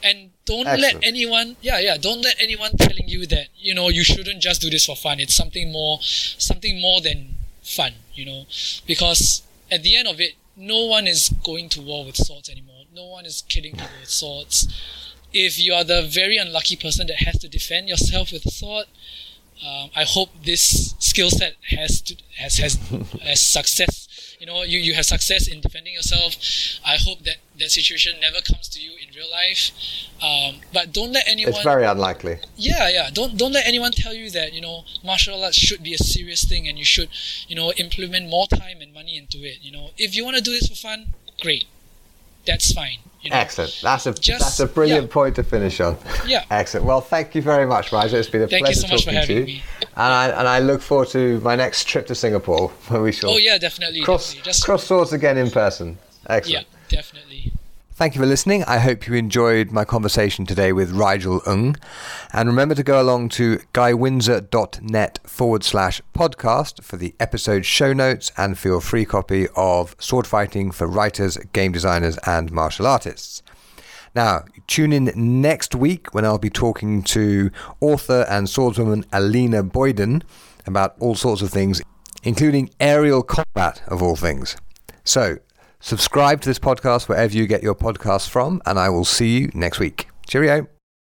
and 0.04 0.30
don't 0.45 0.68
Excellent. 0.68 0.82
let 0.95 1.04
anyone. 1.04 1.56
Yeah, 1.62 1.80
yeah. 1.80 1.97
Don't 1.97 2.22
let 2.22 2.36
anyone 2.39 2.72
telling 2.78 3.08
you 3.10 3.26
that 3.28 3.47
you 3.58 3.74
know 3.74 3.89
you 3.89 4.04
shouldn't 4.04 4.41
just 4.43 4.62
do 4.62 4.70
this 4.70 4.86
for 4.86 4.95
fun. 4.95 5.20
It's 5.20 5.34
something 5.36 5.72
more, 5.72 5.97
something 6.02 6.80
more 6.80 7.02
than 7.02 7.36
fun. 7.70 7.93
You 8.13 8.26
know, 8.26 8.45
because 8.86 9.43
at 9.72 9.84
the 9.84 9.95
end 9.95 10.07
of 10.07 10.20
it, 10.20 10.34
no 10.55 10.86
one 10.86 11.07
is 11.07 11.30
going 11.43 11.70
to 11.70 11.82
war 11.82 12.05
with 12.05 12.17
swords 12.17 12.49
anymore. 12.49 12.84
No 12.93 13.05
one 13.05 13.26
is 13.26 13.43
killing 13.47 13.74
people 13.74 13.99
with 13.99 14.09
swords. 14.09 14.67
If 15.32 15.59
you 15.59 15.74
are 15.74 15.84
the 15.84 16.01
very 16.01 16.38
unlucky 16.38 16.76
person 16.76 17.07
that 17.07 17.17
has 17.17 17.38
to 17.39 17.47
defend 17.47 17.88
yourself 17.88 18.32
with 18.32 18.45
a 18.45 18.51
sword, 18.51 18.88
um, 19.65 19.89
I 19.95 20.03
hope 20.03 20.30
this 20.43 20.95
skill 20.99 21.30
set 21.30 21.55
has 21.70 22.01
to, 22.01 22.15
has 22.38 22.57
has 22.57 22.76
has 23.24 23.39
success. 23.41 24.07
You 24.40 24.46
know, 24.46 24.64
you, 24.64 24.80
you 24.80 24.94
have 24.94 25.06
success 25.06 25.48
in 25.48 25.60
defending 25.60 25.94
yourself. 25.94 26.36
I 26.86 26.96
hope 26.96 27.24
that 27.24 27.38
that 27.60 27.72
situation 27.72 28.14
never 28.22 28.40
comes 28.42 28.70
to 28.70 28.80
you 28.82 28.92
in 28.92 29.14
real 29.14 29.30
life. 29.30 29.72
Um, 30.24 30.62
but 30.74 30.94
don't 30.94 31.12
let 31.12 31.28
anyone. 31.28 31.54
It's 31.54 31.64
very 31.64 31.86
unlikely. 31.86 32.40
Yeah, 32.56 32.90
yeah. 32.90 33.10
Don't 33.12 33.38
don't 33.38 33.52
let 33.52 33.68
anyone 33.68 33.92
tell 33.92 34.14
you 34.14 34.30
that 34.32 34.54
you 34.54 34.62
know 34.62 34.86
martial 35.04 35.44
arts 35.44 35.58
should 35.58 35.84
be 35.84 35.94
a 35.94 35.98
serious 35.98 36.46
thing 36.46 36.68
and 36.68 36.78
you 36.78 36.86
should 36.86 37.10
you 37.48 37.56
know 37.56 37.74
implement 37.74 38.30
more 38.30 38.48
time 38.48 38.80
and 38.82 38.94
money 38.94 39.18
into 39.18 39.40
it. 39.46 39.58
You 39.62 39.72
know, 39.74 39.90
if 39.98 40.16
you 40.16 40.24
want 40.24 40.38
to 40.38 40.44
do 40.44 40.52
this 40.52 40.68
for 40.68 40.76
fun, 40.76 41.14
great. 41.42 41.66
That's 42.46 42.72
fine. 42.72 43.00
You 43.22 43.32
know? 43.32 43.36
Excellent. 43.38 43.78
That's 43.84 44.05
a 44.05 44.13
Just- 44.13 44.39
that's 44.39 44.59
a 44.61 44.65
brilliant 44.65 45.07
yeah. 45.07 45.13
point 45.13 45.36
to 45.36 45.43
finish 45.43 45.80
on. 45.82 45.97
Yeah. 46.26 46.45
Excellent. 46.51 46.86
Well, 46.86 47.01
thank 47.01 47.36
you 47.36 47.41
very 47.41 47.65
much, 47.65 47.91
Rigel. 47.91 48.17
It's 48.20 48.30
been 48.30 48.43
a 48.43 48.47
Thank 48.47 48.61
you 48.61 48.74
pleasure 48.74 48.80
so 48.82 48.88
much 48.93 49.03
for 49.05 49.11
talking 49.11 49.28
to 49.28 49.34
you. 49.41 49.45
me. 49.45 49.63
And 49.95 50.13
I 50.13 50.28
and 50.30 50.47
I 50.47 50.59
look 50.59 50.82
forward 50.82 51.09
to 51.09 51.41
my 51.41 51.55
next 51.57 51.86
trip 51.86 52.07
to 52.07 52.15
Singapore, 52.15 52.70
where 52.88 53.01
we 53.01 53.11
shall 53.11 53.32
Oh 53.32 53.38
yeah, 53.38 53.57
definitely. 53.57 54.01
cross 54.01 54.28
definitely. 54.30 54.49
Just 54.51 54.63
cross 54.65 54.84
swords 54.86 55.11
again 55.11 55.38
in 55.38 55.51
person. 55.51 55.97
Excellent. 56.30 56.65
Yeah, 56.72 56.97
definitely. 56.97 57.29
Thank 58.00 58.16
you 58.16 58.22
for 58.22 58.28
listening. 58.28 58.64
I 58.64 58.78
hope 58.78 59.08
you 59.08 59.16
enjoyed 59.16 59.72
my 59.72 59.84
conversation 59.84 60.45
today 60.45 60.72
with 60.72 60.91
Rigel 60.91 61.41
Ng. 61.45 61.76
And 62.32 62.47
remember 62.47 62.74
to 62.76 62.82
go 62.82 63.02
along 63.02 63.28
to 63.32 63.58
guywindsor.net 63.74 65.20
forward 65.26 65.66
slash 65.66 66.02
podcast 66.16 66.82
for 66.82 66.95
the 66.95 67.14
episode 67.20 67.66
show 67.66 67.91
notes 67.91 68.32
and 68.38 68.58
for 68.58 68.70
your 68.70 68.80
free 68.80 69.04
copy 69.04 69.50
of 69.54 69.97
Sword 70.00 70.26
Fighting 70.26 70.72
for 70.72 70.88
Writers, 70.88 71.36
Game 71.52 71.74
Designers, 71.74 72.18
and 72.26 72.54
Martial 72.54 72.88
Artists. 72.88 73.43
Now, 74.16 74.45
tune 74.66 74.93
in 74.93 75.12
next 75.16 75.76
week 75.76 76.14
when 76.14 76.24
I'll 76.24 76.38
be 76.38 76.50
talking 76.50 77.04
to 77.04 77.52
author 77.82 78.26
and 78.30 78.47
swordswoman 78.47 79.04
Alina 79.12 79.62
Boyden 79.62 80.24
about 80.66 80.95
all 81.02 81.16
sorts 81.16 81.41
of 81.41 81.50
things, 81.50 81.82
including 82.24 82.70
aerial 82.80 83.24
combat 83.24 83.82
of 83.89 84.02
all 84.02 84.16
things. 84.16 84.56
So, 85.04 85.39
subscribe 85.80 86.42
to 86.42 86.50
this 86.50 86.60
podcast 86.60 87.08
wherever 87.08 87.34
you 87.36 87.48
get 87.48 87.64
your 87.64 87.76
podcasts 87.76 88.30
from, 88.30 88.62
and 88.66 88.80
I 88.80 88.90
will 88.90 89.06
see 89.06 89.40
you 89.40 89.52
next 89.54 89.80
week. 89.80 90.08
Cheerio. 90.28 90.68